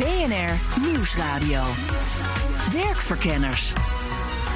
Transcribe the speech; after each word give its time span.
BNR 0.00 0.82
Nieuwsradio. 0.92 1.62
Werkverkenners. 2.72 3.72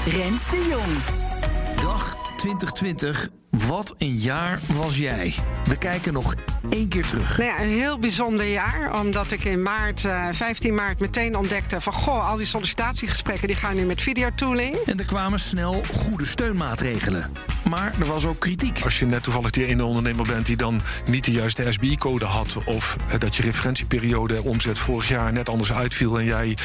Rens 0.07 0.51
de 0.51 0.67
Jong. 0.71 1.81
Dag 1.81 2.17
2020. 2.37 3.29
Wat 3.51 3.95
een 3.99 4.15
jaar 4.15 4.61
was 4.73 4.99
jij. 4.99 5.35
We 5.65 5.79
kijken 5.79 6.13
nog 6.13 6.35
één 6.69 6.89
keer 6.89 7.07
terug. 7.07 7.39
Nou 7.39 7.51
ja, 7.51 7.63
een 7.63 7.69
heel 7.69 7.99
bijzonder 7.99 8.47
jaar. 8.47 9.01
Omdat 9.01 9.31
ik 9.31 9.45
in 9.45 9.63
maart, 9.63 10.05
eh, 10.05 10.29
15 10.33 10.75
maart 10.75 10.99
meteen 10.99 11.37
ontdekte 11.37 11.81
van... 11.81 11.93
goh, 11.93 12.31
al 12.31 12.37
die 12.37 12.47
sollicitatiegesprekken 12.47 13.49
die 13.49 13.57
gaan 13.57 13.77
nu 13.77 13.85
met 13.85 14.03
videotooling. 14.03 14.77
En 14.77 14.99
er 14.99 15.05
kwamen 15.05 15.39
snel 15.39 15.83
goede 15.89 16.25
steunmaatregelen. 16.25 17.31
Maar 17.69 17.95
er 18.01 18.07
was 18.07 18.27
ook 18.27 18.39
kritiek. 18.39 18.81
Als 18.85 18.99
je 18.99 19.07
net 19.07 19.23
toevallig 19.23 19.51
die 19.51 19.67
ene 19.67 19.85
ondernemer 19.85 20.27
bent 20.27 20.47
die 20.47 20.57
dan 20.57 20.81
niet 21.05 21.25
de 21.25 21.33
juiste 21.33 21.73
SBI-code 21.73 22.25
had. 22.25 22.59
of 22.65 22.97
eh, 23.09 23.19
dat 23.19 23.37
je 23.37 23.43
referentieperiode 23.43 24.43
omzet 24.43 24.79
vorig 24.79 25.09
jaar 25.09 25.33
net 25.33 25.49
anders 25.49 25.73
uitviel. 25.73 26.19
en 26.19 26.25
jij 26.25 26.57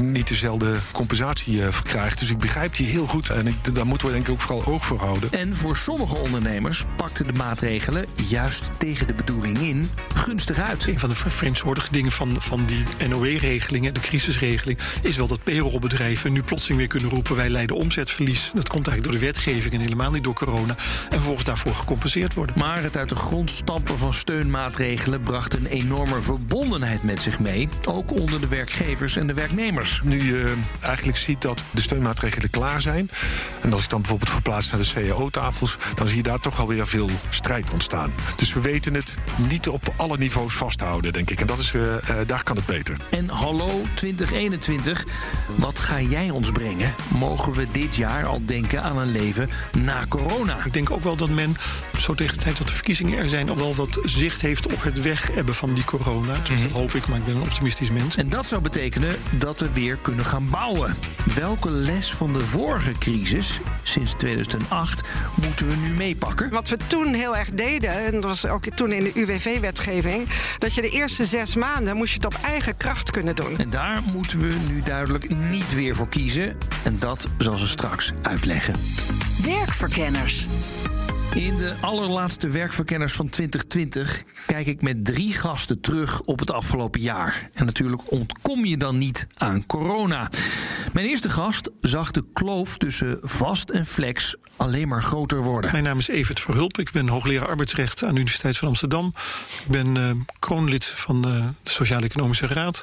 niet 0.00 0.28
dezelfde 0.28 0.76
compensatie 0.92 1.62
eh, 1.62 1.72
verkrijgt. 1.72 2.18
Dus 2.18 2.30
ik 2.30 2.38
begrijp 2.38 2.76
die 2.76 2.86
heel 2.86 3.06
goed. 3.06 3.30
En 3.30 3.46
ik, 3.46 3.74
daar 3.74 3.86
moeten 3.86 4.06
we 4.06 4.12
denk 4.12 4.26
ik 4.26 4.32
ook 4.32 4.40
vooral 4.40 4.64
oog 4.64 4.84
voor 4.84 4.98
houden. 4.98 5.32
En 5.32 5.56
voor 5.56 5.76
sommige 5.76 6.16
ondernemers 6.16 6.84
pakten 6.96 7.26
de 7.26 7.32
maatregelen 7.32 8.06
juist 8.14 8.64
tegen 8.78 9.06
de 9.06 9.14
bedoeling 9.14 9.32
in 9.42 9.90
gunstig 10.14 10.60
uit. 10.60 10.86
Een 10.86 10.98
van 10.98 11.08
de 11.08 11.14
vreemdsoortige 11.14 11.92
dingen 11.92 12.10
van, 12.10 12.36
van 12.38 12.64
die 12.66 13.08
NOE-regelingen, 13.08 13.94
de 13.94 14.00
crisisregeling, 14.00 14.78
is 15.02 15.16
wel 15.16 15.26
dat 15.26 15.42
payrollbedrijven 15.42 16.32
nu 16.32 16.42
plotseling 16.42 16.78
weer 16.78 16.88
kunnen 16.88 17.10
roepen: 17.10 17.36
wij 17.36 17.50
leiden 17.50 17.76
omzetverlies. 17.76 18.50
Dat 18.54 18.68
komt 18.68 18.88
eigenlijk 18.88 19.02
door 19.02 19.28
de 19.28 19.32
wetgeving 19.32 19.74
en 19.74 19.80
helemaal 19.80 20.10
niet 20.10 20.24
door 20.24 20.34
corona. 20.34 20.76
En 21.04 21.10
vervolgens 21.10 21.44
daarvoor 21.44 21.74
gecompenseerd 21.74 22.34
worden. 22.34 22.58
Maar 22.58 22.82
het 22.82 22.96
uit 22.96 23.08
de 23.08 23.14
grond 23.14 23.50
stampen 23.50 23.98
van 23.98 24.12
steunmaatregelen 24.12 25.20
bracht 25.20 25.54
een 25.54 25.66
enorme 25.66 26.20
verbondenheid 26.20 27.02
met 27.02 27.22
zich 27.22 27.40
mee. 27.40 27.68
Ook 27.84 28.12
onder 28.12 28.40
de 28.40 28.48
werkgevers 28.48 29.16
en 29.16 29.26
de 29.26 29.34
werknemers. 29.34 30.00
Nu 30.04 30.24
je 30.24 30.54
eigenlijk 30.80 31.18
ziet 31.18 31.42
dat 31.42 31.64
de 31.70 31.80
steunmaatregelen 31.80 32.50
klaar 32.50 32.82
zijn. 32.82 33.08
en 33.60 33.72
als 33.72 33.82
ik 33.82 33.90
dan 33.90 34.00
bijvoorbeeld 34.00 34.30
verplaats 34.30 34.70
naar 34.70 34.80
de 34.80 34.92
CAO-tafels. 34.94 35.78
dan 35.94 36.08
zie 36.08 36.16
je 36.16 36.22
daar 36.22 36.40
toch 36.40 36.60
alweer 36.60 36.86
veel 36.86 37.10
strijd 37.28 37.70
ontstaan. 37.70 38.12
Dus 38.36 38.52
we 38.52 38.60
weten 38.60 38.94
het 38.94 39.16
niet 39.36 39.68
op 39.68 39.94
alle 39.96 40.18
niveaus 40.18 40.54
vasthouden, 40.54 41.12
denk 41.12 41.30
ik. 41.30 41.40
En 41.40 41.46
dat 41.46 41.58
is, 41.58 41.72
uh, 41.72 41.94
daar 42.26 42.42
kan 42.42 42.56
het 42.56 42.66
beter. 42.66 42.96
En 43.10 43.28
hallo 43.28 43.82
2021, 43.94 45.04
wat 45.54 45.78
ga 45.78 46.00
jij 46.00 46.30
ons 46.30 46.50
brengen? 46.50 46.94
Mogen 47.08 47.52
we 47.52 47.66
dit 47.72 47.96
jaar 47.96 48.26
al 48.26 48.40
denken 48.44 48.82
aan 48.82 48.98
een 48.98 49.12
leven 49.12 49.50
na 49.78 50.04
corona? 50.08 50.64
Ik 50.64 50.72
denk 50.72 50.90
ook 50.90 51.02
wel 51.02 51.16
dat 51.16 51.30
men, 51.30 51.56
zo 51.98 52.14
tegen 52.14 52.36
de 52.38 52.44
tijd 52.44 52.58
dat 52.58 52.68
de 52.68 52.74
verkiezingen 52.74 53.18
er 53.18 53.28
zijn, 53.28 53.48
al 53.48 53.56
wel 53.56 53.74
wat 53.74 53.98
zicht 54.04 54.40
heeft 54.40 54.72
op 54.72 54.82
het 54.82 55.02
weghebben 55.02 55.54
van 55.54 55.74
die 55.74 55.84
corona. 55.84 56.38
Dus 56.48 56.62
dat 56.62 56.70
hoop 56.70 56.92
ik, 56.92 57.08
maar 57.08 57.18
ik 57.18 57.24
ben 57.24 57.36
een 57.36 57.42
optimistisch 57.42 57.90
mens. 57.90 58.16
En 58.16 58.28
dat 58.28 58.46
zou 58.46 58.62
betekenen 58.62 59.16
dat 59.30 59.60
we 59.60 59.72
weer 59.72 59.96
kunnen 59.96 60.24
gaan 60.24 60.48
bouwen. 60.50 60.96
Welke 61.34 61.70
les 61.70 62.12
van 62.12 62.32
de 62.32 62.40
vorige 62.40 62.92
crisis, 62.98 63.60
sinds 63.82 64.12
2008, 64.16 65.08
moeten 65.42 65.68
we 65.68 65.76
nu 65.76 65.94
meepakken? 65.94 66.50
Wat 66.50 66.68
we 66.68 66.76
toen 66.86 67.14
heel 67.14 67.36
erg 67.36 67.50
deden, 67.50 67.90
en 67.90 68.12
dat 68.12 68.24
was 68.24 68.46
ook 68.46 68.64
toen 68.64 68.92
in 68.92 69.04
de 69.04 69.12
UWV-wetgeving, 69.14 70.28
dat 70.58 70.74
je 70.74 70.80
de 70.80 70.90
eerste 70.90 71.24
zes 71.24 71.56
maanden 71.56 71.96
moest 71.96 72.10
je 72.12 72.16
het 72.16 72.34
op 72.34 72.38
eigen 72.42 72.76
kracht 72.76 73.10
kunnen 73.10 73.36
doen. 73.36 73.58
En 73.58 73.70
daar 73.70 74.02
moeten 74.12 74.38
we 74.38 74.56
nu 74.68 74.82
duidelijk 74.82 75.36
niet 75.50 75.74
weer 75.74 75.96
voor 75.96 76.08
kiezen. 76.08 76.56
En 76.84 76.98
dat 76.98 77.28
zal 77.38 77.56
ze 77.56 77.66
straks 77.66 78.12
uitleggen. 78.22 78.74
Werkverkenners. 79.44 80.46
In 81.34 81.56
de 81.56 81.74
allerlaatste 81.80 82.48
werkverkenners 82.48 83.12
van 83.12 83.28
2020 83.28 84.22
kijk 84.46 84.66
ik 84.66 84.82
met 84.82 85.04
drie 85.04 85.32
gasten 85.32 85.80
terug 85.80 86.20
op 86.20 86.38
het 86.38 86.50
afgelopen 86.50 87.00
jaar. 87.00 87.50
En 87.52 87.64
natuurlijk 87.64 88.10
ontkom 88.10 88.64
je 88.64 88.76
dan 88.76 88.98
niet 88.98 89.26
aan 89.36 89.66
corona. 89.66 90.30
Mijn 90.92 91.06
eerste 91.06 91.30
gast 91.30 91.70
zag 91.80 92.10
de 92.10 92.24
kloof 92.32 92.78
tussen 92.78 93.18
vast 93.22 93.70
en 93.70 93.86
flex 93.86 94.36
alleen 94.56 94.88
maar 94.88 95.02
groter 95.02 95.42
worden. 95.42 95.72
Mijn 95.72 95.84
naam 95.84 95.98
is 95.98 96.08
Evert 96.08 96.40
Verhulp. 96.40 96.78
Ik 96.78 96.92
ben 96.92 97.08
hoogleraar 97.08 97.48
arbeidsrecht 97.48 98.02
aan 98.02 98.12
de 98.12 98.20
Universiteit 98.20 98.56
van 98.56 98.68
Amsterdam. 98.68 99.14
Ik 99.64 99.70
ben 99.70 99.96
uh, 99.96 100.10
kroonlid 100.38 100.84
van 100.84 101.28
uh, 101.28 101.48
de 101.62 101.70
Sociaal-Economische 101.70 102.46
Raad. 102.46 102.82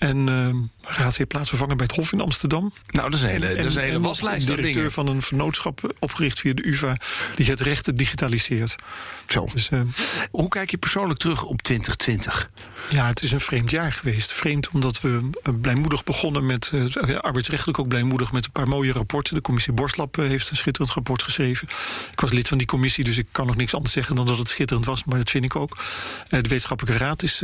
En 0.00 0.26
uh, 0.26 0.48
raadsheer 0.82 1.26
plaatsvervanger 1.26 1.76
bij 1.76 1.86
het 1.86 1.96
Hof 1.96 2.12
in 2.12 2.20
Amsterdam. 2.20 2.72
Nou, 2.86 3.10
dat 3.10 3.18
is 3.18 3.24
een 3.24 3.30
hele, 3.30 3.46
en, 3.46 3.56
dat 3.56 3.64
is 3.64 3.74
een 3.74 3.82
hele 3.82 3.94
en 3.94 4.02
waslijst. 4.02 4.46
directeur 4.46 4.90
van 4.90 5.06
een 5.06 5.22
vernootschap 5.22 5.94
opgericht 5.98 6.40
via 6.40 6.52
de 6.52 6.68
UvA... 6.68 6.96
die 7.34 7.46
het 7.50 7.60
rechten 7.60 7.94
digitaliseert. 7.94 8.76
Zo. 9.26 9.48
Dus, 9.52 9.70
uh, 9.70 9.80
Hoe 10.30 10.48
kijk 10.48 10.70
je 10.70 10.78
persoonlijk 10.78 11.18
terug 11.18 11.44
op 11.44 11.62
2020? 11.62 12.50
Ja, 12.90 13.06
het 13.06 13.22
is 13.22 13.32
een 13.32 13.40
vreemd 13.40 13.70
jaar 13.70 13.92
geweest. 13.92 14.32
Vreemd 14.32 14.68
omdat 14.70 15.00
we 15.00 15.30
blijmoedig 15.60 16.04
begonnen 16.04 16.46
met... 16.46 16.70
Uh, 16.74 17.18
arbeidsrechtelijk 17.18 17.78
ook 17.78 17.88
blijmoedig 17.88 18.32
met 18.32 18.44
een 18.44 18.52
paar 18.52 18.68
mooie 18.68 18.92
rapporten. 18.92 19.34
De 19.34 19.40
commissie 19.40 19.72
Borslap 19.72 20.16
heeft 20.16 20.50
een 20.50 20.56
schitterend 20.56 20.94
rapport 20.94 21.22
geschreven. 21.22 21.68
Ik 22.12 22.20
was 22.20 22.32
lid 22.32 22.48
van 22.48 22.58
die 22.58 22.66
commissie, 22.66 23.04
dus 23.04 23.18
ik 23.18 23.26
kan 23.32 23.46
nog 23.46 23.56
niks 23.56 23.74
anders 23.74 23.92
zeggen... 23.92 24.16
dan 24.16 24.26
dat 24.26 24.38
het 24.38 24.48
schitterend 24.48 24.86
was, 24.86 25.04
maar 25.04 25.18
dat 25.18 25.30
vind 25.30 25.44
ik 25.44 25.56
ook. 25.56 25.76
de 26.28 26.36
wetenschappelijke 26.36 27.04
raad 27.04 27.22
is 27.22 27.42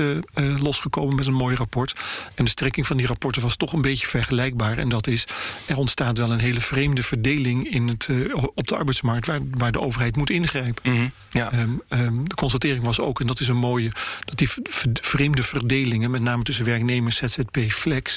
losgekomen 0.60 1.14
met 1.14 1.26
een 1.26 1.34
mooi 1.34 1.56
rapport. 1.56 1.94
En 2.34 2.45
de 2.46 2.52
strekking 2.52 2.86
van 2.86 2.96
die 2.96 3.06
rapporten 3.06 3.42
was 3.42 3.56
toch 3.56 3.72
een 3.72 3.82
beetje 3.82 4.06
vergelijkbaar. 4.06 4.78
En 4.78 4.88
dat 4.88 5.06
is, 5.06 5.24
er 5.66 5.76
ontstaat 5.76 6.18
wel 6.18 6.30
een 6.30 6.38
hele 6.38 6.60
vreemde 6.60 7.02
verdeling 7.02 7.70
in 7.70 7.88
het, 7.88 8.08
op 8.54 8.68
de 8.68 8.76
arbeidsmarkt... 8.76 9.26
waar, 9.26 9.40
waar 9.50 9.72
de 9.72 9.80
overheid 9.80 10.16
moet 10.16 10.30
ingrijpen. 10.30 10.92
Mm 10.92 10.96
-hmm. 10.96 11.12
ja. 11.30 11.52
um, 11.52 11.82
um, 11.88 12.28
de 12.28 12.34
constatering 12.34 12.84
was 12.84 13.00
ook, 13.00 13.20
en 13.20 13.26
dat 13.26 13.40
is 13.40 13.48
een 13.48 13.56
mooie... 13.56 13.90
dat 14.24 14.38
die 14.38 14.48
vreemde 15.00 15.42
verdelingen, 15.42 16.10
met 16.10 16.22
name 16.22 16.42
tussen 16.42 16.64
werknemers, 16.64 17.16
ZZP, 17.16 17.58
flex... 17.68 18.16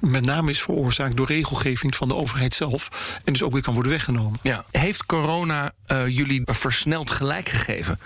met 0.00 0.24
name 0.24 0.50
is 0.50 0.62
veroorzaakt 0.62 1.16
door 1.16 1.26
regelgeving 1.26 1.96
van 1.96 2.08
de 2.08 2.14
overheid 2.14 2.54
zelf... 2.54 2.88
en 3.24 3.32
dus 3.32 3.42
ook 3.42 3.52
weer 3.52 3.62
kan 3.62 3.74
worden 3.74 3.92
weggenomen. 3.92 4.38
Ja. 4.42 4.64
Heeft 4.70 5.06
corona 5.06 5.72
uh, 5.92 6.08
jullie 6.08 6.42
versneld 6.44 7.10
gelijk 7.10 7.48
gegeven? 7.48 8.00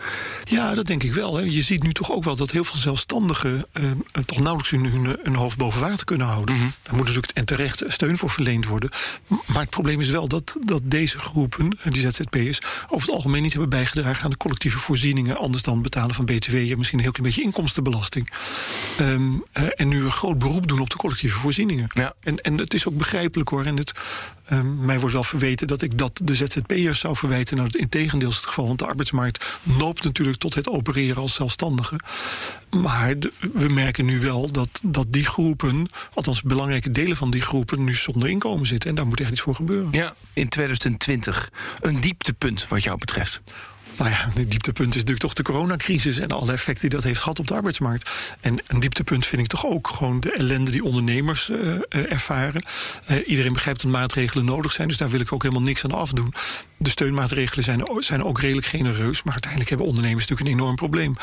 Ja, 0.45 0.75
dat 0.75 0.87
denk 0.87 1.03
ik 1.03 1.15
wel. 1.15 1.37
Hè. 1.37 1.43
Je 1.43 1.63
ziet 1.63 1.83
nu 1.83 1.93
toch 1.93 2.13
ook 2.13 2.25
wel 2.25 2.37
dat 2.37 2.51
heel 2.51 2.65
veel 2.65 2.81
zelfstandigen... 2.81 3.65
Uh, 3.81 3.91
toch 4.27 4.39
nauwelijks 4.39 4.71
hun, 4.71 4.85
hun, 4.85 5.19
hun, 5.23 5.35
hoofd 5.35 5.56
boven 5.57 5.81
water 5.81 6.05
kunnen 6.05 6.27
houden. 6.27 6.55
Mhm. 6.55 6.65
Mm 6.65 6.71
-hmm. 6.71 6.81
Daar 6.83 6.95
moet 6.95 7.07
natuurlijk 7.07 7.33
en 7.33 7.45
terecht 7.45 7.83
steun 7.87 8.19
voor 8.19 8.31
verleend 8.31 8.67
worden. 8.67 8.91
Maar 9.47 9.61
het 9.61 9.71
probleem 9.71 10.01
is 10.01 10.11
wel 10.11 10.29
dat, 10.29 10.57
dat 10.65 10.81
deze 10.85 11.19
groepen, 11.19 11.79
die 11.83 12.11
ZZP'ers... 12.11 12.59
over 12.89 13.07
het 13.07 13.17
algemeen 13.17 13.43
niet 13.43 13.53
hebben 13.53 13.71
bijgedragen 13.71 14.25
aan 14.25 14.31
de 14.31 14.37
collectieve 14.37 14.79
voorzieningen... 14.79 15.37
anders 15.37 15.63
dan 15.63 15.83
betalen 15.83 16.15
van 16.15 16.25
BTW 16.25 16.55
en 16.55 16.79
misschien 16.79 16.99
een 16.99 17.05
heel 17.05 17.13
klein 17.13 17.29
beetje 17.29 17.43
inkomstenbelasting. 17.43 18.31
Um, 19.01 19.45
uh, 19.53 19.67
en 19.75 19.89
nu 19.89 20.05
een 20.05 20.11
groot 20.11 20.39
beroep 20.39 20.69
doen 20.69 20.81
op 20.81 20.91
de 20.91 20.97
collectieve 20.97 21.39
voorzieningen. 21.39 21.89
Ja. 21.95 22.15
En, 22.21 22.41
en 22.41 22.59
het 22.59 22.75
is 22.75 22.89
ook 22.89 22.97
begrijpelijk 22.97 23.49
hoor. 23.49 23.65
En 23.65 23.77
het, 23.77 23.93
um, 24.51 24.85
mij 24.85 24.99
wordt 24.99 25.15
wel 25.15 25.25
verweten 25.25 25.67
dat 25.67 25.83
ik 25.83 25.99
dat 25.99 26.21
de 26.25 26.35
ZZP'ers 26.35 27.01
zou 27.01 27.17
verwijten. 27.17 27.57
Nou, 27.57 27.69
in 27.73 27.89
tegendeel 27.89 28.29
is 28.29 28.37
het 28.37 28.47
geval, 28.47 28.67
want 28.67 28.79
de 28.79 28.87
arbeidsmarkt 28.87 29.59
noopt 29.63 30.05
natuurlijk 30.05 30.39
tot 30.39 30.55
het 30.55 30.69
opereren 30.69 31.23
als 31.23 31.35
zelfstandige. 31.35 32.01
Maar 32.71 33.15
we 33.53 33.69
merken 33.69 34.05
nu 34.05 34.21
wel 34.21 34.53
dat, 34.53 34.83
dat 34.85 35.07
die 35.13 35.25
groepen, 35.25 35.89
althans 36.15 36.43
belangrijke 36.43 36.91
delen 36.91 37.17
van 37.17 37.31
die 37.31 37.41
groepen, 37.41 37.85
nu 37.85 37.95
zonder 37.95 38.29
inkomen 38.29 38.67
zitten. 38.67 38.91
En 38.91 38.97
daar 38.97 39.07
moet 39.07 39.21
echt 39.21 39.31
iets 39.31 39.41
voor 39.41 39.55
gebeuren. 39.55 39.89
Ja, 39.93 40.15
in 40.33 40.49
2020 40.49 41.51
een 41.81 42.01
dieptepunt 42.01 42.69
wat 42.69 42.83
jou 42.83 42.99
betreft. 42.99 43.43
Nou 43.99 44.11
ja, 44.11 44.29
het 44.35 44.51
dieptepunt 44.51 44.89
is 44.89 44.95
natuurlijk 44.95 45.21
toch 45.21 45.33
de 45.33 45.43
coronacrisis 45.43 46.19
en 46.19 46.29
alle 46.29 46.53
effecten 46.53 46.89
die 46.89 46.99
dat 46.99 47.05
heeft 47.09 47.21
gehad 47.21 47.39
op 47.39 47.47
de 47.47 47.55
arbeidsmarkt. 47.55 48.11
En 48.41 48.59
een 48.67 48.81
dieptepunt 48.81 49.27
vind 49.27 49.43
ik 49.43 49.49
toch 49.49 49.67
ook 49.67 49.89
gewoon 49.89 50.21
de 50.21 50.33
ellende 50.33 50.71
die 50.71 50.85
ondernemers 50.85 51.49
uh, 51.49 51.59
uh, 51.59 52.13
ervaren. 52.13 52.65
Uh, 53.11 53.29
iedereen 53.29 53.53
begrijpt 53.53 53.83
dat 53.83 53.91
maatregelen 53.91 54.45
nodig 54.45 54.73
zijn, 54.73 54.89
dus 54.89 54.97
daar 54.97 55.09
wil 55.09 55.21
ik 55.21 55.33
ook 55.33 55.43
helemaal 55.43 55.65
niks 55.65 55.85
aan 55.85 55.93
afdoen. 55.93 56.35
De 56.77 56.91
steunmaatregelen 56.91 57.65
zijn, 57.65 57.83
zijn 57.99 58.25
ook 58.25 58.41
redelijk 58.41 58.67
genereus. 58.67 59.23
Maar 59.23 59.33
uiteindelijk 59.33 59.71
hebben 59.71 59.89
ondernemers 59.89 60.27
natuurlijk 60.27 60.51
een 60.51 60.61
enorm 60.61 60.77
probleem. 60.77 61.17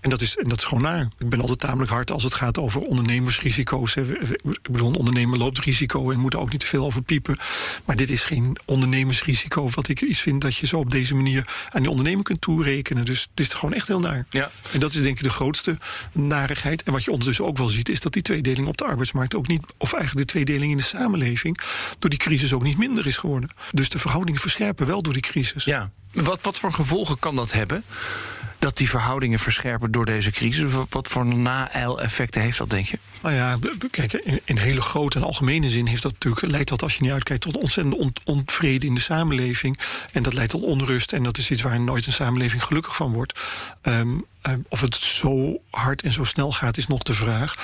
en, 0.00 0.10
dat 0.10 0.20
is, 0.20 0.36
en 0.36 0.48
dat 0.48 0.58
is 0.58 0.64
gewoon 0.64 0.82
naar. 0.82 1.08
Ik 1.18 1.28
ben 1.28 1.40
altijd 1.40 1.60
tamelijk 1.60 1.90
hard 1.90 2.10
als 2.10 2.22
het 2.22 2.34
gaat 2.34 2.58
over 2.58 2.80
ondernemersrisico's. 2.80 3.96
Ik 3.96 4.36
bedoel, 4.70 4.88
een 4.88 4.94
ondernemer 4.94 5.38
loopt 5.38 5.58
risico 5.58 6.10
en 6.10 6.18
moet 6.18 6.34
er 6.34 6.40
ook 6.40 6.50
niet 6.50 6.60
te 6.60 6.66
veel 6.66 6.84
over 6.84 7.02
piepen. 7.02 7.36
Maar 7.84 7.96
dit 7.96 8.10
is 8.10 8.24
geen 8.24 8.56
ondernemersrisico. 8.64 9.70
Wat 9.74 9.88
ik 9.88 10.00
iets 10.00 10.20
vind 10.20 10.40
dat 10.40 10.56
je 10.56 10.66
zo 10.66 10.78
op 10.78 10.90
deze 10.90 11.14
manier 11.14 11.48
aan 11.70 11.80
die 11.80 11.90
ondernemer 11.90 12.24
kunt 12.24 12.40
toerekenen. 12.40 13.04
Dus 13.04 13.28
dit 13.34 13.46
is 13.46 13.52
gewoon 13.52 13.74
echt 13.74 13.88
heel 13.88 14.00
naar. 14.00 14.26
Ja. 14.30 14.50
En 14.72 14.80
dat 14.80 14.94
is 14.94 15.02
denk 15.02 15.16
ik 15.16 15.22
de 15.22 15.30
grootste 15.30 15.78
narigheid. 16.12 16.82
En 16.82 16.92
wat 16.92 17.04
je 17.04 17.10
ondertussen 17.10 17.44
ook 17.44 17.56
wel 17.56 17.68
ziet, 17.68 17.88
is 17.88 18.00
dat 18.00 18.12
die 18.12 18.22
tweedeling 18.22 18.68
op 18.68 18.76
de 18.76 18.84
arbeidsmarkt 18.84 19.34
ook 19.34 19.48
niet, 19.48 19.62
of 19.76 19.92
eigenlijk 19.92 20.26
de 20.26 20.32
tweedeling 20.32 20.70
in 20.70 20.76
de 20.76 20.82
samenleving, 20.82 21.60
door 21.98 22.10
die 22.10 22.18
crisis 22.18 22.52
ook 22.52 22.62
niet 22.62 22.78
minder 22.78 23.06
is 23.06 23.16
geworden. 23.16 23.50
Dus 23.72 23.88
de 23.88 23.98
verhoudingen 23.98 24.40
verscherpen 24.40 24.86
wel 24.86 24.97
door 25.04 25.12
die 25.12 25.22
crisis. 25.22 25.64
Ja. 25.64 25.90
Wat, 26.12 26.42
wat 26.42 26.58
voor 26.58 26.72
gevolgen 26.72 27.18
kan 27.18 27.36
dat 27.36 27.52
hebben? 27.52 27.84
Dat 28.58 28.76
die 28.76 28.88
verhoudingen 28.88 29.38
verscherpen 29.38 29.90
door 29.90 30.04
deze 30.04 30.30
crisis? 30.30 30.72
Wat, 30.88 31.08
voor 31.08 31.26
na-eil-effecten 31.26 32.42
heeft 32.42 32.58
dat, 32.58 32.70
denk 32.70 32.86
je? 32.86 32.98
Nou 33.22 33.34
ja, 33.34 33.58
kijk, 33.90 34.12
in, 34.12 34.40
in 34.44 34.56
hele 34.56 34.80
grote 34.80 35.18
en 35.18 35.24
algemene 35.24 35.68
zin 35.68 35.86
heeft 35.86 36.02
dat 36.02 36.12
natuurlijk, 36.12 36.46
leidt 36.46 36.68
dat 36.68 36.82
als 36.82 36.94
je 36.94 37.02
niet 37.02 37.12
uitkijkt 37.12 37.42
tot 37.42 37.56
ontzettende 37.56 37.98
on, 37.98 38.14
onvrede 38.24 38.86
in 38.86 38.94
de 38.94 39.00
samenleving. 39.00 39.78
En 40.12 40.22
dat 40.22 40.34
leidt 40.34 40.50
tot 40.50 40.62
onrust. 40.62 41.12
En 41.12 41.22
dat 41.22 41.38
is 41.38 41.50
iets 41.50 41.62
waar 41.62 41.80
nooit 41.80 42.06
een 42.06 42.12
samenleving 42.12 42.64
gelukkig 42.64 42.96
van 42.96 43.12
wordt. 43.12 43.40
Ehm, 43.82 44.18
ehm, 44.42 44.60
of 44.68 44.80
het 44.80 44.94
zo 44.94 45.60
hard 45.70 46.02
en 46.02 46.12
zo 46.12 46.24
snel 46.24 46.52
gaat, 46.52 46.76
is 46.76 46.86
nog 46.86 47.02
de 47.02 47.14
vraag. 47.14 47.54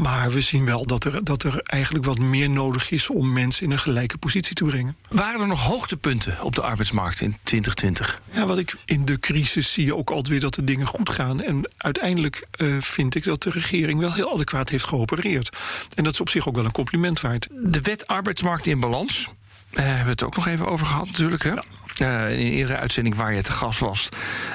Maar 0.00 0.30
we 0.30 0.40
zien 0.40 0.64
wel 0.64 0.86
dat 0.86 1.04
er, 1.04 1.24
dat 1.24 1.42
er 1.42 1.60
eigenlijk 1.62 2.04
wat 2.04 2.18
meer 2.18 2.50
nodig 2.50 2.90
is 2.90 3.10
om 3.10 3.32
mensen 3.32 3.64
in 3.64 3.70
een 3.70 3.78
gelijke 3.78 4.18
positie 4.18 4.54
te 4.54 4.64
brengen. 4.64 4.96
Waren 5.08 5.40
er 5.40 5.46
nog 5.46 5.62
hoogtepunten 5.66 6.36
op 6.42 6.54
de 6.54 6.62
arbeidsmarkt 6.62 7.20
in 7.20 7.36
2020? 7.42 8.20
Ja, 8.32 8.46
wat 8.46 8.58
ik 8.58 8.74
in 8.84 9.04
de 9.04 9.18
crisis 9.18 9.72
zie 9.72 9.84
je 9.84 9.96
ook 9.96 10.10
altijd 10.10 10.28
weer 10.28 10.40
dat 10.40 10.54
de 10.54 10.64
dingen 10.64 10.86
goed 10.86 11.10
gaan. 11.10 11.42
En 11.42 11.70
uiteindelijk 11.76 12.46
eh, 12.50 12.76
vind 12.80 13.14
ik 13.14 13.24
dat 13.24 13.42
de 13.42 13.50
regering 13.50 14.00
wel 14.00 14.12
heel 14.12 14.32
adequaat 14.32 14.68
heeft 14.68 14.84
geopereerd. 14.84 15.56
En 15.94 16.04
dat 16.04 16.12
is 16.12 16.20
op 16.20 16.28
zich 16.28 16.48
ook 16.48 16.56
wel 16.56 16.64
een 16.64 16.72
compliment 16.72 17.20
waard. 17.20 17.48
De 17.50 17.80
wet 17.80 18.06
arbeidsmarkt 18.06 18.66
in 18.66 18.80
balans. 18.80 19.28
Daar 19.70 19.84
hebben 19.84 20.04
we 20.04 20.10
het 20.10 20.22
ook 20.22 20.36
nog 20.36 20.46
even 20.46 20.66
over 20.66 20.86
gehad, 20.86 21.06
natuurlijk. 21.06 21.42
Hè? 21.42 21.54
Eh, 21.54 21.62
in 22.00 22.06
een 22.06 22.36
eerdere 22.36 22.78
uitzending 22.78 23.14
waar 23.14 23.34
je 23.34 23.42
te 23.42 23.52
gast 23.52 23.78
was, 23.78 24.08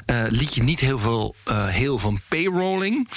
eh, 0.06 0.24
liet 0.30 0.56
je 0.56 0.64
niet 0.64 0.80
heel 0.80 1.00
veel 1.00 1.36
eh, 1.44 1.68
heel 1.68 1.98
van 1.98 2.20
payrolling. 2.28 3.10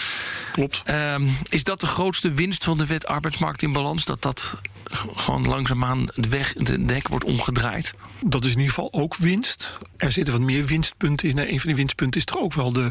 Klopt. 0.53 0.83
Ehm, 0.85 1.29
is 1.49 1.65
dat 1.65 1.81
de 1.81 1.87
grootste 1.87 2.33
winst 2.33 2.65
van 2.65 2.79
de 2.79 2.87
wet 2.87 3.07
arbeidsmarkt 3.07 3.63
in 3.63 3.73
balans? 3.73 4.05
Dat 4.05 4.23
dat 4.23 4.55
gewoon 5.15 5.47
langzaamaan 5.47 6.07
de 6.15 6.29
weg, 6.29 6.53
de 6.53 6.79
nek 6.79 7.09
wordt 7.09 7.25
omgedraaid? 7.25 7.95
Dat 8.21 8.45
is 8.45 8.51
in 8.51 8.59
ieder 8.59 8.75
geval 8.75 8.93
ook 8.93 9.17
winst. 9.17 9.79
Er 9.97 10.13
zitten 10.13 10.35
wat 10.35 10.43
meer 10.43 10.65
winstpunten 10.65 11.29
in. 11.29 11.39
En 11.39 11.53
een 11.53 11.59
van 11.61 11.69
die 11.69 11.77
winstpunten 11.77 12.21
is 12.21 12.27
toch 12.27 12.39
ook 12.39 12.55
wel 12.55 12.73
de, 12.73 12.91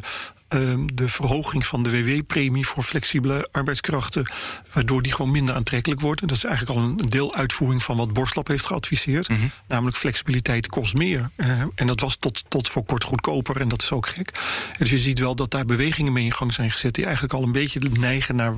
de 0.94 1.10
verhoging 1.10 1.66
van 1.66 1.84
de 1.84 2.04
WW-premie 2.04 2.68
voor 2.68 2.84
flexibele 2.84 3.48
arbeidskrachten. 3.52 4.32
Waardoor 4.74 5.02
die 5.02 5.14
gewoon 5.14 5.32
minder 5.32 5.56
aantrekkelijk 5.56 6.02
wordt. 6.02 6.22
En 6.22 6.28
dat 6.28 6.38
is 6.38 6.44
eigenlijk 6.44 6.80
al 6.80 6.86
een 6.86 7.10
deeluitvoering 7.10 7.84
van 7.84 7.98
wat 7.98 8.14
Borslap 8.14 8.48
heeft 8.48 8.66
geadviseerd. 8.66 9.30
Namelijk 9.68 9.98
flexibiliteit 9.98 10.68
kost 10.68 10.94
meer. 10.94 11.30
Eh, 11.36 11.62
en 11.76 11.88
dat 11.88 12.00
was 12.00 12.16
tot, 12.20 12.44
tot 12.48 12.70
voor 12.70 12.84
kort 12.86 13.04
goedkoper. 13.04 13.62
En 13.62 13.70
dat 13.70 13.82
is 13.82 13.92
ook 13.92 14.08
gek. 14.08 14.32
Dus 14.78 14.90
je 14.90 14.98
ziet 14.98 15.20
wel 15.20 15.36
dat 15.36 15.52
daar 15.52 15.66
bewegingen 15.66 16.14
mee 16.14 16.26
in 16.26 16.34
gang 16.34 16.54
zijn 16.54 16.72
gezet. 16.72 16.94
die 16.94 17.06
eigenlijk 17.06 17.34
al 17.34 17.44
een 17.44 17.52
beetje 17.52 17.80
neigen 17.80 18.36
naar. 18.36 18.54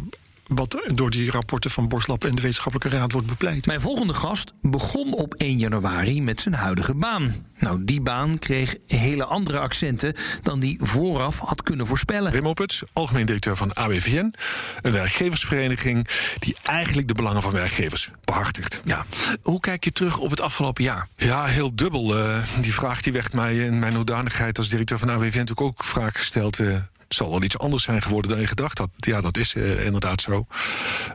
Wat 0.55 0.81
door 0.93 1.09
die 1.09 1.31
rapporten 1.31 1.71
van 1.71 1.87
Borslap 1.87 2.23
en 2.23 2.35
de 2.35 2.41
Wetenschappelijke 2.41 2.97
Raad 2.97 3.11
wordt 3.11 3.27
bepleit. 3.27 3.65
Mijn 3.65 3.81
volgende 3.81 4.13
gast 4.13 4.53
begon 4.61 5.13
op 5.13 5.33
1 5.33 5.57
januari 5.57 6.21
met 6.21 6.39
zijn 6.39 6.53
huidige 6.53 6.95
baan. 6.95 7.33
Nou, 7.59 7.83
die 7.83 8.01
baan 8.01 8.39
kreeg 8.39 8.77
hele 8.87 9.25
andere 9.25 9.59
accenten 9.59 10.13
dan 10.41 10.59
die 10.59 10.79
vooraf 10.81 11.39
had 11.39 11.63
kunnen 11.63 11.87
voorspellen. 11.87 12.31
Wim 12.31 12.45
Opperts, 12.45 12.83
algemeen 12.93 13.25
directeur 13.25 13.55
van 13.55 13.73
AWVN. 13.75 14.33
Een 14.81 14.91
werkgeversvereniging 14.91 16.07
die 16.39 16.55
eigenlijk 16.63 17.07
de 17.07 17.13
belangen 17.13 17.41
van 17.41 17.51
werkgevers 17.51 18.09
behartigt. 18.25 18.81
Ja. 18.85 19.05
Hoe 19.41 19.59
kijk 19.59 19.83
je 19.83 19.91
terug 19.91 20.17
op 20.17 20.29
het 20.29 20.41
afgelopen 20.41 20.83
jaar? 20.83 21.07
Ja, 21.15 21.45
heel 21.45 21.75
dubbel. 21.75 22.17
Eh, 22.17 22.43
die 22.61 22.73
vraag 22.73 23.01
die 23.01 23.13
werd 23.13 23.33
mij 23.33 23.57
in 23.57 23.79
mijn 23.79 23.95
hoedanigheid 23.95 24.57
als 24.57 24.69
directeur 24.69 24.99
van 24.99 25.09
AWVN 25.09 25.37
natuurlijk 25.37 25.61
ook 25.61 25.83
vaak 25.83 26.17
gesteld. 26.17 26.59
eh, 26.59 26.75
het 27.11 27.19
zal 27.19 27.29
wel 27.29 27.43
iets 27.43 27.57
anders 27.57 27.83
zijn 27.83 28.01
geworden 28.01 28.31
dan 28.31 28.39
je 28.39 28.47
gedacht 28.47 28.77
had. 28.77 28.89
Ja, 28.95 29.21
dat 29.21 29.37
is 29.37 29.55
eh, 29.55 29.85
inderdaad 29.85 30.21
zo. 30.21 30.45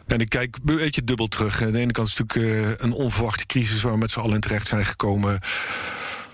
En 0.06 0.20
ik 0.20 0.28
kijk 0.28 0.56
een 0.64 0.76
beetje 0.76 1.04
dubbel 1.04 1.26
terug. 1.26 1.62
Aan 1.62 1.72
de 1.72 1.78
ene 1.78 1.92
kant 1.92 2.08
is 2.08 2.18
het 2.18 2.26
natuurlijk 2.26 2.64
eh, 2.64 2.84
een 2.84 2.92
onverwachte 2.92 3.46
crisis 3.46 3.82
waar 3.82 3.92
we 3.92 3.98
met 3.98 4.10
z'n 4.10 4.20
allen 4.20 4.34
in 4.34 4.40
terecht 4.40 4.66
zijn 4.66 4.86
gekomen. 4.86 5.40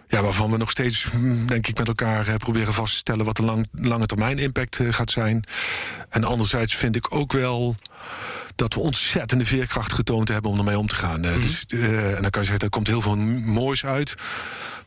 Ja, 0.08 0.22
waarvan 0.22 0.50
we 0.50 0.56
nog 0.56 0.70
steeds, 0.70 1.04
hm, 1.04 1.46
denk 1.46 1.66
ik, 1.66 1.78
met 1.78 1.88
elkaar 1.88 2.26
eh, 2.26 2.34
proberen 2.34 2.74
vast 2.74 2.92
te 2.92 2.98
stellen 2.98 3.24
wat 3.24 3.36
de 3.36 3.42
lang, 3.42 3.68
lange 3.72 4.06
termijn 4.06 4.38
impact 4.38 4.80
gaat 4.90 5.10
zijn. 5.10 5.44
En 6.08 6.24
anderzijds 6.24 6.76
vind 6.76 6.96
ik 6.96 7.14
ook 7.14 7.32
wel 7.32 7.76
dat 8.56 8.74
we 8.74 8.80
ontzettende 8.80 9.46
veerkracht 9.46 9.92
getoond 9.92 10.28
hebben 10.28 10.50
om 10.50 10.58
ermee 10.58 10.78
om 10.78 10.86
te 10.86 10.94
gaan. 10.94 11.24
Eh, 11.24 11.34
dus, 11.34 11.64
en 11.66 12.22
dan 12.22 12.30
kan 12.30 12.40
je 12.40 12.46
zeggen, 12.46 12.58
er 12.58 12.68
komt 12.68 12.86
heel 12.86 13.00
veel 13.00 13.16
moois 13.16 13.84
uit. 13.84 14.14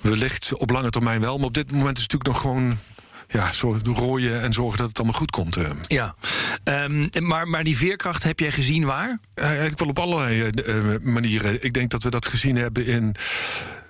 Wellicht 0.01 0.53
op 0.53 0.69
lange 0.69 0.89
termijn 0.89 1.21
wel, 1.21 1.37
maar 1.37 1.47
op 1.47 1.53
dit 1.53 1.71
moment 1.71 1.97
is 1.97 2.03
het 2.03 2.11
natuurlijk 2.11 2.43
nog 2.43 2.53
gewoon 2.53 2.77
ja, 3.27 3.49
rooien 3.83 4.41
en 4.41 4.53
zorgen 4.53 4.77
dat 4.77 4.87
het 4.87 4.97
allemaal 4.97 5.19
goed 5.19 5.31
komt. 5.31 5.55
eh. 5.55 5.69
Ja, 5.87 6.15
Ehm, 6.63 7.07
maar, 7.19 7.47
maar 7.47 7.63
die 7.63 7.77
veerkracht 7.77 8.23
heb 8.23 8.39
jij 8.39 8.51
gezien 8.51 8.85
waar? 8.85 9.19
Eh, 9.33 9.45
Eigenlijk 9.45 9.79
wel 9.79 9.87
op 9.87 9.99
allerlei 9.99 10.41
eh, 10.41 10.93
eh, 10.93 11.01
manieren. 11.01 11.63
Ik 11.63 11.73
denk 11.73 11.89
dat 11.91 12.03
we 12.03 12.09
dat 12.09 12.25
gezien 12.25 12.55
hebben 12.55 12.85
in 12.85 13.15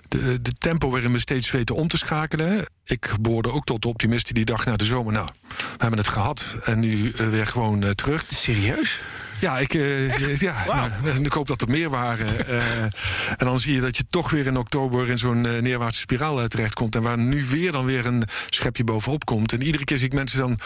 de, 0.08 0.42
de 0.42 0.52
tempo 0.52 0.90
waarin 0.90 1.12
we 1.12 1.18
steeds 1.18 1.50
weten 1.50 1.74
om 1.74 1.88
te 1.88 1.96
schakelen. 1.96 2.64
Ik 2.84 3.10
behoorde 3.20 3.50
ook 3.52 3.64
tot 3.64 3.82
de 3.82 3.88
optimisten 3.88 4.34
die 4.34 4.44
dacht 4.44 4.66
na 4.66 4.76
de 4.76 4.84
zomer... 4.84 5.12
nou, 5.12 5.28
we 5.56 5.64
hebben 5.78 5.98
het 5.98 6.08
gehad 6.08 6.56
en 6.64 6.80
nu 6.80 7.10
eh, 7.16 7.28
weer 7.28 7.46
gewoon 7.46 7.82
eh, 7.82 7.90
terug. 7.90 8.24
Serieus? 8.28 9.00
Ja, 9.40 9.58
ik, 9.58 9.74
eh, 9.74 10.38
ja 10.38 10.64
nou, 10.66 10.90
en 11.04 11.24
ik 11.24 11.32
hoop 11.32 11.46
dat 11.46 11.62
er 11.62 11.68
meer 11.68 11.90
waren. 11.90 12.46
Eh, 12.46 12.82
en 12.82 12.92
dan 13.36 13.58
zie 13.58 13.74
je 13.74 13.80
dat 13.80 13.96
je 13.96 14.04
toch 14.10 14.30
weer 14.30 14.46
in 14.46 14.56
oktober 14.56 15.08
in 15.08 15.18
zo'n 15.18 15.46
eh, 15.46 15.60
neerwaartse 15.62 16.00
spiraal 16.00 16.40
eh, 16.40 16.46
terechtkomt. 16.46 16.94
En 16.94 17.02
waar 17.02 17.18
nu 17.18 17.44
weer 17.44 17.72
dan 17.72 17.84
weer 17.84 18.06
een 18.06 18.24
schepje 18.50 18.84
bovenop 18.84 19.24
komt. 19.24 19.52
En 19.52 19.62
iedere 19.62 19.84
keer 19.84 19.98
zie 19.98 20.06
ik 20.06 20.12
mensen 20.12 20.38
dan 20.38 20.58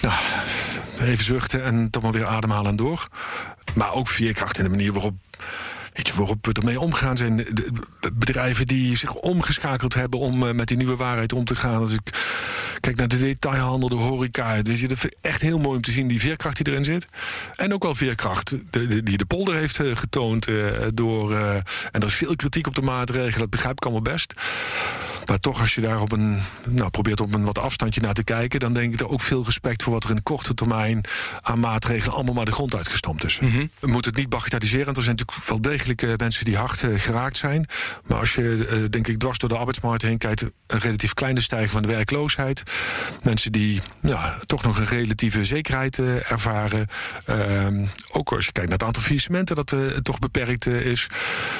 nou, 0.00 0.14
even 1.00 1.24
zuchten 1.24 1.64
en 1.64 1.90
toch 1.90 2.02
maar 2.02 2.12
weer 2.12 2.26
ademhalen 2.26 2.70
en 2.70 2.76
door. 2.76 3.08
Maar 3.74 3.92
ook 3.92 4.08
veerkracht 4.08 4.58
in 4.58 4.64
de 4.64 4.70
manier 4.70 4.92
waarop. 4.92 5.14
Weet 6.00 6.08
je, 6.08 6.16
waarop 6.18 6.46
we 6.46 6.52
ermee 6.52 6.80
omgaan 6.80 7.16
zijn 7.16 7.36
de- 7.36 7.72
bedrijven 8.12 8.66
die 8.66 8.96
zich 8.96 9.14
omgeschakeld 9.14 9.94
hebben 9.94 10.18
om 10.20 10.46
eh, 10.46 10.52
met 10.54 10.68
die 10.68 10.76
nieuwe 10.76 10.96
waarheid 10.96 11.32
om 11.32 11.44
te 11.44 11.56
gaan. 11.56 11.80
Als 11.80 11.92
ik 11.92 12.00
kijk 12.80 12.96
naar 12.96 13.08
de 13.08 13.18
detailhandel, 13.18 13.88
de 13.88 13.94
horeca, 13.94 14.62
dus 14.62 14.80
dat 14.80 14.98
vind 14.98 15.12
ik 15.12 15.18
echt 15.20 15.40
heel 15.40 15.58
mooi 15.58 15.76
om 15.76 15.82
te 15.82 15.90
zien 15.90 16.06
die 16.08 16.20
veerkracht 16.20 16.56
die 16.64 16.72
erin 16.72 16.84
zit. 16.84 17.06
En 17.56 17.72
ook 17.74 17.82
wel 17.82 17.94
veerkracht 17.94 18.50
de- 18.70 18.86
de- 18.86 19.02
die 19.02 19.16
de 19.16 19.24
polder 19.26 19.54
heeft 19.54 19.80
eh, 19.80 19.96
getoond 19.96 20.46
eh, 20.46 20.56
door. 20.94 21.34
en 21.36 21.64
er 22.00 22.06
is 22.06 22.14
veel 22.14 22.36
kritiek 22.36 22.66
op 22.66 22.74
de 22.74 22.82
maatregelen, 22.82 23.38
dat 23.38 23.50
begrijp 23.50 23.76
ik 23.76 23.84
allemaal 23.84 24.02
best. 24.12 24.34
Maar 25.26 25.38
toch, 25.40 25.60
als 25.60 25.74
je 25.74 25.80
daar 25.80 26.00
op 26.00 26.12
een, 26.12 26.38
nou, 26.68 26.90
probeert 26.90 27.20
op 27.20 27.34
een 27.34 27.44
wat 27.44 27.58
afstandje 27.58 28.00
naar 28.00 28.14
te 28.14 28.24
kijken, 28.24 28.60
dan 28.60 28.72
denk 28.72 28.92
ik 28.94 29.00
er 29.00 29.08
ook 29.08 29.20
veel 29.20 29.44
respect 29.44 29.82
voor 29.82 29.92
wat 29.92 30.04
er 30.04 30.10
in 30.10 30.16
de 30.16 30.22
korte 30.22 30.54
termijn 30.54 31.00
aan 31.42 31.60
maatregelen 31.60 32.14
allemaal 32.14 32.34
maar 32.34 32.44
de 32.44 32.52
grond 32.52 32.74
uitgestampt 32.74 33.24
is. 33.24 33.38
We 33.78 33.86
moeten 33.86 34.10
het 34.10 34.20
niet 34.20 34.28
bagatelliseren, 34.28 34.84
want 34.84 34.96
er 34.96 35.02
zijn 35.02 35.16
natuurlijk 35.16 35.48
wel 35.48 35.60
degelijk 35.60 35.89
eh, 35.98 36.10
mensen 36.16 36.44
die 36.44 36.56
hard 36.56 36.82
eh, 36.82 36.90
geraakt 36.96 37.36
zijn. 37.36 37.66
Maar 38.06 38.18
als 38.18 38.34
je, 38.34 38.66
eh, 38.66 38.78
denk 38.90 39.08
ik, 39.08 39.18
dwars 39.18 39.38
door 39.38 39.48
de 39.48 39.56
arbeidsmarkt 39.56 40.02
heen 40.02 40.18
kijkt, 40.18 40.42
een 40.42 40.78
relatief 40.78 41.14
kleine 41.14 41.40
stijging 41.40 41.70
van 41.70 41.82
de 41.82 41.88
werkloosheid. 41.88 42.62
Mensen 43.22 43.52
die 43.52 43.80
toch 44.46 44.62
nog 44.62 44.78
een 44.78 44.86
relatieve 44.86 45.44
zekerheid 45.44 45.98
ervaren. 45.98 46.86
Ehm, 47.24 47.86
ook 48.12 48.32
als 48.32 48.46
je 48.46 48.52
kijkt 48.52 48.68
naar 48.68 48.78
het 48.78 48.86
aantal 48.86 49.02
faillissementen 49.02 49.56
dat 49.56 49.74
toch 50.02 50.18
beperkt 50.18 50.66
is. 50.66 51.06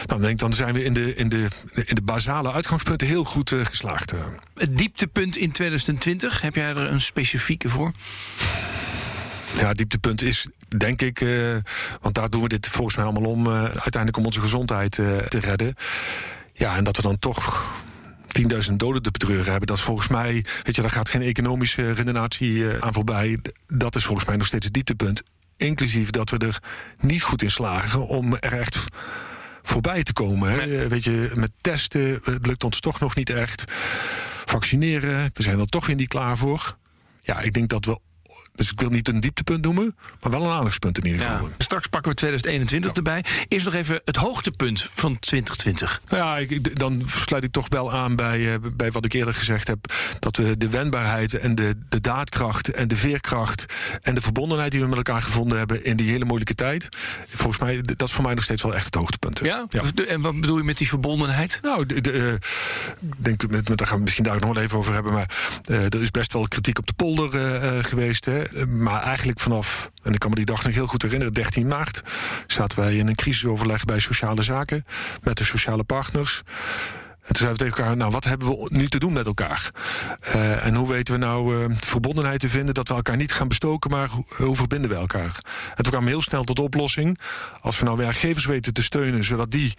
Dan 0.07 0.21
denk 0.21 0.39
dan 0.39 0.53
zijn 0.53 0.75
we 0.75 0.85
in 0.85 0.93
de, 0.93 1.15
in 1.15 1.29
de, 1.29 1.47
in 1.75 1.95
de 1.95 2.03
basale 2.03 2.53
uitgangspunten 2.53 3.07
heel 3.07 3.25
goed 3.25 3.55
geslaagd. 3.63 4.13
Het 4.55 4.77
dieptepunt 4.77 5.37
in 5.37 5.53
2020, 5.53 6.41
heb 6.41 6.55
jij 6.55 6.69
er 6.69 6.79
een 6.79 7.01
specifieke 7.01 7.69
voor? 7.69 7.93
Ja, 9.59 9.69
het 9.69 9.77
dieptepunt 9.77 10.23
is, 10.23 10.47
denk 10.77 11.03
ik, 11.03 11.21
eh, 11.21 11.57
want 12.01 12.15
daar 12.15 12.31
doen 12.31 12.43
we 12.43 12.49
dit 12.49 12.69
volgens 12.69 12.97
mij 12.97 13.05
allemaal 13.05 13.31
om, 13.31 13.47
eh, 13.47 13.63
uiteindelijk 13.63 14.17
om 14.17 14.25
onze 14.25 14.41
gezondheid 14.41 14.99
eh, 14.99 15.17
te 15.17 15.39
redden. 15.41 15.75
Ja, 16.53 16.77
en 16.77 16.85
dat 16.85 16.97
we 16.97 17.03
dan 17.03 17.19
toch 17.19 17.67
10.000 18.29 18.79
doden 18.79 19.03
te 19.03 19.11
betreuren 19.11 19.51
hebben, 19.51 19.67
dat 19.67 19.77
is 19.77 19.83
volgens 19.83 20.09
mij, 20.09 20.33
weet 20.63 20.77
je, 20.77 20.83
daar 20.83 20.91
gaat 20.91 21.09
geen 21.09 21.23
economische 21.23 21.93
redenatie 21.93 22.65
aan 22.81 22.93
voorbij. 22.93 23.39
Dat 23.67 23.97
is 23.97 24.05
volgens 24.05 24.27
mij 24.27 24.37
nog 24.37 24.47
steeds 24.47 24.65
het 24.65 24.75
dieptepunt. 24.75 25.23
Inclusief 25.57 26.11
dat 26.11 26.31
we 26.31 26.39
er 26.39 26.63
niet 27.01 27.23
goed 27.23 27.43
in 27.43 27.51
slagen 27.51 28.07
om 28.07 28.35
er 28.35 28.53
echt 28.53 28.85
voorbij 29.63 30.03
te 30.03 30.13
komen. 30.13 30.51
Hè? 30.51 30.89
Weet 30.89 31.05
je, 31.05 31.31
met 31.35 31.51
testen, 31.61 32.21
het 32.25 32.47
lukt 32.47 32.65
ons 32.65 32.81
toch 32.81 33.01
nog 33.01 33.15
niet 33.15 33.31
echt. 33.31 33.65
Vaccineren, 34.45 35.31
we 35.35 35.43
zijn 35.43 35.59
er 35.59 35.67
toch 35.67 35.87
weer 35.87 35.97
niet 35.97 36.09
klaar 36.09 36.37
voor. 36.37 36.77
Ja, 37.23 37.41
ik 37.41 37.53
denk 37.53 37.69
dat 37.69 37.85
we 37.85 37.99
Dus 38.61 38.71
ik 38.71 38.81
wil 38.81 38.89
niet 38.89 39.09
een 39.09 39.21
dieptepunt 39.21 39.63
noemen, 39.63 39.97
maar 40.21 40.31
wel 40.31 40.43
een 40.43 40.51
aandachtspunt 40.51 40.99
in 40.99 41.07
ieder 41.07 41.21
geval. 41.21 41.47
Ja, 41.47 41.55
straks 41.59 41.87
pakken 41.87 42.11
we 42.11 42.17
2021 42.17 42.93
erbij. 42.93 43.25
Eerst 43.49 43.65
nog 43.65 43.75
even 43.75 44.01
het 44.05 44.17
hoogtepunt 44.17 44.91
van 44.95 45.19
2020. 45.19 46.01
Nou 46.09 46.23
Ja, 46.23 46.39
ik, 46.39 46.79
dan 46.79 47.03
sluit 47.07 47.45
ik 47.45 47.53
toch 47.53 47.67
wel 47.69 47.93
aan 47.93 48.17
bij, 48.17 48.53
eh, 48.53 48.59
bij 48.77 48.91
wat 48.91 49.05
ik 49.05 49.13
eerder 49.13 49.35
gezegd 49.35 49.69
heb. 49.69 49.93
Dat 50.19 50.37
we 50.37 50.57
de 50.57 50.69
wendbaarheid 50.69 51.35
en 51.35 51.55
de, 51.55 51.75
de 51.89 52.01
daadkracht 52.01 52.71
en 52.71 52.89
de 52.89 52.97
veerkracht 52.97 53.65
en 54.01 54.15
de 54.15 54.21
verbondenheid 54.21 54.71
die 54.71 54.81
we 54.81 54.87
met 54.87 54.97
elkaar 54.97 55.23
gevonden 55.23 55.59
hebben 55.59 55.85
in 55.85 55.97
die 55.97 56.11
hele 56.11 56.25
moeilijke 56.25 56.55
tijd. 56.55 56.89
Volgens 57.29 57.59
mij, 57.59 57.81
dat 57.83 58.09
is 58.09 58.15
voor 58.15 58.25
mij 58.25 58.35
nog 58.35 58.45
steeds 58.45 58.63
wel 58.63 58.75
echt 58.75 58.85
het 58.85 58.95
hoogtepunt. 58.95 59.39
Ja? 59.39 59.67
En 60.09 60.21
wat 60.21 60.41
bedoel 60.41 60.57
je 60.57 60.65
met 60.65 60.79
die 60.79 60.89
verbondenheid? 60.89 61.59
Nou, 61.63 61.87
de, 61.87 62.01
de, 62.01 62.13
eh, 62.13 63.09
denk, 63.17 63.51
met, 63.51 63.67
daar 63.67 63.87
gaan 63.87 63.97
we 63.97 64.03
misschien 64.03 64.25
daar 64.25 64.41
nog 64.41 64.55
wel 64.55 64.63
even 64.63 64.79
over 64.79 64.93
hebben. 64.93 65.13
Maar 65.13 65.31
eh, 65.65 65.85
er 65.85 66.03
is 66.03 66.11
best 66.11 66.33
wel 66.33 66.49
kritiek 66.49 66.79
op 66.79 66.87
de 66.87 66.93
polder 66.93 67.31
geweest. 67.85 68.25
Hè. 68.25 68.43
Eh, 68.55 68.65
Maar 68.65 69.03
eigenlijk 69.03 69.41
vanaf, 69.41 69.91
en 70.03 70.13
ik 70.13 70.19
kan 70.19 70.31
me 70.31 70.37
die 70.37 70.45
dag 70.45 70.65
nog 70.65 70.75
heel 70.75 70.87
goed 70.87 71.03
herinneren, 71.03 71.33
13 71.33 71.67
maart, 71.67 72.03
zaten 72.47 72.79
wij 72.79 72.97
in 72.97 73.09
een 73.09 73.15
crisisoverleg 73.15 73.85
bij 73.85 73.99
sociale 73.99 74.43
zaken 74.43 74.85
met 75.23 75.39
de 75.39 75.45
sociale 75.45 75.85
partners. 75.85 76.43
En 77.21 77.37
toen 77.37 77.45
zeiden 77.45 77.67
we 77.67 77.71
tegen 77.71 77.85
elkaar, 77.85 77.97
nou, 77.97 78.13
wat 78.13 78.25
hebben 78.25 78.49
we 78.49 78.69
nu 78.71 78.89
te 78.89 78.99
doen 78.99 79.13
met 79.13 79.27
elkaar? 79.27 79.71
Eh, 80.21 80.67
en 80.67 80.75
hoe 80.75 80.89
weten 80.89 81.15
we 81.15 81.21
nou 81.21 81.65
eh, 81.65 81.77
verbondenheid 81.81 82.41
te 82.41 82.49
vinden... 82.49 82.75
dat 82.75 82.89
we 82.89 82.95
elkaar 82.95 83.17
niet 83.17 83.33
gaan 83.33 83.49
bestoken, 83.49 83.91
maar 83.91 84.11
hoe, 84.37 84.57
verbinden 84.57 84.91
we 84.91 84.97
elkaar? 84.97 85.41
En 85.69 85.83
toen 85.83 85.91
kwamen 85.91 86.05
we 86.05 86.11
heel 86.11 86.23
snel 86.23 86.45
tot 86.45 86.57
de 86.57 86.63
oplossing. 86.63 87.19
Als 87.61 87.79
we 87.79 87.85
nou 87.85 87.97
werkgevers 87.97 88.45
weten 88.45 88.73
te 88.73 88.83
steunen... 88.83 89.25
zodat 89.25 89.51
die 89.51 89.75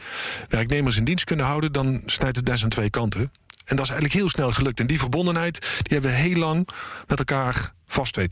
werknemers 0.49 0.97
in 0.97 1.03
dienst 1.03 1.25
kunnen 1.25 1.45
houden... 1.45 1.71
dan 1.71 2.01
snijdt 2.05 2.35
het 2.35 2.45
best 2.45 2.63
aan 2.63 2.69
twee 2.69 2.89
kanten. 2.89 3.31
En 3.65 3.75
dat 3.75 3.85
is 3.85 3.91
eigenlijk 3.91 4.13
heel 4.13 4.29
snel 4.29 4.51
gelukt. 4.51 4.79
En 4.79 4.87
die 4.87 4.99
verbondenheid 4.99 5.59
die 5.61 5.93
hebben 5.93 6.11
we 6.11 6.17
heel 6.17 6.37
lang 6.37 6.67
met 7.07 7.19
elkaar 7.19 7.73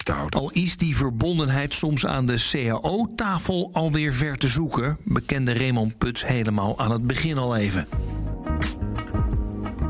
te 0.04 0.12
houden. 0.12 0.40
Al 0.40 0.52
is 0.52 0.78
die 0.78 0.96
verbondenheid 0.96 1.74
soms 1.74 2.06
aan 2.06 2.26
de 2.26 2.48
CAO-tafel 2.52 3.70
alweer 3.74 4.14
ver 4.14 4.38
te 4.38 4.48
zoeken, 4.48 4.98
bekende 5.04 5.54
Raymond 5.54 5.98
Puts 5.98 6.26
helemaal 6.26 6.80
aan 6.80 6.92
het 6.92 7.08
begin 7.08 7.38
al 7.38 7.56
even. 7.56 7.88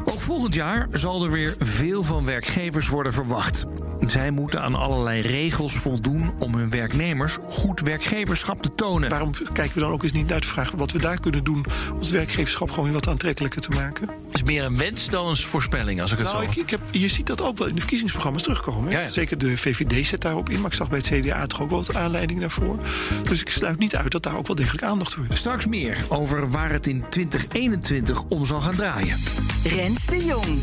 Ook 0.03 0.19
volgend 0.19 0.53
jaar 0.53 0.87
zal 0.91 1.23
er 1.23 1.31
weer 1.31 1.55
veel 1.59 2.03
van 2.03 2.25
werkgevers 2.25 2.87
worden 2.87 3.13
verwacht. 3.13 3.65
Zij 4.05 4.31
moeten 4.31 4.61
aan 4.61 4.75
allerlei 4.75 5.21
regels 5.21 5.73
voldoen 5.73 6.31
om 6.39 6.55
hun 6.55 6.69
werknemers 6.69 7.37
goed 7.49 7.79
werkgeverschap 7.79 8.61
te 8.61 8.75
tonen. 8.75 9.09
Waarom 9.09 9.31
kijken 9.53 9.73
we 9.73 9.79
dan 9.79 9.91
ook 9.91 10.03
eens 10.03 10.11
niet 10.11 10.27
naar 10.27 10.41
de 10.41 10.47
vraag 10.47 10.71
wat 10.71 10.91
we 10.91 10.99
daar 10.99 11.19
kunnen 11.19 11.43
doen 11.43 11.65
om 11.93 11.99
het 11.99 12.09
werkgeverschap 12.09 12.69
gewoon 12.69 12.83
weer 12.85 12.93
wat 12.93 13.07
aantrekkelijker 13.07 13.61
te 13.61 13.69
maken? 13.69 14.07
Het 14.07 14.35
is 14.35 14.43
meer 14.43 14.63
een 14.63 14.77
wens 14.77 15.07
dan 15.09 15.27
een 15.27 15.37
voorspelling, 15.37 16.01
als 16.01 16.11
ik 16.11 16.17
het 16.17 16.27
Nou, 16.27 16.43
zo... 16.43 16.49
ik, 16.49 16.55
ik 16.55 16.69
heb, 16.69 16.79
je 16.91 17.07
ziet 17.07 17.27
dat 17.27 17.41
ook 17.41 17.57
wel 17.57 17.67
in 17.67 17.73
de 17.73 17.79
verkiezingsprogramma's 17.79 18.43
terugkomen. 18.43 18.91
hè? 18.91 18.97
Ja, 18.97 19.03
ja. 19.03 19.09
Zeker 19.09 19.37
de 19.37 19.57
VVD 19.57 20.05
zet 20.05 20.21
daarop 20.21 20.49
in, 20.49 20.61
maar 20.61 20.69
ik 20.71 20.77
zag 20.77 20.89
bij 20.89 20.97
het 20.97 21.07
CDA 21.07 21.45
toch 21.45 21.61
ook 21.61 21.69
wel 21.69 21.85
wat 21.85 21.95
aanleiding 21.95 22.39
daarvoor. 22.39 22.77
Dus 23.23 23.41
ik 23.41 23.49
sluit 23.49 23.79
niet 23.79 23.95
uit 23.95 24.11
dat 24.11 24.23
daar 24.23 24.37
ook 24.37 24.47
wel 24.47 24.55
degelijk 24.55 24.83
aandacht 24.83 25.13
voor 25.13 25.25
is. 25.29 25.37
Straks 25.39 25.67
meer 25.67 26.05
over 26.07 26.49
waar 26.49 26.71
het 26.71 26.87
in 26.87 27.03
2021 27.09 28.23
om 28.23 28.45
zal 28.45 28.61
gaan 28.61 28.75
draaien. 28.75 29.17
Rens 29.63 30.05
de 30.05 30.25
Jong. 30.25 30.59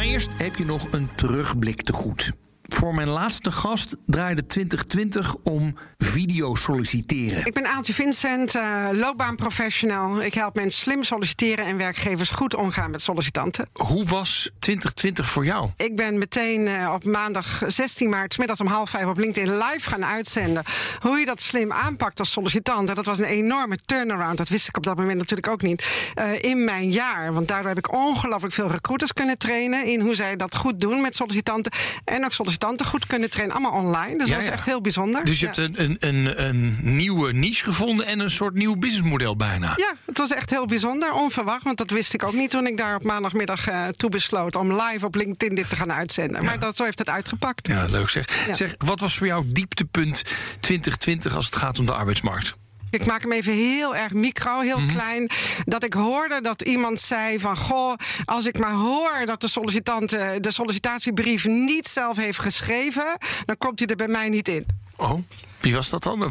Maar 0.00 0.08
eerst 0.08 0.38
heb 0.38 0.56
je 0.56 0.64
nog 0.64 0.92
een 0.92 1.08
terugblik 1.14 1.82
te 1.82 1.92
goed. 1.92 2.32
Voor 2.74 2.94
mijn 2.94 3.08
laatste 3.08 3.50
gast 3.50 3.96
draaide 4.06 4.46
2020 4.46 5.36
om 5.42 5.76
video 5.98 6.54
solliciteren. 6.54 7.46
Ik 7.46 7.54
ben 7.54 7.66
Aaltje 7.66 7.92
Vincent, 7.92 8.54
eh, 8.54 8.86
loopbaanprofessional. 8.92 10.22
Ik 10.22 10.34
help 10.34 10.54
mensen 10.54 10.80
slim 10.80 11.02
solliciteren 11.02 11.64
en 11.64 11.76
werkgevers 11.76 12.30
goed 12.30 12.54
omgaan 12.54 12.90
met 12.90 13.02
sollicitanten. 13.02 13.68
Hoe 13.72 14.04
was 14.04 14.50
2020 14.58 15.30
voor 15.30 15.44
jou? 15.44 15.68
Ik 15.76 15.96
ben 15.96 16.18
meteen 16.18 16.66
eh, 16.68 16.92
op 16.94 17.04
maandag 17.04 17.62
16 17.66 18.08
maart, 18.08 18.38
middags 18.38 18.60
om 18.60 18.66
half 18.66 18.90
vijf 18.90 19.06
op 19.06 19.18
LinkedIn 19.18 19.56
live 19.56 19.88
gaan 19.90 20.04
uitzenden. 20.04 20.62
Hoe 21.00 21.18
je 21.18 21.24
dat 21.26 21.40
slim 21.40 21.72
aanpakt 21.72 22.18
als 22.18 22.30
sollicitant. 22.30 22.88
En 22.88 22.94
dat 22.94 23.06
was 23.06 23.18
een 23.18 23.24
enorme 23.24 23.78
turnaround. 23.86 24.38
Dat 24.38 24.48
wist 24.48 24.68
ik 24.68 24.76
op 24.76 24.84
dat 24.84 24.96
moment 24.96 25.18
natuurlijk 25.18 25.48
ook 25.48 25.62
niet. 25.62 25.88
eh, 26.14 26.42
in 26.42 26.64
mijn 26.64 26.90
jaar. 26.90 27.32
Want 27.32 27.48
daardoor 27.48 27.68
heb 27.68 27.78
ik 27.78 27.92
ongelooflijk 27.92 28.54
veel 28.54 28.70
recruiters 28.70 29.12
kunnen 29.12 29.38
trainen. 29.38 29.84
in 29.86 30.00
hoe 30.00 30.14
zij 30.14 30.36
dat 30.36 30.56
goed 30.56 30.80
doen 30.80 31.00
met 31.00 31.14
sollicitanten. 31.14 31.72
En 32.04 32.24
ook 32.24 32.32
sollicitanten 32.32 32.58
goed 32.84 33.06
kunnen 33.06 33.30
trainen. 33.30 33.56
Allemaal 33.56 33.80
online. 33.80 34.18
Dus 34.18 34.28
Ja, 34.28 34.32
dat 34.34 34.42
is 34.42 34.48
ja. 34.48 34.52
echt 34.54 34.66
heel 34.66 34.80
bijzonder. 34.80 35.24
Dus 35.24 35.40
je 35.40 35.46
Ja. 35.46 35.52
hebt 35.62 35.78
een, 35.78 35.96
een, 36.00 36.08
een, 36.08 36.44
een 36.44 36.78
nieuwe 36.82 37.32
niche 37.32 37.64
gevonden 37.64 38.06
en 38.06 38.18
een 38.18 38.30
soort 38.30 38.54
nieuw 38.54 38.76
businessmodel 38.76 39.36
bijna. 39.36 39.72
Ja, 39.76 39.92
het 40.06 40.18
was 40.18 40.30
echt 40.30 40.50
heel 40.50 40.66
bijzonder. 40.66 41.12
Onverwacht, 41.12 41.62
want 41.64 41.78
dat 41.78 41.90
wist 41.90 42.14
ik 42.14 42.24
ook 42.24 42.32
niet 42.32 42.50
toen 42.50 42.66
ik 42.66 42.76
daar 42.76 42.94
op 42.94 43.02
maandagmiddag 43.04 43.68
eh, 43.68 43.86
toe 43.88 44.10
besloot 44.10 44.56
om 44.56 44.72
live 44.82 45.06
op 45.06 45.14
LinkedIn 45.14 45.54
dit 45.54 45.68
te 45.68 45.76
gaan 45.76 45.92
uitzenden. 45.92 46.44
Maar 46.44 46.58
dat, 46.58 46.76
zo 46.76 46.84
heeft 46.84 46.98
het 46.98 47.08
uitgepakt. 47.08 47.66
Ja, 47.66 47.84
leuk 47.90 48.08
zeg. 48.08 48.46
Zeg, 48.52 48.74
wat 48.78 49.00
was 49.00 49.16
voor 49.16 49.26
jou 49.26 49.44
dieptepunt 49.52 50.22
2020 50.60 51.36
als 51.36 51.44
het 51.46 51.56
gaat 51.56 51.78
om 51.78 51.86
de 51.86 51.92
arbeidsmarkt? 51.92 52.54
Ik 52.90 53.06
maak 53.06 53.22
hem 53.22 53.32
even 53.32 53.52
heel 53.52 53.96
erg 53.96 54.12
micro, 54.12 54.60
heel 54.60 54.86
klein. 54.86 55.30
Dat 55.64 55.84
ik 55.84 55.92
hoorde 55.92 56.40
dat 56.40 56.62
iemand 56.62 57.00
zei 57.00 57.38
van... 57.38 57.56
goh, 57.56 57.94
als 58.24 58.46
ik 58.46 58.58
maar 58.58 58.72
hoor 58.72 59.22
dat 59.24 59.40
de 59.40 59.48
sollicitant 59.48 60.12
eh, 60.12 60.30
de 60.40 60.50
sollicitatiebrief 60.50 61.44
niet 61.44 61.88
zelf 61.88 62.16
heeft 62.16 62.38
geschreven... 62.38 63.18
dan 63.44 63.58
komt 63.58 63.78
hij 63.78 63.88
er 63.88 63.96
bij 63.96 64.08
mij 64.08 64.28
niet 64.28 64.48
in. 64.48 64.66
Oh, 65.00 65.18
wie 65.60 65.74
was 65.74 65.90
dat 65.90 66.02
dan? 66.02 66.22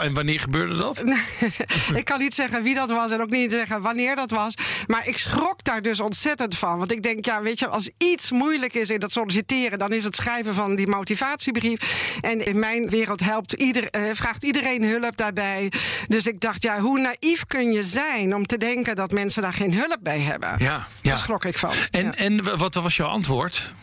En 0.00 0.14
wanneer 0.14 0.40
gebeurde 0.40 0.76
dat? 0.76 1.04
ik 1.94 2.04
kan 2.04 2.18
niet 2.18 2.34
zeggen 2.34 2.62
wie 2.62 2.74
dat 2.74 2.90
was 2.90 3.10
en 3.10 3.20
ook 3.20 3.30
niet 3.30 3.50
zeggen 3.50 3.82
wanneer 3.82 4.16
dat 4.16 4.30
was. 4.30 4.54
Maar 4.86 5.06
ik 5.06 5.18
schrok 5.18 5.64
daar 5.64 5.82
dus 5.82 6.00
ontzettend 6.00 6.56
van. 6.58 6.78
Want 6.78 6.92
ik 6.92 7.02
denk, 7.02 7.24
ja, 7.24 7.42
weet 7.42 7.58
je, 7.58 7.68
als 7.68 7.90
iets 7.98 8.30
moeilijk 8.30 8.74
is 8.74 8.90
in 8.90 9.00
dat 9.00 9.12
solliciteren, 9.12 9.78
dan 9.78 9.92
is 9.92 10.04
het 10.04 10.14
schrijven 10.14 10.54
van 10.54 10.74
die 10.76 10.88
motivatiebrief. 10.88 12.16
En 12.20 12.46
in 12.46 12.58
mijn 12.58 12.88
wereld 12.88 13.20
helpt 13.20 13.52
ieder, 13.52 13.90
eh, 13.90 14.02
vraagt 14.12 14.44
iedereen 14.44 14.84
hulp 14.84 15.16
daarbij. 15.16 15.72
Dus 16.08 16.26
ik 16.26 16.40
dacht, 16.40 16.62
ja, 16.62 16.80
hoe 16.80 17.00
naïef 17.00 17.46
kun 17.46 17.72
je 17.72 17.82
zijn 17.82 18.34
om 18.34 18.46
te 18.46 18.58
denken 18.58 18.94
dat 18.96 19.10
mensen 19.10 19.42
daar 19.42 19.52
geen 19.52 19.74
hulp 19.74 19.98
bij 20.00 20.20
hebben? 20.20 20.48
Ja, 20.48 20.56
ja. 20.64 20.86
Daar 21.02 21.16
schrok 21.18 21.44
ik 21.44 21.58
van. 21.58 21.70
En, 21.90 22.04
Ja. 22.04 22.14
en 22.14 22.44
wa- 22.44 22.56
wat 22.56 22.74
was 22.74 22.96
jouw 22.96 23.08
antwoord 23.08 23.74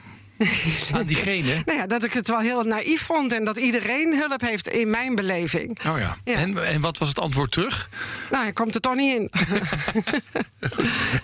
aan 0.93 1.05
diegene? 1.13 1.61
Nou 1.65 1.79
ja, 1.79 1.87
dat 1.87 2.03
ik 2.03 2.13
het 2.13 2.27
wel 2.27 2.39
heel 2.39 2.63
naïef 2.63 3.01
vond 3.01 3.33
en 3.33 3.45
dat 3.45 3.57
iedereen 3.57 4.17
hulp 4.17 4.41
heeft 4.41 4.67
in 4.67 4.89
mijn 4.89 5.15
beleving. 5.15 5.79
Oh 5.87 5.99
ja. 5.99 6.17
Ja. 6.23 6.35
En, 6.35 6.65
en 6.65 6.81
wat 6.81 6.97
was 6.97 7.07
het 7.07 7.19
antwoord 7.19 7.51
terug? 7.51 7.89
Nou, 8.31 8.43
hij 8.43 8.53
komt 8.53 8.75
er 8.75 8.81
toch 8.81 8.95
niet 8.95 9.15
in. 9.15 9.29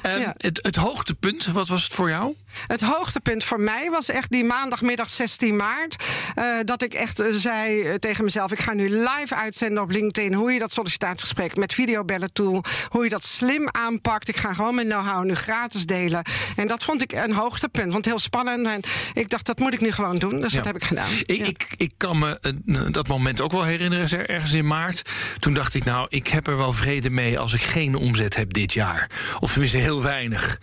Ja. 0.01 0.33
het, 0.37 0.59
het 0.61 0.75
hoogtepunt, 0.75 1.45
wat 1.45 1.67
was 1.67 1.83
het 1.83 1.93
voor 1.93 2.09
jou? 2.09 2.35
Het 2.67 2.81
hoogtepunt 2.81 3.43
voor 3.43 3.59
mij 3.59 3.89
was 3.89 4.09
echt 4.09 4.31
die 4.31 4.43
maandagmiddag 4.43 5.09
16 5.09 5.55
maart. 5.55 6.05
eh, 6.35 6.57
dat 6.65 6.81
ik 6.81 6.93
echt 6.93 7.19
eh, 7.19 7.27
zei 7.31 7.81
eh, 7.81 7.93
tegen 7.95 8.23
mezelf: 8.23 8.51
ik 8.51 8.59
ga 8.59 8.73
nu 8.73 8.89
live 8.89 9.35
uitzenden 9.35 9.83
op 9.83 9.89
LinkedIn. 9.89 10.33
Hoe 10.33 10.51
je 10.51 10.59
dat 10.59 10.73
sollicitatiegesprek 10.73 11.55
met 11.55 11.73
videobellen 11.73 12.33
tool. 12.33 12.63
Hoe 12.89 13.03
je 13.03 13.09
dat 13.09 13.23
slim 13.23 13.67
aanpakt. 13.71 14.27
Ik 14.27 14.35
ga 14.35 14.53
gewoon 14.53 14.75
mijn 14.75 14.87
know-how 14.87 15.23
nu 15.23 15.35
gratis 15.35 15.85
delen. 15.85 16.21
En 16.55 16.67
dat 16.67 16.83
vond 16.83 17.01
ik 17.01 17.11
een 17.11 17.33
hoogtepunt. 17.33 17.93
Want 17.93 18.05
heel 18.05 18.19
spannend. 18.19 18.67
En 18.67 18.81
ik 19.13 19.29
dacht, 19.29 19.45
dat 19.45 19.59
moet 19.59 19.73
ik 19.73 19.81
nu 19.81 19.91
gewoon 19.91 20.17
doen. 20.17 20.41
Dus 20.41 20.51
Ja. 20.51 20.57
dat 20.57 20.65
heb 20.65 20.75
ik 20.75 20.83
gedaan. 20.83 21.09
Ik, 21.25 21.37
Ja. 21.37 21.45
ik, 21.45 21.73
ik 21.77 21.91
kan 21.97 22.19
me 22.19 22.39
eh, 22.39 22.51
dat 22.91 23.07
moment 23.07 23.41
ook 23.41 23.51
wel 23.51 23.63
herinneren, 23.63 24.27
ergens 24.27 24.53
in 24.53 24.67
maart. 24.67 25.01
Toen 25.39 25.53
dacht 25.53 25.73
ik, 25.73 25.83
nou, 25.83 26.05
ik 26.09 26.27
heb 26.27 26.47
er 26.47 26.57
wel 26.57 26.71
vrede 26.73 27.09
mee 27.09 27.39
als 27.39 27.53
ik 27.53 27.61
geen 27.61 27.95
omzet 27.95 28.35
heb 28.35 28.53
dit 28.53 28.73
jaar. 28.73 29.09
Of 29.39 29.49
tenminste 29.51 29.77
heel 29.77 30.01
weinig. 30.03 30.59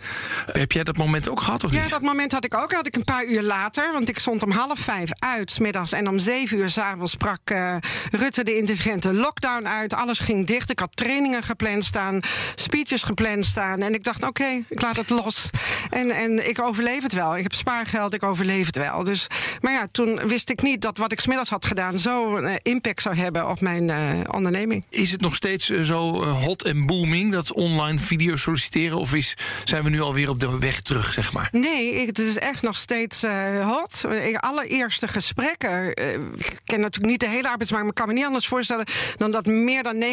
Heb 0.51 0.71
jij 0.71 0.83
dat 0.83 0.97
moment 0.97 1.29
ook 1.29 1.41
gehad 1.41 1.63
of 1.63 1.71
Ja, 1.73 1.81
niet? 1.81 1.89
dat 1.89 2.01
moment 2.01 2.31
had 2.31 2.45
ik 2.45 2.53
ook. 2.53 2.73
Had 2.73 2.87
ik 2.87 2.95
een 2.95 3.03
paar 3.03 3.25
uur 3.25 3.41
later. 3.41 3.91
Want 3.93 4.09
ik 4.09 4.19
stond 4.19 4.43
om 4.43 4.51
half 4.51 4.79
vijf 4.79 5.09
uit, 5.19 5.59
middags. 5.59 5.91
En 5.91 6.07
om 6.07 6.19
zeven 6.19 6.57
uur 6.57 6.69
s'avonds 6.69 7.11
sprak 7.11 7.39
eh, 7.49 7.75
Rutte 8.11 8.43
de 8.43 8.57
intelligente 8.57 9.13
lockdown 9.13 9.67
uit. 9.67 9.93
Alles 9.93 10.19
ging 10.19 10.47
dicht. 10.47 10.69
Ik 10.69 10.79
had 10.79 10.95
trainingen 10.95 11.43
gepland 11.43 11.83
staan, 11.83 12.19
speeches 12.55 13.03
gepland 13.03 13.45
staan. 13.45 13.81
En 13.81 13.93
ik 13.93 14.03
dacht, 14.03 14.23
oké, 14.23 14.63
ik 14.69 14.81
laat 14.81 14.95
het 14.95 15.09
los. 15.09 15.49
En, 15.89 16.09
en 16.11 16.49
ik 16.49 16.61
overleef 16.61 17.03
het 17.03 17.13
wel. 17.13 17.37
Ik 17.37 17.43
heb 17.43 17.53
spaargeld, 17.53 18.13
ik 18.13 18.23
overleef 18.29 18.65
het 18.65 18.75
wel. 18.75 19.03
Dus, 19.03 19.27
maar 19.61 19.73
ja, 19.73 19.87
toen 19.91 20.27
wist 20.27 20.49
ik 20.49 20.61
niet 20.61 20.81
dat 20.81 20.97
wat 20.97 21.11
ik 21.11 21.19
smiddags 21.19 21.49
had 21.49 21.65
gedaan... 21.65 21.99
zo'n 21.99 22.45
eh, 22.45 22.55
impact 22.61 23.01
zou 23.01 23.15
hebben 23.15 23.49
op 23.49 23.61
mijn 23.61 23.89
eh, 23.89 24.19
onderneming. 24.31 24.85
Is 24.89 25.11
het 25.11 25.21
nog 25.21 25.35
steeds 25.35 25.69
eh, 25.69 25.81
zo 25.81 26.23
hot 26.23 26.63
en 26.63 26.85
booming, 26.85 27.31
dat 27.31 27.53
online 27.53 27.99
video 27.99 28.35
solliciteren? 28.35 28.97
Of 28.97 29.13
is, 29.13 29.37
zijn 29.63 29.83
we 29.83 29.89
nu 29.89 30.01
alweer 30.01 30.29
op 30.29 30.39
de 30.39 30.59
weg 30.59 30.81
terug, 30.81 31.13
zeg 31.13 31.33
maar? 31.33 31.49
Nee, 31.51 32.01
ik, 32.01 32.07
het 32.07 32.19
is 32.19 32.37
echt 32.37 32.61
nog 32.61 32.75
steeds 32.75 33.23
hot. 33.61 34.05
Allereerste 34.33 35.07
gesprekken. 35.07 35.89
ik 36.37 36.59
ken 36.65 36.79
natuurlijk 36.79 37.11
niet 37.11 37.19
de 37.19 37.27
hele 37.27 37.49
arbeidsmarkt, 37.49 37.85
maar 37.85 37.95
ik 37.95 37.95
kan 37.95 38.07
me 38.07 38.13
niet 38.13 38.25
anders 38.25 38.47
voorstellen 38.47 38.85
dan 39.17 39.31
dat 39.31 39.45
meer 39.45 39.83
dan 39.83 40.03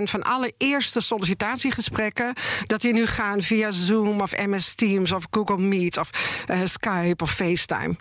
90% 0.00 0.02
van 0.02 0.22
alle 0.22 0.52
eerste 0.58 1.00
sollicitatiegesprekken. 1.00 2.32
dat 2.66 2.80
die 2.80 2.92
nu 2.92 3.06
gaan 3.06 3.42
via 3.42 3.70
Zoom 3.70 4.20
of 4.20 4.36
MS 4.46 4.74
Teams 4.74 5.12
of 5.12 5.26
Google 5.30 5.58
Meet 5.58 5.96
of 5.96 6.10
Skype 6.64 7.22
of 7.22 7.30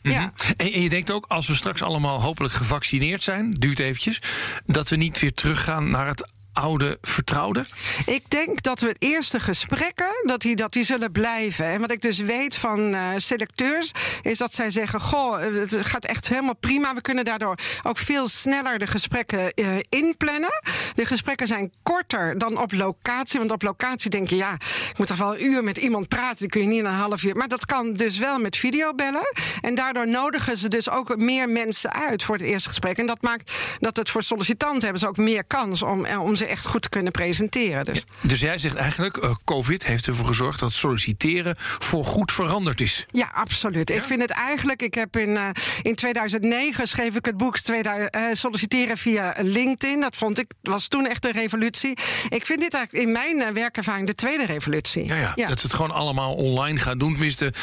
Ja. 0.02 0.34
Mhm. 0.36 0.52
En, 0.58 0.72
en 0.74 0.82
je 0.82 0.90
denkt 0.90 1.12
ook, 1.12 1.26
als 1.28 1.48
we 1.48 1.56
straks 1.56 1.82
allemaal 1.82 2.22
hopelijk 2.22 2.54
gevaccineerd 2.54 3.24
zijn, 3.24 3.52
duurt 3.52 3.80
eventjes, 3.80 4.22
dat 4.66 4.90
we 4.90 4.96
niet 4.96 5.20
weer 5.20 5.34
teruggaan 5.34 5.90
naar 5.90 6.08
het 6.08 6.34
oude 6.56 6.98
vertrouwde? 7.02 7.66
Ik 8.06 8.30
denk 8.30 8.62
dat 8.62 8.80
we 8.80 8.88
het 8.88 9.02
eerste 9.02 9.40
gesprekken, 9.40 10.22
dat 10.24 10.42
die, 10.42 10.56
dat 10.56 10.74
die 10.74 10.84
zullen 10.84 11.12
blijven. 11.12 11.66
En 11.66 11.82
wat 11.82 11.92
ik 11.92 12.02
dus 12.02 12.20
weet 12.20 12.56
van 12.56 12.94
uh, 12.94 13.10
selecteurs, 13.18 13.92
is 14.22 14.38
dat 14.38 14.54
zij 14.54 14.70
zeggen... 14.70 15.02
goh, 15.02 15.40
het 15.40 15.78
gaat 15.80 16.06
echt 16.06 16.28
helemaal 16.28 16.56
prima. 16.56 16.94
We 16.94 17.02
kunnen 17.02 17.26
daardoor 17.26 17.56
ook 17.84 17.98
veel 17.98 18.28
sneller 18.28 18.80
de 18.80 18.88
gesprekken 18.88 19.52
uh, 19.56 19.68
inplannen. 19.90 20.62
De 20.96 21.06
gesprekken 21.06 21.48
zijn 21.48 21.74
korter 21.84 22.38
dan 22.38 22.58
op 22.58 22.72
locatie. 22.72 23.40
Want 23.40 23.52
op 23.52 23.62
locatie 23.62 24.10
denk 24.10 24.30
je, 24.30 24.36
ja, 24.36 24.54
ik 24.90 24.98
moet 24.98 25.08
toch 25.08 25.18
wel 25.18 25.36
een 25.36 25.46
uur 25.46 25.64
met 25.64 25.78
iemand 25.78 26.08
praten. 26.08 26.38
Dan 26.40 26.48
kun 26.48 26.62
je 26.62 26.68
niet 26.68 26.80
in 26.80 26.86
een 26.86 26.94
half 26.94 27.24
uur. 27.24 27.36
Maar 27.36 27.48
dat 27.48 27.66
kan 27.66 27.94
dus 27.94 28.18
wel 28.18 28.40
met 28.40 28.58
videobellen. 28.58 29.32
En 29.62 29.76
daardoor 29.76 30.08
nodigen 30.08 30.58
ze 30.58 30.68
dus 30.68 30.90
ook 30.90 31.18
meer 31.18 31.50
mensen 31.50 31.94
uit 31.94 32.24
voor 32.24 32.36
het 32.36 32.46
eerste 32.46 32.70
gesprek. 32.70 32.98
En 32.98 33.06
dat 33.06 33.22
maakt 33.22 33.52
dat 33.80 33.98
het 33.98 34.10
voor 34.10 34.24
sollicitanten 34.24 34.84
hebben 34.84 35.00
ze 35.00 35.08
ook 35.08 35.18
meer 35.18 35.46
kans 35.46 35.82
om, 35.82 36.06
om 36.06 36.36
ze 36.46 36.52
echt 36.52 36.66
goed 36.66 36.90
kunnen 36.90 37.12
presenteren. 37.12 37.84
Dus, 37.84 38.04
dus 38.22 38.40
jij 38.40 38.58
zegt 38.58 38.76
eigenlijk, 38.76 39.18
uh, 39.18 39.36
COVID 39.44 39.86
heeft 39.86 40.08
ervoor 40.08 40.26
gezorgd 40.26 40.60
dat 40.60 40.72
solliciteren 40.72 41.56
voor 41.58 42.04
goed 42.04 42.32
veranderd 42.32 42.82
is. 42.82 43.06
Ja, 43.12 43.32
absoluut. 43.34 43.90
Ik 43.90 44.04
vind 44.04 44.22
het 44.22 44.30
eigenlijk, 44.30 44.82
ik 44.82 44.94
heb 44.94 45.18
in, 45.18 45.30
uh, 45.30 45.50
in 45.82 45.96
2009 45.96 46.88
schreef 46.88 47.16
ik 47.16 47.26
het 47.26 47.38
boek 47.38 47.58
uh, 47.68 47.84
Solliciteren 48.32 48.98
via 48.98 49.36
LinkedIn. 49.38 50.02
Dat 50.02 50.16
vond 50.16 50.40
ik, 50.40 50.52
was 50.62 50.88
toen 50.88 51.08
echt 51.08 51.26
een 51.26 51.32
revolutie. 51.32 51.98
Ik 52.30 52.46
vind 52.46 52.60
dit 52.60 52.74
eigenlijk 52.74 53.06
in 53.06 53.12
mijn 53.12 53.54
werkervaring 53.54 54.08
de 54.08 54.16
tweede 54.16 54.46
revolutie. 54.46 55.06
Ja, 55.06 55.16
ja, 55.16 55.32
ja, 55.36 55.48
dat 55.48 55.56
we 55.56 55.68
het 55.68 55.74
gewoon 55.74 55.92
allemaal 55.92 56.34
online 56.34 56.80
gaan 56.80 56.98
doen. 56.98 57.12
Tenminste, 57.12 57.54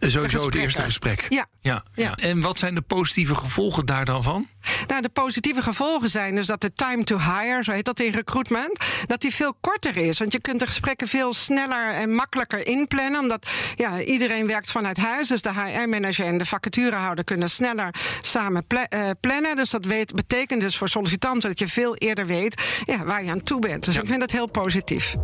sowieso 0.00 0.44
het 0.44 0.54
eerste 0.54 0.82
gesprek. 0.82 1.26
Ja. 1.28 1.46
Ja. 1.60 1.84
ja. 1.94 2.16
En 2.16 2.40
wat 2.40 2.58
zijn 2.58 2.74
de 2.74 2.80
positieve 2.80 3.34
gevolgen 3.34 3.86
daar 3.86 4.04
dan 4.04 4.22
van? 4.22 4.48
Nou, 4.86 5.02
de 5.02 5.08
positieve 5.08 5.62
gevolgen 5.62 6.08
zijn 6.08 6.34
dus 6.34 6.46
dat 6.46 6.60
de 6.60 6.72
time 6.72 7.04
to 7.04 7.18
hire, 7.18 7.64
zo 7.64 7.72
heet 7.72 7.84
dat 7.84 8.00
in 8.00 8.12
recruitment, 8.32 9.06
dat 9.06 9.20
die 9.20 9.34
veel 9.34 9.54
korter 9.60 9.96
is. 9.96 10.18
Want 10.18 10.32
je 10.32 10.40
kunt 10.40 10.60
de 10.60 10.66
gesprekken 10.66 11.08
veel 11.08 11.34
sneller 11.34 11.90
en 11.90 12.14
makkelijker 12.14 12.66
inplannen. 12.66 13.20
Omdat 13.20 13.50
ja, 13.76 14.00
iedereen 14.00 14.46
werkt 14.46 14.70
vanuit 14.70 14.96
huis. 14.96 15.28
Dus 15.28 15.42
de 15.42 15.50
HR-manager 15.52 16.26
en 16.26 16.38
de 16.38 16.44
vacaturehouder 16.44 17.24
kunnen 17.24 17.50
sneller 17.50 17.94
samen 18.20 18.64
uh, 18.70 19.10
plannen. 19.20 19.56
Dus 19.56 19.70
dat 19.70 19.84
weet, 19.84 20.14
betekent 20.14 20.60
dus 20.60 20.76
voor 20.76 20.88
sollicitanten 20.88 21.48
dat 21.48 21.58
je 21.58 21.68
veel 21.68 21.96
eerder 21.96 22.26
weet 22.26 22.62
ja, 22.84 23.04
waar 23.04 23.24
je 23.24 23.30
aan 23.30 23.42
toe 23.42 23.60
bent. 23.60 23.84
Dus 23.84 23.94
ja. 23.94 24.00
ik 24.00 24.06
vind 24.06 24.20
dat 24.20 24.30
heel 24.30 24.46
positief. 24.46 25.14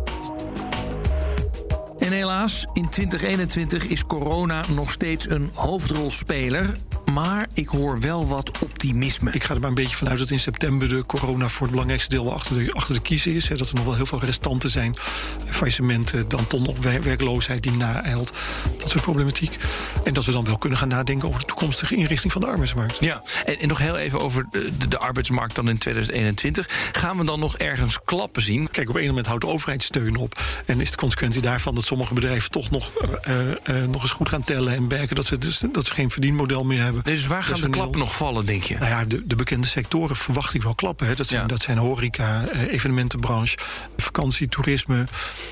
En 1.99 2.11
helaas, 2.11 2.65
in 2.73 2.89
2021 2.89 3.87
is 3.87 4.05
corona 4.05 4.63
nog 4.75 4.91
steeds 4.91 5.29
een 5.29 5.49
hoofdrolspeler. 5.53 6.77
Maar 7.13 7.47
ik 7.53 7.67
hoor 7.67 7.99
wel 7.99 8.27
wat 8.27 8.51
optimisme. 8.59 9.31
Ik 9.31 9.43
ga 9.43 9.53
er 9.53 9.59
maar 9.59 9.69
een 9.69 9.75
beetje 9.75 9.95
vanuit 9.95 10.19
dat 10.19 10.29
in 10.29 10.39
september 10.39 10.89
de 10.89 11.05
corona 11.05 11.47
voor 11.47 11.61
het 11.61 11.71
belangrijkste 11.71 12.09
deel 12.09 12.23
wel 12.23 12.33
achter 12.33 12.63
de, 12.63 12.73
achter 12.73 12.93
de 12.93 13.01
kiezen 13.01 13.33
is. 13.33 13.49
Hè, 13.49 13.57
dat 13.57 13.69
er 13.69 13.75
nog 13.75 13.85
wel 13.85 13.95
heel 13.95 14.05
veel 14.05 14.19
restanten 14.19 14.69
zijn. 14.69 14.95
Faillissementen, 15.45 16.27
dan 16.27 16.47
toch 16.47 16.61
nog 16.61 16.77
werkloosheid 17.01 17.63
die 17.63 17.71
naeilt. 17.71 18.33
Dat 18.77 18.89
soort 18.89 19.03
problematiek. 19.03 19.57
En 20.03 20.13
dat 20.13 20.25
we 20.25 20.31
dan 20.31 20.45
wel 20.45 20.57
kunnen 20.57 20.77
gaan 20.77 20.87
nadenken 20.87 21.27
over 21.27 21.39
de 21.39 21.45
toekomstige 21.45 21.95
inrichting 21.95 22.31
van 22.31 22.41
de 22.41 22.47
arbeidsmarkt. 22.47 22.97
Ja, 22.99 23.23
en, 23.45 23.59
en 23.59 23.67
nog 23.67 23.77
heel 23.77 23.97
even 23.97 24.19
over 24.19 24.45
de, 24.51 24.87
de, 24.87 24.97
arbeidsmarkt 24.97 25.55
dan 25.55 25.69
in 25.69 25.77
2021. 25.77 26.89
Gaan 26.91 27.17
we 27.17 27.25
dan 27.25 27.39
nog 27.39 27.57
ergens 27.57 27.99
klappen 28.05 28.41
zien? 28.41 28.71
Kijk, 28.71 28.89
op 28.89 28.95
een 28.95 29.07
moment 29.07 29.25
houdt 29.25 29.41
de 29.41 29.49
overheid 29.49 29.83
steun 29.83 30.15
op. 30.15 30.41
En 30.65 30.81
is 30.81 30.91
de 30.91 30.97
consequentie 30.97 31.41
daarvan 31.41 31.75
dat 31.75 31.85
sommige 31.85 32.13
bedrijven 32.13 32.51
toch 32.51 32.69
nog, 32.69 32.91
uh, 33.27 33.39
uh, 33.47 33.85
nog 33.85 34.01
eens 34.01 34.11
goed 34.11 34.29
gaan 34.29 34.43
tellen 34.43 34.73
en 34.73 34.87
werken. 34.87 35.15
Dat 35.15 35.25
ze, 35.25 35.37
dus, 35.37 35.63
dat 35.71 35.85
ze 35.85 35.93
geen 35.93 36.11
verdienmodel 36.11 36.63
meer 36.63 36.83
hebben. 36.83 36.98
Nee, 37.03 37.15
dus 37.15 37.27
waar 37.27 37.43
gaan 37.43 37.61
de 37.61 37.69
klappen 37.69 37.99
nog 37.99 38.15
vallen, 38.15 38.45
denk 38.45 38.63
je? 38.63 38.77
Nou 38.77 38.89
ja, 38.89 39.05
de, 39.05 39.27
de 39.27 39.35
bekende 39.35 39.67
sectoren 39.67 40.15
verwacht 40.15 40.53
ik 40.53 40.63
wel 40.63 40.75
klappen. 40.75 41.07
Hè. 41.07 41.15
Dat, 41.15 41.27
zijn, 41.27 41.41
ja. 41.41 41.47
dat 41.47 41.61
zijn 41.61 41.77
horeca, 41.77 42.43
uh, 42.53 42.73
evenementenbranche, 42.73 43.57
vakantie, 43.97 44.47
toerisme. 44.47 44.97
En 44.97 45.07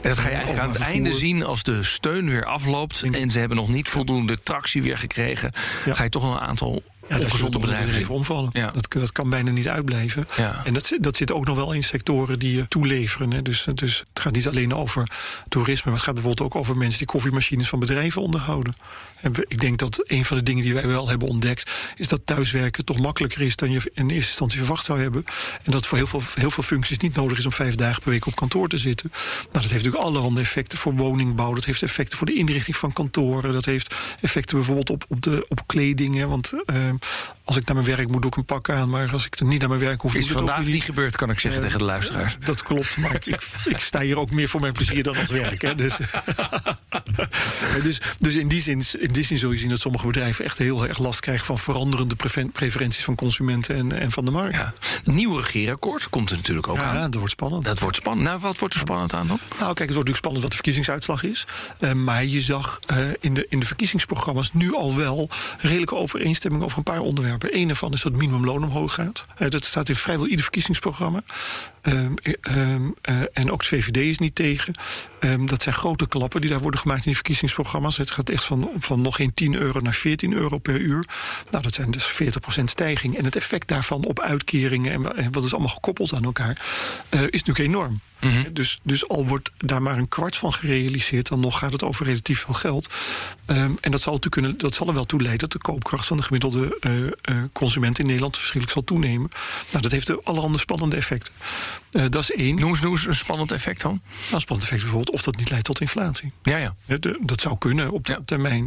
dat 0.10 0.18
ga 0.18 0.28
je 0.28 0.36
eigenlijk 0.36 0.64
aan 0.64 0.70
het 0.72 0.82
einde 0.82 1.14
zien 1.14 1.44
als 1.44 1.64
de 1.64 1.84
steun 1.84 2.30
weer 2.30 2.46
afloopt. 2.46 3.02
En 3.02 3.30
ze 3.30 3.40
hebben 3.40 3.58
nog 3.58 3.70
niet 3.70 3.90
voldoende 3.90 4.40
tractie 4.44 4.82
weer 4.82 4.98
gekregen. 4.98 5.52
Ja. 5.86 5.94
Ga 5.94 6.04
je 6.04 6.10
toch 6.10 6.24
een 6.24 6.40
aantal 6.40 6.84
ja, 7.10 7.20
ongezonde 7.20 7.60
bedrijven 7.60 8.00
even 8.00 8.14
omvallen. 8.14 8.50
Ja. 8.54 8.72
Dat, 8.72 8.88
dat 8.90 9.12
kan 9.12 9.30
bijna 9.30 9.52
niet 9.52 9.68
uitblijven. 9.68 10.28
Ja. 10.38 10.62
En 10.66 10.74
dat, 10.74 10.92
dat 11.00 11.18
zit 11.18 11.32
ook 11.32 11.46
nog 11.46 11.56
wel 11.56 11.74
in 11.74 11.84
sectoren 11.84 12.40
die 12.40 12.56
je 12.56 12.68
toeleveren. 12.68 13.32
Hè. 13.32 13.42
Dus, 13.42 13.68
dus 13.74 14.00
het 14.14 14.20
gaat 14.20 14.34
niet 14.34 14.48
alleen 14.48 14.74
over 14.74 15.08
toerisme, 15.50 15.84
maar 15.84 15.94
het 15.94 16.04
gaat 16.04 16.14
bijvoorbeeld 16.14 16.50
ook 16.50 16.56
over 16.62 16.78
mensen 16.78 16.98
die 16.98 17.08
koffiemachines 17.08 17.70
van 17.70 17.80
bedrijven 17.80 18.22
onderhouden. 18.22 18.76
En 19.18 19.34
ik 19.48 19.60
denk 19.60 19.80
dat 19.80 20.00
een 20.04 20.26
van 20.26 20.38
de 20.38 20.44
dingen 20.44 20.64
die 20.64 20.74
wij 20.74 20.88
wel 20.88 21.10
hebben 21.10 21.28
ontdekt, 21.28 21.72
is 21.96 22.08
dat 22.08 22.22
thuiswerken 22.26 22.86
toch 22.86 23.00
makkelijker 23.00 23.42
is 23.42 23.56
dan 23.56 23.72
je 23.72 23.92
in 23.94 24.10
eerste 24.10 24.30
instantie 24.30 24.60
verwacht 24.60 24.86
zou 24.86 25.02
hebben. 25.02 25.24
En 25.64 25.72
dat 25.72 25.86
voor 25.86 25.98
heel 25.98 26.08
veel, 26.08 26.22
heel 26.34 26.52
veel 26.52 26.64
functies 26.64 26.98
niet 26.98 27.16
nodig 27.16 27.38
is 27.38 27.46
om 27.46 27.54
vijf 27.54 27.76
dagen 27.76 28.02
per 28.02 28.12
week 28.12 28.26
op 28.26 28.36
kantoor 28.36 28.68
te 28.68 28.78
zitten. 28.78 29.10
Nou, 29.12 29.48
dat 29.52 29.62
heeft 29.62 29.74
natuurlijk 29.74 30.04
allerhande 30.04 30.42
effecten 30.42 30.78
voor 30.78 30.94
woningbouw. 30.94 31.54
Dat 31.54 31.66
heeft 31.66 31.84
effecten 31.84 32.18
voor 32.18 32.28
de 32.28 32.34
inrichting 32.34 32.76
van 32.78 32.94
kantoren. 32.94 33.54
Dat 33.54 33.66
heeft 33.66 33.96
effecten 34.22 34.56
bijvoorbeeld 34.56 34.90
op, 34.90 35.06
op, 35.08 35.22
de, 35.22 35.46
op 35.48 35.62
kleding. 35.66 36.16
Hè, 36.16 36.28
want 36.28 36.54
uh, 36.66 36.90
als 37.44 37.56
ik 37.56 37.66
naar 37.66 37.76
mijn 37.76 37.88
werk 37.88 38.08
moet, 38.12 38.22
doe 38.22 38.32
ik 38.32 38.38
een 38.38 38.46
pak 38.46 38.70
aan. 38.70 38.90
Maar 38.90 39.12
als 39.12 39.26
ik 39.26 39.40
er 39.40 39.46
niet 39.46 39.60
naar 39.60 39.70
mijn 39.70 39.82
werk 39.82 40.02
hoef, 40.02 40.16
is 40.16 40.28
het 40.28 40.38
vandaag 40.38 40.66
niet 40.66 40.84
gebeurd, 40.84 41.16
kan 41.16 41.30
ik 41.30 41.40
zeggen 41.40 41.62
uh, 41.62 41.66
tegen 41.66 41.80
de 41.80 41.86
luisteraars. 41.86 42.38
Dat 42.46 42.64
klopt, 42.64 42.98
maar 42.98 43.16
ik, 43.16 43.26
ik, 43.66 43.78
sta 43.78 44.00
hier 44.00 44.18
ook 44.18 44.32
meer 44.32 44.50
voor 44.50 44.60
mijn 44.60 44.74
plezier 44.74 45.04
dan 45.04 45.18
als 45.18 45.30
werk. 45.30 45.62
Hè, 45.62 45.76
dus, 45.76 45.98
dus, 47.84 48.02
dus 48.20 48.36
in 48.36 48.48
die 48.48 48.62
zin 48.62 48.84
in 49.00 49.12
die 49.12 49.24
zin 49.24 49.38
zul 49.38 49.52
je 49.52 49.58
zien 49.58 49.70
dat 49.70 49.80
sommige 49.80 50.06
bedrijven 50.06 50.46
echt 50.46 50.58
heel 50.58 50.88
erg 50.88 50.98
last 50.98 51.20
krijgen 51.20 51.46
van 51.46 51.58
veranderende 51.58 52.16
preferenties 52.52 53.04
van 53.04 53.16
consumenten 53.16 53.76
en, 53.76 53.92
en 53.92 54.12
van 54.12 54.26
de 54.26 54.32
markt. 54.32 54.56
Ja. 54.56 54.74
Nieuwe 55.04 55.42
regeerakkoord 55.42 56.10
komt 56.10 56.30
er 56.30 56.36
natuurlijk 56.36 56.68
ook 56.68 56.78
ja, 56.78 56.84
aan. 56.84 56.96
Ja, 56.96 57.02
dat 57.02 57.16
wordt 57.16 57.32
spannend. 57.32 57.66
Dat 57.66 57.80
wordt 57.80 57.96
spannend. 57.96 58.28
Nou, 58.28 58.40
wat 58.40 58.60
wordt 58.60 58.74
er 58.74 58.80
spannend 58.80 59.14
aan 59.14 59.28
dan? 59.28 59.40
Nou, 59.50 59.74
kijk, 59.74 59.90
het 59.90 59.94
wordt 59.94 60.10
natuurlijk 60.10 60.18
spannend 60.18 60.42
wat 60.42 60.52
de 60.52 60.56
verkiezingsuitslag 60.56 61.24
is. 61.24 61.46
Uh, 61.80 61.92
maar 61.92 62.26
je 62.26 62.42
zag 62.42 62.80
uh, 62.92 62.98
in, 63.20 63.34
de, 63.34 63.46
in 63.50 63.60
de 63.60 63.66
verkiezingsprogramma's 63.66 64.54
nu 64.54 64.76
al 64.76 64.96
wel 64.96 65.30
redelijke 65.60 65.96
overeenstemming 65.96 66.64
over 66.64 66.78
een 66.78 66.84
paar 66.88 67.00
onderwerpen. 67.00 67.56
Eén 67.56 67.70
ervan 67.70 67.94
is 67.94 68.02
dat 68.02 68.12
het 68.12 68.22
minimumloon 68.22 68.64
omhoog 68.64 68.94
gaat. 68.94 69.26
Uh, 69.40 69.50
dat 69.50 69.66
staat 69.66 69.90
in 69.90 69.96
vrijwel 69.96 70.28
ieder 70.28 70.44
verkiezingsprogramma. 70.44 71.24
En 73.34 73.52
ook 73.52 73.60
de 73.60 73.68
VVD 73.68 73.98
is 73.98 74.18
niet 74.18 74.36
tegen. 74.36 74.74
dat 75.46 75.62
zijn 75.62 75.76
grote 75.76 76.08
klappen 76.08 76.42
die 76.42 76.50
daar 76.50 76.60
worden 76.60 76.80
gemaakt 76.80 77.00
in 77.00 77.06
die 77.06 77.16
verkiezingsprogramma's. 77.16 77.98
Het 77.98 78.12
gaat 78.12 78.30
echt 78.30 78.44
van, 78.44 78.72
van 78.80 79.02
nog 79.02 79.16
geen 79.16 79.34
10 79.34 79.56
euro 79.56 79.80
naar 79.80 79.94
14 79.94 80.34
euro 80.34 80.58
per 80.58 80.80
uur. 80.80 81.06
Nou, 81.52 81.64
dat 81.64 81.74
zijn 81.74 81.92
dus 81.92 82.14
40% 82.60 82.64
stijging. 82.64 83.18
En 83.18 83.26
het 83.26 83.36
effect 83.36 83.68
daarvan 83.68 84.06
op 84.06 84.20
uitkeringen 84.20 84.92
en, 84.92 85.16
en 85.16 85.32
wat 85.32 85.44
is 85.44 85.52
allemaal 85.52 85.74
gekoppeld 85.74 86.14
aan 86.14 86.24
elkaar, 86.24 86.58
uh, 87.10 87.22
is 87.22 87.44
natuurlijk 87.44 87.68
enorm. 87.76 88.00
Mm 88.20 88.30
-hmm. 88.30 88.54
dus, 88.54 88.80
dus 88.84 89.08
al 89.08 89.28
wordt 89.28 89.52
daar 89.58 89.82
maar 89.82 89.98
een 89.98 90.08
kwart 90.08 90.36
van 90.36 90.54
gerealiseerd, 90.54 91.28
dan 91.28 91.40
nog 91.40 91.58
gaat 91.58 91.72
het 91.72 91.84
over 91.84 92.06
relatief 92.06 92.40
veel 92.40 92.54
geld. 92.54 92.94
Um, 93.46 93.78
en 93.82 93.92
dat 93.92 94.02
zal, 94.02 94.20
kunnen, 94.30 94.58
dat 94.58 94.74
zal 94.74 94.88
er 94.88 94.94
wel 94.94 95.04
toe 95.04 95.22
leiden 95.22 95.50
dat 95.50 95.62
de 95.62 95.68
koopkracht 95.72 96.08
van 96.08 96.18
de 96.18 96.24
gemiddelde 96.24 96.78
uh, 97.30 97.44
consument 97.54 98.00
in 98.00 98.06
Nederland 98.06 98.38
verschrikkelijk 98.38 98.72
zal 98.72 98.84
toenemen. 98.84 99.30
Nou, 99.70 99.82
dat 99.82 99.92
heeft 99.92 100.26
allerhande 100.26 100.58
spannende 100.58 100.96
effecten. 100.96 101.34
Uh, 101.92 102.04
dat 102.10 102.22
is 102.22 102.32
één. 102.32 102.56
Noem 102.56 102.70
eens, 102.70 103.06
een 103.06 103.16
spannend 103.16 103.52
effect 103.52 103.82
dan. 103.82 103.92
Nou, 103.92 104.34
een 104.34 104.42
spannend 104.42 104.68
effect 104.68 104.82
bijvoorbeeld 104.82 105.16
of 105.16 105.22
dat 105.22 105.36
niet 105.36 105.50
leidt 105.50 105.66
tot 105.66 105.82
inflatie. 105.82 106.32
Ja, 106.44 106.58
ja. 106.58 106.76
De, 106.86 107.20
dat 107.22 107.42
zou 107.42 107.58
kunnen 107.58 107.92
op 107.92 108.08
ja. 108.08 108.20
termijn. 108.26 108.66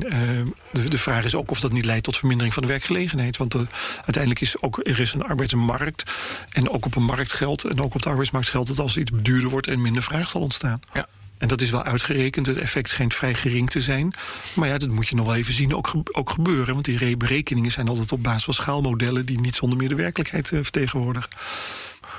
De, 0.72 0.88
de, 0.88 0.98
vraag 0.98 1.24
is 1.24 1.34
ook 1.34 1.50
of 1.50 1.60
dat 1.60 1.72
niet 1.72 1.84
leidt 1.84 2.04
tot 2.04 2.16
vermindering 2.16 2.54
van 2.54 2.62
de 2.62 2.68
werkgelegenheid. 2.68 3.36
Want 3.36 3.54
uiteindelijk 3.94 4.40
is 4.40 4.62
ook, 4.62 4.78
er 4.82 5.00
is 5.00 5.12
een 5.12 5.22
arbeidsmarkt. 5.22 6.12
En 6.50 6.70
ook 6.70 6.86
op 6.86 6.96
een 6.96 7.04
markt 7.04 7.32
geldt, 7.32 7.64
en 7.64 7.80
ook 7.80 7.94
op 7.94 8.02
de 8.02 8.08
arbeidsmarkt 8.08 8.48
geldt 8.48 8.68
dat 8.68 8.78
als 8.78 8.96
iets 8.96 9.10
duurder 9.14 9.50
wordt 9.50 9.66
en 9.66 9.82
minder 9.82 10.02
vraag 10.02 10.28
zal 10.28 10.40
ontstaan. 10.40 10.80
Ja. 10.92 11.06
En 11.40 11.48
dat 11.48 11.60
is 11.60 11.70
wel 11.70 11.82
uitgerekend. 11.82 12.46
Het 12.46 12.56
effect 12.56 12.88
schijnt 12.88 13.14
vrij 13.14 13.34
gering 13.34 13.70
te 13.70 13.80
zijn. 13.80 14.12
Maar 14.54 14.68
ja, 14.68 14.78
dat 14.78 14.88
moet 14.88 15.08
je 15.08 15.14
nog 15.14 15.26
wel 15.26 15.34
even 15.34 15.54
zien 15.54 15.74
ook, 15.74 15.92
ook 16.12 16.30
gebeuren. 16.30 16.72
Want 16.74 16.84
die 16.84 17.16
berekeningen 17.16 17.70
zijn 17.70 17.88
altijd 17.88 18.12
op 18.12 18.22
basis 18.22 18.44
van 18.44 18.54
schaalmodellen... 18.54 19.26
die 19.26 19.40
niet 19.40 19.54
zonder 19.54 19.78
meer 19.78 19.88
de 19.88 19.94
werkelijkheid 19.94 20.48
vertegenwoordigen. 20.48 21.30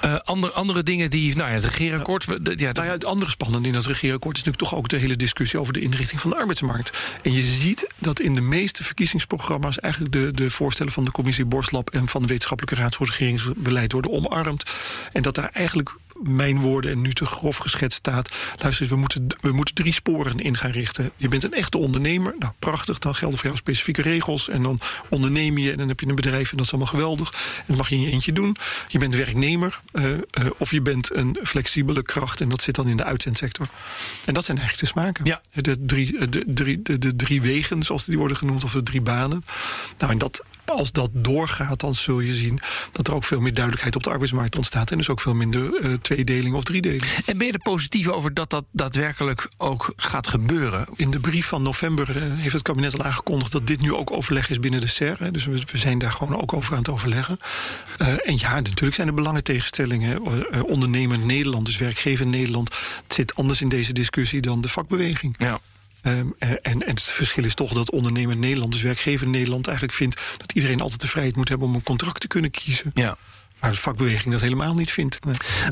Uh, 0.06 0.16
andere, 0.24 0.54
andere 0.54 0.84
dingen 0.84 1.10
die, 1.10 1.36
nou 1.36 1.50
ja, 1.50 1.56
het 1.56 1.66
regeerakkoord... 1.66 2.24
Ja, 2.24 2.36
ja, 2.56 2.72
nou 2.72 2.86
ja, 2.86 2.92
het 2.92 3.06
andere 3.06 3.32
spannende 3.32 3.68
in 3.68 3.74
dat 3.74 3.86
regeerakkoord... 3.86 4.38
is 4.38 4.44
natuurlijk 4.44 4.72
toch 4.72 4.80
ook 4.80 4.90
de 4.90 4.98
hele 4.98 5.16
discussie 5.16 5.60
over 5.60 5.74
de 5.74 5.82
inrichting 5.82 6.22
van 6.22 6.30
de 6.30 6.36
arbeidsmarkt. 6.36 7.18
En 7.24 7.34
je 7.34 7.42
ziet 7.42 7.88
dat 7.98 8.20
in 8.20 8.36
de 8.36 8.42
meeste 8.42 8.84
verkiezingsprogramma's... 8.84 9.80
eigenlijk 9.80 10.14
de, 10.14 10.32
de 10.32 10.50
voorstellen 10.50 10.92
van 10.92 11.06
de 11.06 11.12
commissie 11.12 11.46
Borslap... 11.46 11.90
en 11.90 12.10
van 12.10 12.22
de 12.22 12.28
Wetenschappelijke 12.28 12.82
Raad 12.82 12.96
voor 12.96 13.06
Regeringsbeleid 13.06 13.92
worden 13.92 14.12
omarmd. 14.12 14.72
En 15.12 15.22
dat 15.22 15.36
daar 15.36 15.50
eigenlijk 15.54 15.96
mijn 16.23 16.60
woorden 16.60 16.91
en 16.91 17.01
nu 17.01 17.13
te 17.13 17.25
grof 17.25 17.57
geschetst 17.57 17.97
staat... 17.97 18.29
luister 18.60 18.88
we 18.88 18.95
moeten, 18.95 19.27
we 19.41 19.51
moeten 19.51 19.75
drie 19.75 19.93
sporen 19.93 20.39
in 20.39 20.57
gaan 20.57 20.71
richten. 20.71 21.12
Je 21.17 21.27
bent 21.27 21.43
een 21.43 21.53
echte 21.53 21.77
ondernemer, 21.77 22.36
nou 22.39 22.53
prachtig, 22.60 22.99
dan 22.99 23.15
gelden 23.15 23.38
voor 23.38 23.47
jou 23.47 23.60
specifieke 23.60 24.01
regels... 24.01 24.49
en 24.49 24.63
dan 24.63 24.79
onderneem 25.10 25.57
je 25.57 25.71
en 25.71 25.77
dan 25.77 25.88
heb 25.88 25.99
je 25.99 26.07
een 26.07 26.15
bedrijf 26.15 26.51
en 26.51 26.57
dat 26.57 26.65
is 26.65 26.71
allemaal 26.71 26.91
geweldig. 26.91 27.31
En 27.57 27.63
dat 27.67 27.77
mag 27.77 27.89
je 27.89 27.95
in 27.95 28.01
je 28.01 28.12
eentje 28.12 28.34
doen. 28.34 28.55
Je 28.88 28.97
bent 28.97 29.15
werknemer 29.15 29.79
uh, 29.93 30.05
uh, 30.05 30.19
of 30.57 30.71
je 30.71 30.81
bent 30.81 31.15
een 31.15 31.38
flexibele 31.43 32.03
kracht... 32.03 32.41
en 32.41 32.49
dat 32.49 32.62
zit 32.62 32.75
dan 32.75 32.88
in 32.88 32.97
de 32.97 33.03
uitzendsector. 33.03 33.67
En 34.25 34.34
dat 34.34 34.45
zijn 34.45 34.57
eigenlijk 34.57 34.88
de 34.88 34.99
smaken. 34.99 35.25
Ja. 35.25 35.41
De, 35.53 35.86
drie, 35.86 36.29
de, 36.29 36.43
drie, 36.47 36.81
de, 36.81 36.97
de 36.97 37.15
drie 37.15 37.41
wegen, 37.41 37.84
zoals 37.84 38.05
die 38.05 38.17
worden 38.17 38.38
genoemd, 38.38 38.63
of 38.63 38.71
de 38.71 38.84
drie 38.84 39.01
banen. 39.01 39.45
Nou, 39.97 40.12
en 40.12 40.17
dat 40.17 40.43
als 40.65 40.91
dat 40.91 41.10
doorgaat, 41.13 41.80
dan 41.80 41.95
zul 41.95 42.19
je 42.19 42.34
zien 42.34 42.60
dat 42.91 43.08
er 43.08 43.13
ook 43.13 43.24
veel 43.24 43.39
meer 43.39 43.54
duidelijkheid 43.54 43.95
op 43.95 44.04
de 44.04 44.10
arbeidsmarkt 44.10 44.56
ontstaat. 44.56 44.91
En 44.91 44.97
dus 44.97 45.10
ook 45.10 45.19
veel 45.19 45.34
minder 45.34 45.82
uh, 45.82 45.93
tweedeling 45.93 46.56
of 46.56 46.63
driedeling. 46.63 47.04
En 47.26 47.38
ben 47.38 47.47
je 47.47 47.54
er 47.54 47.60
positief 47.60 48.08
over 48.08 48.34
dat 48.34 48.50
dat 48.50 48.65
daadwerkelijk 48.71 49.50
ook 49.58 49.93
gaat 49.95 50.28
gebeuren? 50.28 50.88
In 50.95 51.12
de 51.12 51.19
brief 51.19 51.45
van 51.45 51.62
november 51.62 52.15
uh, 52.15 52.24
heeft 52.24 52.54
het 52.54 52.62
kabinet 52.62 52.97
al 52.97 53.06
aangekondigd 53.06 53.52
dat 53.52 53.67
dit 53.67 53.82
nu 53.82 53.93
ook 53.93 54.12
overleg 54.12 54.50
is 54.50 54.60
binnen 54.60 54.82
de 54.82 54.88
SER. 54.88 55.15
Hè. 55.19 55.32
Dus 55.32 55.45
we, 55.45 55.62
we, 55.71 55.78
zijn 55.78 56.00
daar 56.00 56.12
gewoon 56.12 56.41
ook 56.41 56.54
over 56.54 56.71
aan 56.71 56.80
het 56.80 56.89
overleggen. 56.89 57.39
Uh, 58.02 58.08
en 58.08 58.38
ja, 58.38 58.54
natuurlijk 58.54 58.95
zijn 58.95 59.08
er 59.08 59.13
belangentegenstellingen. 59.13 60.19
ondernemer 60.63 61.19
Nederland, 61.19 61.65
dus 61.65 61.78
werkgever 61.78 62.28
Nederland, 62.28 62.76
het 63.04 63.13
zit 63.13 63.36
anders 63.36 63.62
in 63.62 63.69
deze 63.69 63.93
discussie 63.93 64.41
dan 64.41 64.62
de 64.62 64.67
vakbeweging. 64.67 65.36
Ja. 65.38 65.60
Um, 66.04 66.36
en, 66.40 66.62
en, 66.62 66.82
het 66.86 67.02
verschil 67.02 67.46
is 67.46 67.54
toch 67.54 67.74
dat 67.74 67.92
ondernemer 67.92 68.38
Nederland, 68.38 68.72
dus 68.72 68.82
werkgever 68.82 69.28
Nederland, 69.28 69.68
eigenlijk 69.68 69.98
vindt 69.98 70.22
dat 70.38 70.52
iedereen 70.52 70.82
altijd 70.82 71.02
de 71.02 71.08
vrijheid 71.08 71.36
moet 71.36 71.50
hebben 71.50 71.68
om 71.68 71.76
een 71.76 71.84
contract 71.84 72.22
te 72.22 72.28
kunnen 72.28 72.52
kiezen. 72.52 72.92
Ja. 72.94 73.18
Maar 73.60 73.72
de 73.72 73.78
vakbeweging 73.78 74.32
dat 74.32 74.42
helemaal 74.42 74.74
niet 74.74 74.92
vindt. 74.92 75.20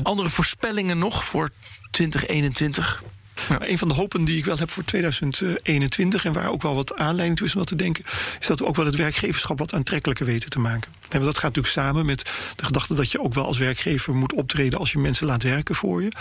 Andere 0.02 0.28
voorspellingen 0.28 0.98
nog 0.98 1.24
voor 1.24 1.50
2021? 1.90 3.02
Ja. 3.48 3.68
Een 3.68 3.78
van 3.78 3.88
de 3.88 3.94
hopen 3.94 4.24
die 4.24 4.38
ik 4.38 4.44
wel 4.44 4.58
heb 4.58 4.70
voor 4.70 4.84
2021 4.84 6.24
en 6.24 6.32
waar 6.32 6.50
ook 6.50 6.62
wel 6.62 6.74
wat 6.74 6.96
aanleiding 6.96 7.36
toe 7.36 7.46
is 7.46 7.52
om 7.52 7.58
dat 7.58 7.68
te 7.68 7.76
denken, 7.76 8.04
is 8.40 8.46
dat 8.46 8.58
we 8.58 8.66
ook 8.66 8.76
wel 8.76 8.86
het 8.86 8.96
werkgeverschap 8.96 9.58
wat 9.58 9.74
aantrekkelijker 9.74 10.26
weten 10.26 10.50
te 10.50 10.58
maken. 10.58 10.92
En 11.14 11.20
dat 11.20 11.34
gaat 11.34 11.42
natuurlijk 11.42 11.74
samen 11.74 12.06
met 12.06 12.32
de 12.56 12.64
gedachte 12.64 12.94
dat 12.94 13.12
je 13.12 13.20
ook 13.20 13.34
wel 13.34 13.44
als 13.44 13.58
werkgever 13.58 14.14
moet 14.14 14.32
optreden 14.32 14.78
als 14.78 14.92
je 14.92 14.98
mensen 14.98 15.26
laat 15.26 15.42
werken 15.42 15.74
voor 15.74 16.02
je. 16.02 16.12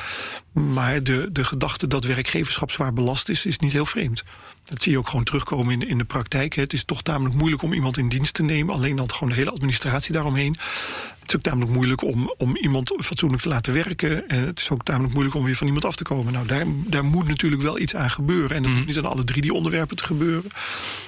Maar 0.51 1.03
de, 1.03 1.29
de 1.31 1.43
gedachte 1.43 1.87
dat 1.87 2.03
werkgeverschap 2.03 2.71
zwaar 2.71 2.93
belast 2.93 3.29
is, 3.29 3.45
is 3.45 3.59
niet 3.59 3.71
heel 3.71 3.85
vreemd. 3.85 4.23
Dat 4.65 4.81
zie 4.81 4.91
je 4.91 4.97
ook 4.97 5.07
gewoon 5.07 5.23
terugkomen 5.23 5.73
in, 5.73 5.87
in 5.87 5.97
de 5.97 6.03
praktijk. 6.03 6.53
Het 6.53 6.73
is 6.73 6.83
toch 6.83 7.01
tamelijk 7.01 7.35
moeilijk 7.35 7.61
om 7.61 7.73
iemand 7.73 7.97
in 7.97 8.09
dienst 8.09 8.33
te 8.33 8.43
nemen. 8.43 8.75
Alleen 8.75 8.95
dan 8.95 9.11
gewoon 9.11 9.29
de 9.29 9.35
hele 9.35 9.51
administratie 9.51 10.13
daaromheen. 10.13 10.55
Het 11.19 11.29
is 11.29 11.35
ook 11.35 11.41
tamelijk 11.41 11.71
moeilijk 11.71 12.03
om, 12.03 12.33
om 12.37 12.57
iemand 12.57 12.93
fatsoenlijk 12.99 13.41
te 13.41 13.49
laten 13.49 13.73
werken. 13.73 14.29
En 14.29 14.45
het 14.45 14.59
is 14.59 14.69
ook 14.69 14.83
tamelijk 14.83 15.13
moeilijk 15.13 15.35
om 15.35 15.43
weer 15.43 15.55
van 15.55 15.67
iemand 15.67 15.85
af 15.85 15.95
te 15.95 16.03
komen. 16.03 16.33
Nou, 16.33 16.47
daar, 16.47 16.65
daar 16.67 17.03
moet 17.03 17.27
natuurlijk 17.27 17.61
wel 17.61 17.79
iets 17.79 17.95
aan 17.95 18.09
gebeuren. 18.09 18.55
En 18.55 18.63
dat 18.63 18.71
hoeft 18.71 18.85
niet 18.85 18.97
aan 18.97 19.05
alle 19.05 19.23
drie 19.23 19.41
die 19.41 19.53
onderwerpen 19.53 19.95
te 19.95 20.03
gebeuren. 20.03 20.51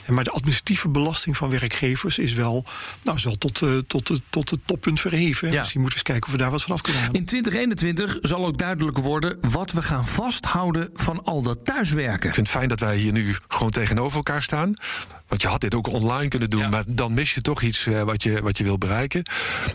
Maar 0.08 0.24
de 0.24 0.32
administratieve 0.32 0.88
belasting 0.88 1.38
van 1.38 1.50
werkgevers 1.50 2.18
is 2.20 2.34
wel, 2.34 2.66
nou, 3.04 3.18
is 3.18 3.24
wel 3.24 3.38
tot, 3.38 3.62
uh, 3.62 3.71
tot, 3.88 4.10
uh, 4.10 4.18
tot 4.30 4.50
het 4.50 4.60
toppunt 4.66 5.00
verheven. 5.00 5.52
Ja. 5.52 5.62
Dus 5.62 5.74
je 5.74 5.80
moet 5.80 5.94
eens 5.94 6.02
kijken 6.02 6.26
of 6.26 6.32
we 6.32 6.38
daar 6.38 6.52
wat 6.52 6.62
van 6.62 6.74
af 6.74 6.82
kunnen 6.82 7.02
halen. 7.02 7.20
In 7.20 7.26
2021 7.26 8.18
zal 8.22 8.46
ook 8.46 8.58
duidelijk 8.58 8.98
worden 8.98 9.38
wat 9.42 9.72
we 9.72 9.82
gaan 9.82 10.06
vasthouden 10.06 10.90
van 10.94 11.24
al 11.24 11.42
dat 11.42 11.66
thuiswerken. 11.66 12.30
Ik 12.30 12.36
vind 12.36 12.48
het 12.48 12.56
fijn 12.56 12.70
dat 12.70 12.80
wij 12.80 12.98
hier 12.98 13.12
nu 13.12 13.36
gewoon 13.48 13.72
tegenover 13.72 14.18
elkaar 14.18 14.44
staan. 14.44 14.74
Want 15.28 15.44
je 15.44 15.50
had 15.50 15.62
dit 15.62 15.76
ook 15.76 15.88
online 15.88 16.28
kunnen 16.28 16.50
doen, 16.50 16.62
ja. 16.62 16.70
maar 16.70 16.84
dan 16.88 17.14
mis 17.14 17.34
je 17.34 17.42
toch 17.42 17.62
iets 17.62 17.86
uh, 17.86 18.02
wat, 18.02 18.24
je, 18.24 18.42
wat 18.42 18.58
je 18.58 18.64
wil 18.64 18.78
bereiken. 18.78 19.24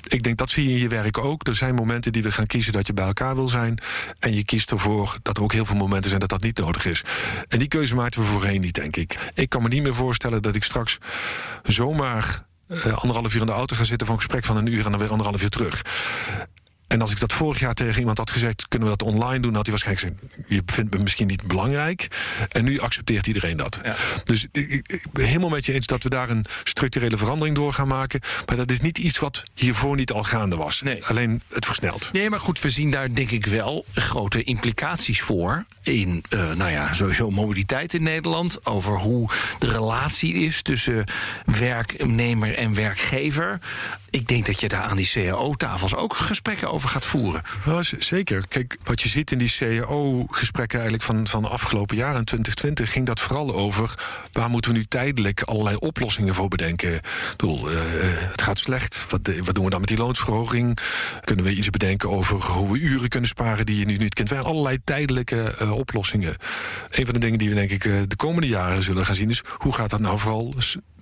Ik 0.09 0.22
denk 0.22 0.37
dat 0.37 0.50
zie 0.50 0.68
je 0.68 0.74
in 0.74 0.78
je 0.78 0.88
werk 0.88 1.18
ook. 1.18 1.46
Er 1.46 1.54
zijn 1.54 1.74
momenten 1.74 2.12
die 2.12 2.22
we 2.22 2.32
gaan 2.32 2.46
kiezen 2.46 2.72
dat 2.72 2.87
je 2.87 2.92
bij 2.92 3.06
elkaar 3.06 3.35
wil 3.35 3.48
zijn. 3.48 3.78
En 4.18 4.35
je 4.35 4.44
kiest 4.44 4.70
ervoor 4.70 5.18
dat 5.22 5.37
er 5.37 5.42
ook 5.42 5.52
heel 5.52 5.64
veel 5.64 5.76
momenten 5.76 6.09
zijn 6.09 6.20
dat 6.20 6.28
dat 6.28 6.42
niet 6.42 6.59
nodig 6.59 6.85
is. 6.85 7.02
En 7.48 7.59
die 7.59 7.68
keuze 7.68 7.94
maakten 7.94 8.20
we 8.20 8.26
voorheen 8.26 8.61
niet, 8.61 8.74
denk 8.74 8.96
ik. 8.96 9.30
Ik 9.35 9.48
kan 9.48 9.62
me 9.62 9.68
niet 9.68 9.82
meer 9.82 9.94
voorstellen 9.94 10.42
dat 10.42 10.54
ik 10.54 10.64
straks 10.64 10.98
zomaar 11.62 12.45
anderhalf 12.68 13.35
uur 13.35 13.40
in 13.40 13.46
de 13.46 13.52
auto 13.52 13.76
ga 13.76 13.85
zitten 13.85 14.07
voor 14.07 14.16
een 14.16 14.22
gesprek 14.22 14.44
van 14.44 14.57
een 14.57 14.66
uur 14.66 14.85
en 14.85 14.90
dan 14.90 15.00
weer 15.00 15.11
anderhalf 15.11 15.42
uur 15.42 15.50
terug. 15.50 15.83
En 16.87 17.01
als 17.01 17.11
ik 17.11 17.20
dat 17.20 17.33
vorig 17.33 17.61
jaar 17.61 17.75
tegen 17.75 17.99
iemand 17.99 18.18
had 18.18 18.31
gezegd, 18.31 18.68
kunnen 18.68 18.90
we 18.90 18.96
dat 18.96 19.09
online 19.09 19.40
doen, 19.40 19.55
had 19.55 19.66
hij 19.66 19.81
waarschijnlijk 19.81 20.20
gezegd: 20.20 20.49
Je 20.49 20.62
vindt 20.66 20.94
me 20.94 21.03
misschien 21.03 21.27
niet 21.27 21.46
belangrijk. 21.46 22.09
En 22.49 22.64
nu 22.64 22.81
accepteert 22.81 23.27
iedereen 23.27 23.57
dat. 23.57 23.81
Ja. 23.83 23.94
Dus 24.25 24.46
ik, 24.53 24.83
ik, 24.87 25.07
ben 25.12 25.27
helemaal 25.27 25.49
met 25.49 25.66
je 25.66 25.72
eens 25.72 25.87
dat 25.87 26.03
we 26.03 26.09
daar 26.09 26.31
een 26.31 26.44
structurele 26.64 27.16
verandering 27.16 27.57
door 27.57 27.72
gaan 27.72 27.88
maken. 27.88 28.20
Maar 28.46 28.57
dat 28.57 28.70
is 28.70 28.81
niet 28.81 28.99
iets 28.99 29.18
wat 29.18 29.42
hiervoor 29.55 29.96
niet 29.96 30.12
al 30.12 30.22
gaande 30.22 30.57
was. 30.57 30.83
Nee. 30.83 31.05
Alleen 31.05 31.42
het 31.49 31.66
versnelt. 31.66 32.12
Nee, 32.12 32.31
maar 32.31 32.40
goed, 32.40 32.61
we 32.61 32.70
zien 32.70 32.90
daar 32.90 33.14
denk 33.14 33.31
ik 33.31 33.46
wel 33.46 33.85
grote 33.92 34.42
implicaties 34.42 35.22
voor. 35.22 35.64
In, 35.83 36.25
uh, 36.31 36.53
nou 36.53 36.70
ja, 36.70 36.92
sowieso 36.92 37.31
mobiliteit 37.31 37.94
in 37.94 38.03
Nederland. 38.03 38.66
Over 38.66 38.99
hoe 38.99 39.31
de 39.59 39.66
relatie 39.66 40.35
is 40.35 40.62
tussen 40.62 41.05
werknemer 41.44 42.55
en 42.55 42.75
werkgever. 42.75 43.59
Ik 44.16 44.29
denk 44.29 44.46
dat 44.46 44.61
je 44.61 44.68
daar 44.68 44.83
aan 44.83 44.96
die 44.96 45.11
CAO-tafels 45.12 45.94
ook 45.94 46.16
gesprekken 46.16 46.72
over 46.72 46.88
gaat 46.88 47.05
voeren. 47.05 47.42
Zeker. 47.98 48.48
Kijk, 48.48 48.79
wat 48.85 49.02
je 49.02 49.09
ziet 49.09 49.31
in 49.31 49.38
die 49.38 49.55
CAO-gesprekken 49.59 50.79
eigenlijk 50.81 51.09
van, 51.09 51.26
van 51.26 51.42
de 51.42 51.48
afgelopen 51.48 51.96
jaren, 51.96 52.18
in 52.18 52.24
2020, 52.24 52.92
ging 52.92 53.07
dat 53.07 53.20
vooral 53.20 53.55
over 53.55 53.94
waar 54.33 54.50
moeten 54.50 54.70
we 54.70 54.76
nu 54.76 54.85
tijdelijk 54.85 55.42
allerlei 55.42 55.76
oplossingen 55.76 56.35
voor 56.35 56.48
bedenken. 56.48 56.94
Ik 56.94 57.02
bedoel, 57.37 57.72
uh, 57.72 57.79
het 58.05 58.42
gaat 58.42 58.59
slecht. 58.59 59.07
Wat, 59.09 59.20
wat 59.44 59.55
doen 59.55 59.64
we 59.64 59.70
dan 59.70 59.81
met 59.81 59.88
die 59.88 59.98
loonsverhoging? 59.98 60.79
Kunnen 61.20 61.44
we 61.44 61.55
iets 61.55 61.70
bedenken 61.70 62.11
over 62.11 62.42
hoe 62.42 62.72
we 62.72 62.79
uren 62.79 63.09
kunnen 63.09 63.29
sparen 63.29 63.66
die 63.66 63.79
je 63.79 63.85
nu 63.85 63.96
niet 63.96 64.14
kent? 64.14 64.31
Wij 64.31 64.40
allerlei 64.40 64.79
tijdelijke 64.85 65.55
uh, 65.62 65.70
oplossingen. 65.72 66.35
Een 66.90 67.05
van 67.05 67.14
de 67.14 67.20
dingen 67.20 67.38
die 67.38 67.48
we 67.48 67.55
denk 67.55 67.70
ik 67.70 67.83
de 67.83 68.16
komende 68.16 68.48
jaren 68.48 68.83
zullen 68.83 69.07
gaan 69.07 69.14
zien 69.14 69.31
is 69.31 69.42
hoe 69.57 69.74
gaat 69.74 69.90
dat 69.90 70.00
nou 70.00 70.18
vooral 70.18 70.55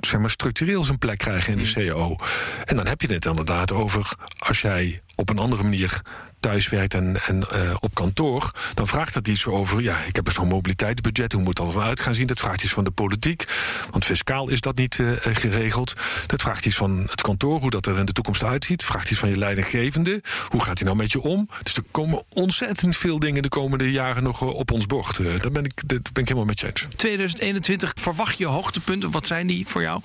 zeg 0.07 0.21
maar, 0.21 0.31
structureel 0.31 0.85
zijn 0.85 0.99
plek 0.99 1.19
krijgen 1.19 1.53
in 1.53 1.59
de 1.59 1.73
CAO. 1.73 2.17
En 2.65 2.77
dan 2.77 2.87
heb 2.87 3.01
je 3.01 3.13
het 3.13 3.25
inderdaad 3.25 3.73
over 3.73 4.13
als 4.39 4.61
jij 4.61 5.03
op 5.15 5.29
een 5.29 5.39
andere 5.39 5.63
manier 5.63 6.03
thuis 6.45 6.69
werkt 6.69 6.95
en, 6.95 7.17
en 7.27 7.43
uh, 7.53 7.75
op 7.81 7.95
kantoor, 7.95 8.51
dan 8.75 8.87
vraagt 8.87 9.15
dat 9.15 9.29
iets 9.29 9.47
over. 9.47 9.83
Ja, 9.83 9.99
ik 9.99 10.17
heb 10.17 10.31
zo'n 10.33 10.49
mobiliteitsbudget. 10.49 11.33
Hoe 11.33 11.43
moet 11.43 11.57
dat 11.57 11.75
eruit 11.75 12.01
gaan 12.01 12.15
zien? 12.15 12.27
Dat 12.27 12.41
vraagt 12.41 12.63
iets 12.63 12.73
van 12.73 12.85
de 12.85 12.91
politiek. 12.91 13.45
Want 13.91 14.05
fiscaal 14.05 14.49
is 14.49 14.61
dat 14.61 14.77
niet 14.77 14.99
uh, 14.99 15.11
geregeld. 15.23 15.95
Dat 16.27 16.43
vraagt 16.43 16.67
iets 16.67 16.77
van 16.77 17.07
het 17.11 17.21
kantoor, 17.21 17.61
hoe 17.61 17.71
dat 17.71 17.87
er 17.87 17.99
in 17.99 18.05
de 18.05 18.13
toekomst 18.13 18.43
uitziet. 18.43 18.85
Vraagt 18.85 19.11
iets 19.11 19.19
van 19.19 19.29
je 19.29 19.37
leidinggevende. 19.37 20.23
Hoe 20.49 20.63
gaat 20.63 20.79
hij 20.79 20.87
nou 20.87 20.97
met 20.97 21.13
je 21.13 21.21
om? 21.21 21.49
Dus 21.63 21.75
er 21.75 21.83
komen 21.91 22.23
ontzettend 22.29 22.97
veel 22.97 23.19
dingen 23.19 23.43
de 23.43 23.49
komende 23.49 23.91
jaren 23.91 24.23
nog 24.23 24.43
uh, 24.43 24.49
op 24.49 24.71
ons 24.71 24.87
bord. 24.87 25.17
daar, 25.43 25.51
ben 25.51 25.65
ik, 25.65 25.89
daar 25.89 26.01
ben 26.13 26.23
ik 26.23 26.29
helemaal 26.29 26.45
met 26.45 26.61
je 26.61 26.67
eens. 26.67 26.87
2021, 26.97 27.93
verwacht 27.95 28.39
je 28.39 28.47
hoogtepunten? 28.47 29.11
Wat 29.11 29.27
zijn 29.27 29.47
die 29.47 29.67
voor 29.67 29.83
jou? 29.83 30.01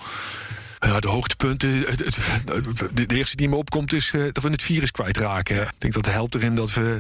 Ja, 0.80 1.00
de 1.00 1.08
hoogtepunten. 1.08 1.70
Het, 1.70 2.00
het, 2.00 3.10
de, 3.10 3.16
eerste 3.16 3.36
die 3.36 3.50
me 3.50 3.56
opkomt 3.56 3.94
is 3.94 4.12
uh, 4.14 4.24
dat 4.32 4.44
we 4.44 4.50
het 4.50 4.62
virus 4.62 4.92
kwijtraken. 4.92 5.62
Ik 5.62 5.74
denk 5.78 5.94
dat 5.94 6.06
het 6.06 6.14
helpt 6.14 6.36
erin 6.36 6.56
dat 6.56 6.74
we 6.74 7.00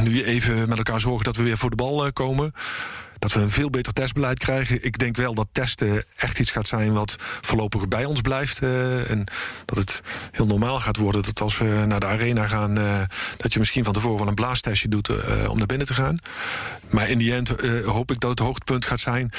nu 0.00 0.24
even 0.24 0.68
met 0.68 0.78
elkaar 0.78 1.00
zorgen 1.00 1.24
dat 1.24 1.36
we 1.36 1.42
weer 1.42 1.56
voor 1.56 1.70
de 1.70 1.76
bal 1.76 2.06
uh, 2.06 2.12
komen 2.12 2.52
dat 3.18 3.32
we 3.32 3.40
een 3.40 3.50
veel 3.50 3.70
beter 3.70 3.92
testbeleid 3.92 4.38
krijgen. 4.38 4.84
Ik 4.84 4.98
denk 4.98 5.16
wel 5.16 5.34
dat 5.34 5.48
testen 5.52 6.04
echt 6.16 6.38
iets 6.38 6.50
gaat 6.50 6.68
zijn 6.68 6.92
wat 6.92 7.16
voorlopig 7.40 7.88
bij 7.88 8.04
ons 8.04 8.20
blijft. 8.20 8.62
Uh, 8.62 9.10
en 9.10 9.24
dat 9.64 9.76
het 9.78 10.02
heel 10.30 10.46
normaal 10.46 10.80
gaat 10.80 10.96
worden 10.96 11.22
dat 11.22 11.40
als 11.40 11.58
we 11.58 11.84
naar 11.86 12.00
de 12.00 12.06
arena 12.06 12.46
gaan, 12.46 12.78
uh, 12.78 13.02
dat 13.36 13.52
je 13.52 13.58
misschien 13.58 13.84
van 13.84 13.92
tevoren 13.92 14.18
wel 14.18 14.28
een 14.28 14.34
blaastestje 14.34 14.88
doet 14.88 15.08
uh, 15.08 15.50
om 15.50 15.58
naar 15.58 15.66
binnen 15.66 15.86
te 15.86 15.94
gaan. 15.94 16.18
Maar 16.90 17.08
in 17.08 17.18
die 17.18 17.34
end 17.34 17.48
hoop 17.84 18.10
ik 18.10 18.20
dat 18.20 18.30
het 18.30 18.38
hoogtepunt 18.38 18.84
gaat 18.84 19.00
zijn. 19.00 19.30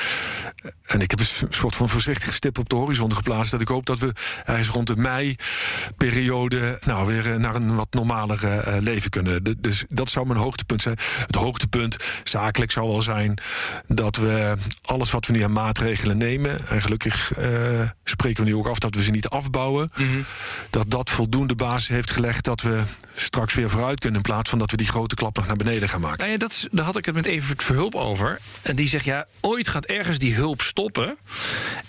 En 0.86 1.02
ik 1.02 1.10
heb 1.12 1.20
een 1.20 1.48
soort 1.50 1.76
van 1.76 1.90
voorzichtige 1.90 2.34
stip 2.34 2.58
op 2.58 2.70
de 2.70 2.76
horizon 2.76 3.16
geplaatst. 3.16 3.52
Dat 3.52 3.62
ik 3.62 3.68
hoop 3.68 3.86
dat 3.86 3.98
we 4.00 4.14
ergens 4.46 4.68
rond 4.68 4.88
de 4.88 4.96
mei-periode 4.96 6.80
nou, 6.86 7.08
weer 7.08 7.40
naar 7.40 7.56
een 7.56 7.76
wat 7.76 7.88
normaler 7.94 8.64
leven 8.80 9.10
kunnen. 9.10 9.58
Dus 9.60 9.84
dat 9.90 10.10
zou 10.10 10.28
mijn 10.28 10.40
hoogtepunt 10.40 10.82
zijn. 10.82 10.98
Het 11.26 11.36
hoogtepunt 11.36 11.98
zakelijk 12.24 12.72
zou 12.72 12.88
wel 12.88 13.02
zijn 13.02 13.40
dat 13.88 14.16
we 14.16 14.56
alles 14.82 15.12
wat 15.12 15.26
we 15.26 15.34
nu 15.34 15.44
aan 15.44 15.52
maatregelen 15.52 16.18
nemen, 16.18 16.68
en 16.68 16.82
gelukkig 16.82 17.38
uh, 17.38 17.90
spreken 18.04 18.44
we 18.44 18.50
nu 18.50 18.56
ook 18.56 18.68
af 18.68 18.80
dat 18.80 18.96
we 18.96 19.04
ze 19.04 19.12
niet 19.12 19.30
afbouwen, 19.30 19.92
mm 19.96 20.08
-hmm. 20.08 20.26
dat 20.70 20.90
dat 20.92 21.10
voldoende 21.10 21.56
basis 21.56 21.88
heeft 21.88 22.12
gelegd 22.12 22.44
dat 22.44 22.62
we 22.62 22.82
straks 23.16 23.54
weer 23.54 23.70
vooruit 23.70 24.00
kunnen 24.00 24.20
in 24.20 24.26
plaats 24.26 24.50
van 24.50 24.60
dat 24.60 24.72
we 24.72 24.78
die 24.78 24.88
grote 24.88 25.16
klap 25.16 25.36
nog 25.36 25.48
naar 25.48 25.56
beneden 25.56 25.90
gaan 25.90 26.02
maken. 26.02 26.20
Nou 26.20 26.32
ja, 26.32 26.38
dat 26.38 26.52
is, 26.52 26.68
daar 26.72 26.86
had 26.86 26.98
ik 26.98 27.06
het 27.06 27.16
met 27.16 27.26
Evert 27.26 27.64
Verhulp 27.64 27.96
over. 27.96 28.40
En 28.62 28.76
die 28.76 28.88
zegt 28.88 29.06
ja, 29.06 29.26
ooit 29.40 29.68
gaat 29.68 29.86
ergens 29.86 30.18
die 30.18 30.34
hulp 30.34 30.62
stoppen. 30.62 31.18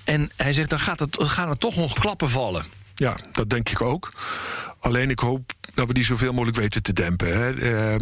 En 0.04 0.30
hij 0.36 0.52
zegt 0.52 0.70
dan 0.70 0.80
gaat 0.80 1.00
het, 1.00 1.16
gaan 1.20 1.48
er 1.48 1.58
toch 1.58 1.76
nog 1.76 1.92
klappen 1.92 2.28
vallen. 2.28 2.64
Ja, 3.00 3.16
dat 3.32 3.50
denk 3.50 3.68
ik 3.68 3.80
ook. 3.80 4.12
Alleen 4.78 5.10
ik 5.10 5.18
hoop 5.18 5.52
dat 5.74 5.86
we 5.86 5.94
die 5.94 6.04
zoveel 6.04 6.32
mogelijk 6.32 6.56
weten 6.56 6.82
te 6.82 6.92
dempen. 6.92 7.36
Hè. 7.36 7.52
Uh, 7.52 7.94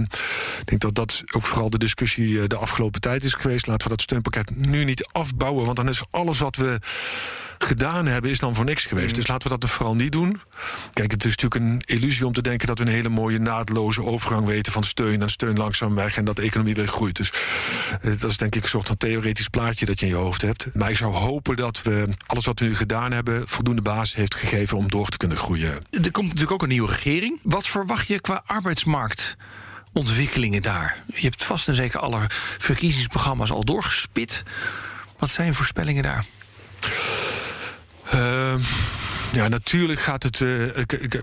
ik 0.59 0.63
denk 0.65 0.81
dat 0.81 0.95
dat 0.95 1.23
ook 1.35 1.43
vooral 1.43 1.71
de 1.71 1.79
discussie 1.79 2.47
de 2.47 2.57
afgelopen 2.57 3.01
tijd 3.01 3.25
is 3.25 3.35
geweest. 3.35 3.67
Laten 3.67 3.83
we 3.83 3.89
dat 3.89 4.03
steunpakket 4.03 4.57
nu 4.57 4.85
niet 4.85 5.09
afbouwen. 5.13 5.65
Want 5.65 5.77
dan 5.77 5.89
is 5.89 6.03
alles 6.11 6.39
wat 6.39 6.57
we 6.57 6.79
gedaan 7.59 8.07
hebben, 8.07 8.31
is 8.31 8.39
dan 8.39 8.55
voor 8.55 8.65
niks 8.65 8.85
geweest. 8.85 9.11
Mm. 9.11 9.15
Dus 9.15 9.27
laten 9.27 9.49
we 9.49 9.55
dat 9.55 9.63
er 9.63 9.69
vooral 9.75 9.95
niet 9.95 10.13
doen. 10.13 10.41
Kijk, 10.93 11.11
het 11.11 11.25
is 11.25 11.37
natuurlijk 11.37 11.55
een 11.65 11.97
illusie 11.97 12.27
om 12.27 12.33
te 12.33 12.43
denken 12.43 12.67
dat 12.67 12.79
we 12.79 12.85
een 12.85 12.91
hele 12.91 13.09
mooie 13.09 13.39
naadloze 13.39 14.03
overgang 14.03 14.47
weten 14.47 14.73
van 14.73 14.85
steun 14.85 15.23
en 15.23 15.31
steun 15.31 15.57
langzaam 15.57 15.95
weg 15.95 16.17
en 16.17 16.25
dat 16.25 16.37
de 16.37 16.43
economie 16.43 16.75
weer 16.75 16.89
groeit. 16.89 17.17
Dus 17.17 17.33
dat 18.19 18.31
is 18.31 18.37
denk 18.37 18.55
ik 18.55 18.63
een 18.63 18.69
soort 18.69 18.87
van 18.87 18.97
theoretisch 18.97 19.49
plaatje 19.49 19.87
dat 19.87 20.01
je 20.01 20.07
in 20.07 20.13
je 20.13 20.19
hoofd 20.19 20.43
hebt. 20.43 20.67
Maar 20.75 20.91
ik 20.91 20.97
zou 20.97 21.15
hopen 21.15 21.57
dat 21.57 21.83
we 21.83 22.09
alles 22.27 22.47
wat 22.47 22.61
we 22.61 22.65
nu 22.65 22.77
gedaan 22.77 23.13
hebben 23.13 23.49
voldoende 23.49 23.83
basis 23.83 24.15
heeft 24.15 24.35
gegeven 24.35 24.77
om 24.77 24.89
door 24.89 25.09
te 25.09 25.17
kunnen 25.17 25.37
groeien. 25.37 25.73
Er 25.91 26.11
komt 26.11 26.27
natuurlijk 26.27 26.53
ook 26.53 26.63
een 26.63 26.69
nieuwe 26.69 26.91
regering. 26.91 27.41
Wat 27.43 27.67
verwacht 27.67 28.07
je 28.07 28.21
qua 28.21 28.43
arbeidsmarkt? 28.47 29.37
Ontwikkelingen 29.93 30.63
daar. 30.63 31.03
Je 31.07 31.23
hebt 31.23 31.45
vast 31.45 31.69
en 31.69 31.75
zeker 31.75 32.01
alle 32.01 32.21
verkiezingsprogramma's 32.59 33.51
al 33.51 33.65
doorgespit. 33.65 34.43
Wat 35.19 35.29
zijn 35.29 35.47
je 35.47 35.53
voorspellingen 35.53 36.03
daar? 36.03 36.25
Uh, 38.15 38.55
Ja, 39.33 39.49
natuurlijk 39.49 40.01
gaat 40.01 40.23
het. 40.23 40.41
Uh, 40.41 40.73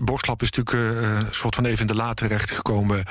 Borstlap 0.02 0.42
is 0.42 0.50
natuurlijk 0.50 1.00
uh, 1.00 1.18
een 1.18 1.34
soort 1.34 1.54
van 1.54 1.64
even 1.64 1.80
in 1.80 1.86
de 1.86 1.94
laad 1.94 2.16
terechtgekomen. 2.16 3.02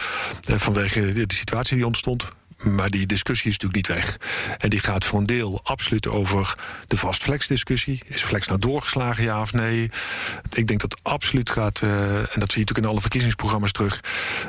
Uh, 0.49 0.57
vanwege 0.57 1.13
de, 1.13 1.25
de 1.25 1.35
situatie 1.35 1.75
die 1.75 1.85
ontstond. 1.85 2.27
Maar 2.59 2.89
die 2.89 3.05
discussie 3.05 3.51
is 3.51 3.57
natuurlijk 3.57 3.89
niet 3.89 3.97
weg. 3.97 4.17
En 4.57 4.69
die 4.69 4.79
gaat 4.79 5.05
voor 5.05 5.19
een 5.19 5.25
deel 5.25 5.59
absoluut 5.63 6.07
over 6.07 6.57
de 6.87 6.97
vast-flex-discussie. 6.97 8.01
Is 8.07 8.23
flex 8.23 8.47
nou 8.47 8.59
doorgeslagen, 8.59 9.23
ja 9.23 9.41
of 9.41 9.53
nee? 9.53 9.89
Ik 10.53 10.67
denk 10.67 10.79
dat 10.79 10.91
het 10.91 10.99
absoluut 11.03 11.49
gaat, 11.49 11.81
uh, 11.81 11.89
en 11.89 12.15
dat 12.15 12.25
zie 12.31 12.35
je 12.35 12.39
natuurlijk 12.39 12.77
in 12.77 12.85
alle 12.85 13.01
verkiezingsprogramma's 13.01 13.71
terug... 13.71 13.99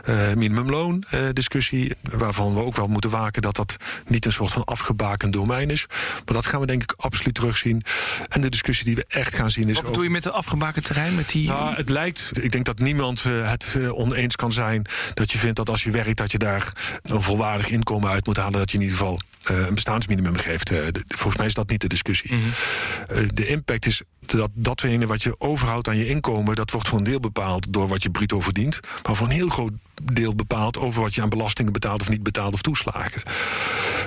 Uh, 0.09 0.33
minimumloon-discussie, 0.33 1.89
uh, 1.89 2.19
waarvan 2.19 2.55
we 2.55 2.61
ook 2.61 2.77
wel 2.77 2.87
moeten 2.87 3.11
waken... 3.11 3.43
dat 3.43 3.57
dat 3.57 3.77
niet 4.07 4.27
een 4.27 4.33
soort 4.33 4.53
van 4.53 4.65
afgebakend 4.65 5.33
domein 5.33 5.71
is. 5.71 5.87
Maar 6.25 6.35
dat 6.35 6.47
gaan 6.47 6.61
we 6.61 6.67
denk 6.67 6.83
ik 6.83 6.95
absoluut 6.97 7.35
terugzien. 7.35 7.83
En 8.29 8.41
de 8.41 8.49
discussie 8.49 8.85
die 8.85 8.95
we 8.95 9.05
echt 9.09 9.35
gaan 9.35 9.51
zien 9.51 9.69
is... 9.69 9.77
Wat 9.77 9.85
bedoel 9.85 10.03
je 10.03 10.11
met 10.11 10.23
de 10.23 10.31
afgebakend 10.31 10.85
terrein? 10.85 11.15
Met 11.15 11.29
die... 11.29 11.49
Nou, 11.49 11.75
het 11.75 11.89
lijkt, 11.89 12.31
ik 12.43 12.53
denk 12.53 12.65
dat 12.65 12.79
niemand 12.79 13.25
uh, 13.25 13.51
het 13.51 13.77
oneens 13.91 14.37
kan 14.37 14.53
zijn... 14.53 14.87
dat 15.15 15.33
je 15.33 15.39
vindt 15.39 15.57
dat 15.57 15.71
als 15.71 15.83
je 15.83 15.91
werkt, 15.91 16.17
dat 16.17 16.33
je 16.33 16.39
daar 16.39 16.73
een 17.03 17.23
volwaardig 17.23 17.69
inkomen 17.69 17.96
uit 18.05 18.27
moet 18.27 18.37
halen 18.37 18.59
dat 18.59 18.71
je 18.71 18.77
in 18.77 18.83
ieder 18.83 18.97
geval 18.99 19.19
een 19.49 19.75
bestaansminimum 19.75 20.37
geeft. 20.37 20.67
De, 20.67 20.93
volgens 21.07 21.37
mij 21.37 21.47
is 21.47 21.55
dat 21.55 21.71
niet 21.71 21.81
de 21.81 21.89
discussie. 21.89 22.33
Mm 22.33 22.41
-hmm. 22.41 23.17
uh, 23.17 23.29
de 23.35 23.47
impact 23.47 23.87
is 23.87 24.03
dat 24.21 24.51
datgene 24.55 25.07
wat 25.07 25.23
je 25.23 25.41
overhoudt 25.41 25.89
aan 25.89 25.97
je 25.97 26.09
inkomen, 26.09 26.57
dat 26.57 26.71
wordt 26.71 26.89
voor 26.89 26.99
een 26.99 27.05
deel 27.05 27.21
bepaald 27.21 27.73
door 27.73 27.89
wat 27.89 28.03
je 28.03 28.11
bruto 28.11 28.41
verdient, 28.41 28.81
maar 29.03 29.15
voor 29.15 29.27
een 29.27 29.33
heel 29.33 29.49
groot 29.49 29.73
deel 30.03 30.35
bepaald 30.35 30.79
over 30.79 31.03
wat 31.03 31.15
je 31.15 31.23
aan 31.23 31.29
belastingen 31.29 31.73
betaalt 31.73 32.01
of 32.01 32.09
niet 32.09 32.23
betaalt 32.23 32.55
of 32.55 32.63
toeslagen. 32.63 33.23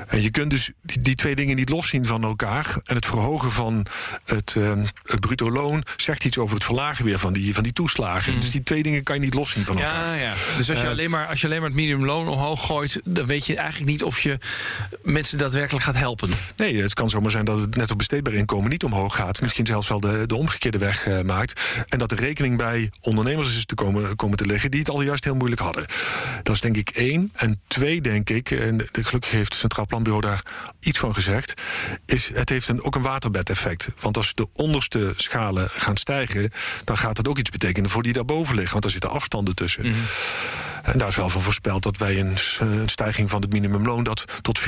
En 0.08 0.22
je 0.22 0.30
kunt 0.30 0.50
dus 0.50 0.72
die, 0.82 1.16
twee 1.16 1.36
dingen 1.36 1.56
niet 1.56 1.70
loszien 1.70 2.06
van 2.06 2.24
elkaar. 2.24 2.78
En 2.84 2.96
het 2.96 3.06
verhogen 3.06 3.52
van 3.52 3.86
het, 4.26 4.56
uh, 4.58 4.74
het 5.04 5.20
bruto 5.20 5.52
loon 5.52 5.84
zegt 5.96 6.26
iets 6.26 6.38
over 6.38 6.56
het 6.56 6.64
verlagen 6.64 7.06
weer 7.06 7.20
van 7.20 7.34
die, 7.34 7.54
van 7.54 7.64
die 7.64 7.74
toeslagen. 7.74 8.34
Mm. 8.34 8.40
Dus 8.40 8.52
die 8.52 8.64
twee 8.64 8.84
dingen 8.84 9.04
kan 9.04 9.16
je 9.16 9.22
niet 9.22 9.34
loszien 9.34 9.66
van 9.66 9.78
elkaar. 9.78 10.06
Ja, 10.06 10.14
ja. 10.14 10.34
Dus 10.58 10.70
als 10.70 10.82
je, 10.82 10.88
alleen 10.88 11.10
maar, 11.10 11.28
als 11.28 11.42
je 11.42 11.48
alleen 11.48 11.60
maar 11.60 11.70
het 11.70 11.78
minimumloon 11.78 12.28
omhoog 12.28 12.66
gooit, 12.66 13.02
dan 13.04 13.26
weet 13.26 13.46
je 13.46 13.56
eigenlijk 13.56 13.92
niet 13.92 14.04
of 14.04 14.20
je 14.20 14.38
mensen 15.30 15.52
daadwerkelijk 15.52 15.86
gaat 15.86 16.04
helpen. 16.04 16.30
Nee, 16.56 16.82
het 16.82 16.94
kan 16.94 17.10
zomaar 17.10 17.32
zijn 17.32 17.46
dat 17.46 17.60
het 17.60 17.76
net 17.76 17.92
op 17.92 17.98
besteedbaar 17.98 18.34
inkomen 18.34 18.70
niet 18.70 18.84
omhoog 18.84 19.16
gaat. 19.16 19.42
Misschien 19.42 19.66
zelfs 19.66 19.88
wel 19.88 20.00
de, 20.00 20.24
de 20.26 20.36
omgekeerde 20.36 20.78
weg 20.78 21.08
uh, 21.08 21.22
maakt. 21.22 21.62
En 21.88 22.00
dat 22.00 22.10
de 22.10 22.16
rekening 22.16 22.58
bij 22.58 22.92
ondernemers 23.02 23.58
is 23.58 23.66
te 23.66 23.76
komen, 23.76 24.16
komen 24.16 24.38
te 24.38 24.46
liggen 24.46 24.72
die 24.72 24.80
het 24.80 24.90
al 24.90 25.02
juist 25.02 25.24
heel 25.24 25.36
moeilijk 25.36 25.62
hadden. 25.62 25.86
Dat 26.44 26.56
is 26.56 26.62
denk 26.62 26.78
ik 26.78 26.90
één. 26.90 27.32
En 27.36 27.62
twee, 27.68 28.02
denk 28.02 28.30
ik, 28.30 28.52
en 28.52 28.88
gelukkig 28.92 29.32
heeft 29.32 29.52
het 29.52 29.60
Centraal 29.60 29.86
Planbureau 29.86 30.26
daar 30.26 30.44
iets 30.80 31.00
van 31.00 31.14
gezegd, 31.14 31.62
is 32.06 32.30
het 32.34 32.50
heeft 32.50 32.68
een, 32.68 32.84
ook 32.84 32.96
een 32.96 33.02
waterbedeffect. 33.02 33.90
Want 34.00 34.18
als 34.18 34.34
de 34.34 34.48
onderste 34.54 35.14
schalen 35.16 35.70
gaan 35.70 35.98
stijgen, 35.98 36.52
dan 36.84 36.98
gaat 36.98 37.18
het 37.18 37.28
ook 37.28 37.38
iets 37.38 37.50
betekenen 37.50 37.90
voor 37.90 38.04
die 38.04 38.14
daarboven 38.14 38.56
liggen. 38.56 38.74
Want 38.74 38.86
er 38.86 38.92
zitten 38.92 39.10
afstanden 39.10 39.56
tussen. 39.56 39.86
Mm 39.86 39.92
-hmm. 39.92 40.02
En 40.92 40.98
daar 40.98 41.08
is 41.08 41.16
wel 41.16 41.30
van 41.30 41.42
voorspeld 41.42 41.84
dat 41.84 41.98
bij 41.98 42.20
een, 42.20 42.36
een 42.60 42.90
stijging 42.90 43.30
van 43.30 43.42
het 43.42 43.52
minimumloon 43.52 44.04
dat 44.04 44.26
tot 44.42 44.60
40% 44.60 44.64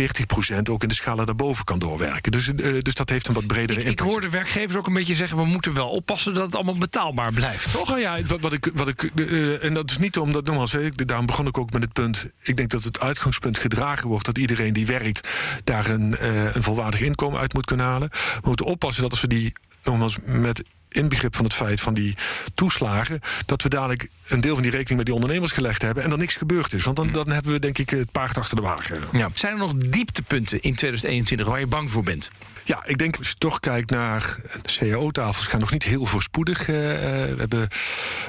ook 0.69 0.83
in 0.83 0.89
de 0.89 0.95
schalen 0.95 1.25
daarboven 1.25 1.65
kan 1.65 1.79
doorwerken. 1.79 2.31
Dus, 2.31 2.47
uh, 2.47 2.81
dus 2.81 2.93
dat 2.93 3.09
heeft 3.09 3.27
een 3.27 3.33
wat 3.33 3.47
bredere 3.47 3.79
ik, 3.79 3.85
impact. 3.85 3.99
Ik 3.99 4.13
hoor 4.13 4.21
de 4.21 4.29
werkgevers 4.29 4.75
ook 4.77 4.87
een 4.87 4.93
beetje 4.93 5.15
zeggen: 5.15 5.37
we 5.37 5.45
moeten 5.45 5.73
wel 5.73 5.89
oppassen 5.89 6.33
dat 6.33 6.45
het 6.45 6.55
allemaal 6.55 6.77
betaalbaar 6.77 7.33
blijft, 7.33 7.71
toch? 7.71 7.87
Nou 7.87 7.99
ja, 7.99 8.21
wat, 8.21 8.41
wat 8.41 8.53
ik, 8.53 8.69
wat 8.73 8.87
ik 8.87 9.11
uh, 9.15 9.63
en 9.63 9.73
dat 9.73 9.89
is 9.89 9.97
niet 9.97 10.17
omdat, 10.17 10.45
nogmaals, 10.45 10.75
daarom 10.95 11.25
begon 11.25 11.47
ik 11.47 11.57
ook 11.57 11.71
met 11.71 11.81
het 11.81 11.93
punt. 11.93 12.29
Ik 12.41 12.57
denk 12.57 12.69
dat 12.69 12.83
het 12.83 12.99
uitgangspunt 12.99 13.57
gedragen 13.57 14.07
wordt 14.07 14.25
dat 14.25 14.37
iedereen 14.37 14.73
die 14.73 14.85
werkt 14.85 15.27
daar 15.63 15.89
een, 15.89 16.15
uh, 16.21 16.55
een 16.55 16.63
volwaardig 16.63 17.01
inkomen 17.01 17.39
uit 17.39 17.53
moet 17.53 17.65
kunnen 17.65 17.85
halen. 17.85 18.09
We 18.11 18.47
moeten 18.47 18.65
oppassen 18.65 19.01
dat 19.01 19.11
als 19.11 19.21
we 19.21 19.27
die 19.27 19.53
nogmaals 19.83 20.17
met 20.25 20.63
inbegrip 20.89 21.35
van 21.35 21.45
het 21.45 21.53
feit 21.53 21.81
van 21.81 21.93
die 21.93 22.17
toeslagen, 22.53 23.19
dat 23.45 23.61
we 23.61 23.69
dadelijk 23.69 24.09
een 24.31 24.41
deel 24.41 24.53
van 24.53 24.61
die 24.61 24.71
rekening 24.71 24.97
met 24.97 25.05
die 25.05 25.15
ondernemers 25.15 25.51
gelegd 25.51 25.81
hebben 25.81 26.03
en 26.03 26.11
er 26.11 26.17
niks 26.17 26.35
gebeurd 26.35 26.73
is. 26.73 26.83
Want 26.83 26.95
dan, 26.95 27.11
dan 27.11 27.29
hebben 27.29 27.51
we 27.51 27.59
denk 27.59 27.77
ik 27.77 27.89
het 27.89 28.11
paard 28.11 28.37
achter 28.37 28.55
de 28.55 28.61
wagen. 28.61 28.99
Ja. 29.11 29.29
Zijn 29.33 29.53
er 29.53 29.59
nog 29.59 29.73
dieptepunten 29.75 30.61
in 30.61 30.75
2021 30.75 31.47
waar 31.47 31.59
je 31.59 31.67
bang 31.67 31.91
voor 31.91 32.03
bent? 32.03 32.31
Ja, 32.63 32.85
ik 32.85 32.97
denk 32.97 33.17
als 33.17 33.27
je 33.27 33.35
toch 33.37 33.59
kijkt 33.59 33.89
naar 33.89 34.37
cao-tafels, 34.61 35.47
gaan 35.47 35.59
nog 35.59 35.71
niet 35.71 35.83
heel 35.83 36.05
voorspoedig. 36.05 36.59
Uh, 36.59 36.75
we 36.75 37.35
hebben 37.37 37.67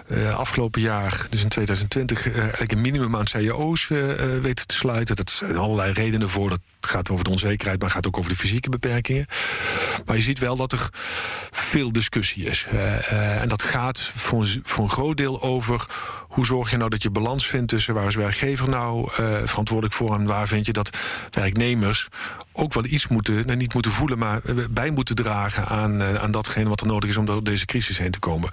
uh, 0.08 0.34
afgelopen 0.34 0.80
jaar, 0.80 1.26
dus 1.30 1.42
in 1.42 1.48
2020, 1.48 2.26
uh, 2.26 2.38
eigenlijk 2.38 2.72
een 2.72 2.80
minimum 2.80 3.16
aan 3.16 3.24
cao's 3.24 3.86
weten 4.42 4.66
te 4.66 4.74
sluiten. 4.74 5.16
Dat 5.16 5.30
zijn 5.30 5.56
allerlei 5.56 5.92
redenen 5.92 6.28
voor. 6.28 6.48
Dat 6.48 6.60
gaat 6.80 7.10
over 7.10 7.24
de 7.24 7.30
onzekerheid, 7.30 7.80
maar 7.80 7.90
gaat 7.90 8.06
ook 8.06 8.18
over 8.18 8.30
de 8.30 8.36
fysieke 8.36 8.68
beperkingen. 8.68 9.26
Maar 10.04 10.16
je 10.16 10.22
ziet 10.22 10.38
wel 10.38 10.56
dat 10.56 10.72
er 10.72 10.88
veel 11.50 11.92
discussie 11.92 12.44
is. 12.44 12.66
en 13.40 13.48
dat 13.48 13.62
gaat 13.62 14.00
voor 14.14 14.46
voor 14.62 14.84
een 14.84 14.90
groot 14.90 15.16
deel 15.16 15.42
over 15.42 15.86
hoe 16.28 16.46
zorg 16.46 16.70
je 16.70 16.76
nou 16.76 16.90
dat 16.90 17.02
je 17.02 17.10
balans 17.10 17.46
vindt 17.46 17.68
tussen 17.68 17.94
waar 17.94 18.06
is 18.06 18.14
werkgever 18.14 18.68
nou 18.68 19.08
verantwoordelijk 19.44 19.94
voor 19.94 20.14
en 20.14 20.26
waar 20.26 20.48
vind 20.48 20.66
je 20.66 20.72
dat 20.72 20.96
werknemers 21.30 22.08
ook 22.52 22.74
wel 22.74 22.84
iets 22.84 23.08
moeten, 23.08 23.46
nou 23.46 23.56
niet 23.56 23.74
moeten 23.74 23.92
voelen, 23.92 24.18
maar 24.18 24.40
bij 24.70 24.90
moeten 24.90 25.14
dragen 25.14 25.66
aan, 25.66 26.02
aan 26.02 26.30
datgene 26.30 26.68
wat 26.68 26.80
er 26.80 26.86
nodig 26.86 27.10
is 27.10 27.16
om 27.16 27.24
door 27.24 27.44
deze 27.44 27.66
crisis 27.66 27.98
heen 27.98 28.10
te 28.10 28.18
komen. 28.18 28.50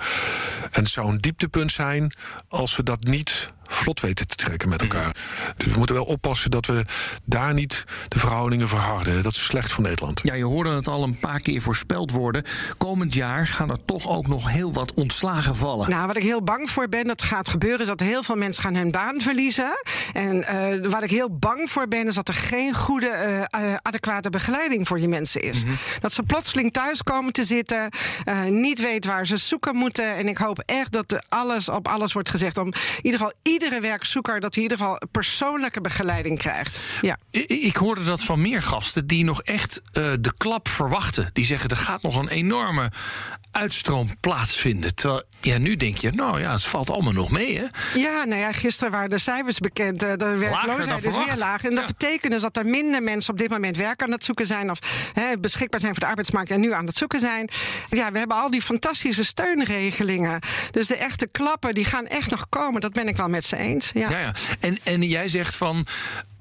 En 0.71 0.83
het 0.83 0.91
zou 0.91 1.07
een 1.07 1.21
dieptepunt 1.21 1.71
zijn 1.71 2.11
als 2.47 2.75
we 2.75 2.83
dat 2.83 3.03
niet 3.03 3.51
vlot 3.69 3.99
weten 3.99 4.27
te 4.27 4.35
trekken 4.35 4.69
met 4.69 4.81
elkaar. 4.81 5.05
Mm. 5.05 5.53
Dus 5.57 5.71
we 5.71 5.77
moeten 5.77 5.95
wel 5.95 6.05
oppassen 6.05 6.51
dat 6.51 6.65
we 6.65 6.85
daar 7.25 7.53
niet 7.53 7.83
de 8.07 8.19
verhoudingen 8.19 8.67
verharden. 8.67 9.23
Dat 9.23 9.31
is 9.31 9.43
slecht 9.43 9.71
voor 9.71 9.83
Nederland. 9.83 10.19
Ja, 10.23 10.33
je 10.33 10.43
hoorde 10.43 10.69
het 10.69 10.87
al 10.87 11.03
een 11.03 11.19
paar 11.19 11.39
keer 11.39 11.61
voorspeld 11.61 12.11
worden. 12.11 12.43
Komend 12.77 13.13
jaar 13.13 13.47
gaan 13.47 13.69
er 13.69 13.85
toch 13.85 14.09
ook 14.09 14.27
nog 14.27 14.49
heel 14.49 14.73
wat 14.73 14.93
ontslagen 14.93 15.55
vallen. 15.55 15.89
Nou, 15.89 16.07
wat 16.07 16.17
ik 16.17 16.23
heel 16.23 16.43
bang 16.43 16.69
voor 16.69 16.89
ben 16.89 17.05
dat 17.05 17.21
gaat 17.21 17.49
gebeuren... 17.49 17.79
is 17.79 17.87
dat 17.87 17.99
heel 17.99 18.23
veel 18.23 18.35
mensen 18.35 18.63
gaan 18.63 18.75
hun 18.75 18.91
baan 18.91 19.21
verliezen. 19.21 19.71
En 20.13 20.35
uh, 20.35 20.89
waar 20.91 21.03
ik 21.03 21.09
heel 21.09 21.37
bang 21.37 21.69
voor 21.69 21.87
ben... 21.87 22.07
is 22.07 22.15
dat 22.15 22.27
er 22.27 22.33
geen 22.33 22.73
goede, 22.73 23.47
uh, 23.55 23.73
adequate 23.81 24.29
begeleiding 24.29 24.87
voor 24.87 24.97
die 24.97 25.07
mensen 25.07 25.41
is. 25.41 25.63
Mm 25.63 25.69
-hmm. 25.69 25.77
Dat 25.99 26.11
ze 26.11 26.23
plotseling 26.23 26.73
thuis 26.73 27.03
komen 27.03 27.33
te 27.33 27.43
zitten... 27.43 27.89
Uh, 28.25 28.43
niet 28.43 28.81
weten 28.81 29.09
waar 29.09 29.25
ze 29.25 29.37
zoeken 29.37 29.75
moeten. 29.75 30.15
En 30.15 30.27
ik 30.27 30.37
hoop 30.37 30.63
echt 30.65 30.91
dat 30.91 31.25
alles 31.29 31.69
op 31.69 31.87
alles 31.87 32.13
wordt 32.13 32.29
gezegd... 32.29 32.57
om 32.57 32.65
in 32.65 32.73
ieder 33.01 33.19
geval 33.19 33.33
iedere 33.63 33.81
werkzoeker 33.81 34.39
dat 34.39 34.55
hij 34.55 34.63
in 34.63 34.69
ieder 34.69 34.85
geval 34.85 35.01
persoonlijke 35.11 35.81
begeleiding 35.81 36.37
krijgt. 36.37 36.79
Ja. 37.01 37.17
Ik, 37.31 37.49
ik 37.49 37.75
hoorde 37.75 38.03
dat 38.03 38.23
van 38.23 38.41
meer 38.41 38.61
gasten 38.61 39.07
die 39.07 39.23
nog 39.23 39.41
echt 39.41 39.81
uh, 39.93 40.13
de 40.19 40.33
klap 40.37 40.67
verwachten. 40.67 41.29
Die 41.33 41.45
zeggen 41.45 41.69
er 41.69 41.77
gaat 41.77 42.01
nog 42.01 42.15
een 42.15 42.27
enorme 42.27 42.91
uitstroom 43.51 44.09
plaatsvinden. 44.19 44.95
Terwijl 44.95 45.23
ja, 45.41 45.57
nu 45.57 45.75
denk 45.75 45.97
je, 45.97 46.11
nou 46.11 46.41
ja, 46.41 46.51
het 46.51 46.63
valt 46.63 46.89
allemaal 46.89 47.13
nog 47.13 47.31
mee, 47.31 47.57
hè? 47.57 47.65
Ja, 47.99 48.23
nou 48.23 48.41
ja, 48.41 48.51
gisteren 48.51 48.91
waren 48.91 49.09
de 49.09 49.17
cijfers 49.17 49.59
bekend. 49.59 49.99
De 49.99 50.15
werkloosheid 50.17 51.03
is 51.03 51.15
weer 51.15 51.37
laag. 51.37 51.63
En 51.63 51.69
dat 51.69 51.79
ja. 51.79 51.85
betekent 51.85 52.31
dus 52.31 52.41
dat 52.41 52.57
er 52.57 52.65
minder 52.65 53.03
mensen 53.03 53.33
op 53.33 53.39
dit 53.39 53.49
moment 53.49 53.77
werk 53.77 54.03
aan 54.03 54.11
het 54.11 54.23
zoeken 54.23 54.45
zijn... 54.45 54.69
of 54.69 55.11
hè, 55.13 55.37
beschikbaar 55.39 55.79
zijn 55.79 55.91
voor 55.91 56.01
de 56.01 56.09
arbeidsmarkt 56.09 56.51
en 56.51 56.59
nu 56.59 56.73
aan 56.73 56.85
het 56.85 56.95
zoeken 56.95 57.19
zijn. 57.19 57.49
Ja, 57.89 58.11
we 58.11 58.17
hebben 58.17 58.37
al 58.37 58.51
die 58.51 58.61
fantastische 58.61 59.23
steunregelingen. 59.23 60.39
Dus 60.71 60.87
de 60.87 60.95
echte 60.95 61.27
klappen, 61.27 61.73
die 61.73 61.85
gaan 61.85 62.07
echt 62.07 62.29
nog 62.29 62.49
komen. 62.49 62.81
Dat 62.81 62.93
ben 62.93 63.07
ik 63.07 63.17
wel 63.17 63.29
met 63.29 63.45
eens. 63.57 63.91
Ja, 63.93 64.09
ja. 64.19 64.33
En, 64.59 64.77
en 64.83 65.01
jij 65.01 65.27
zegt 65.27 65.55
van... 65.55 65.85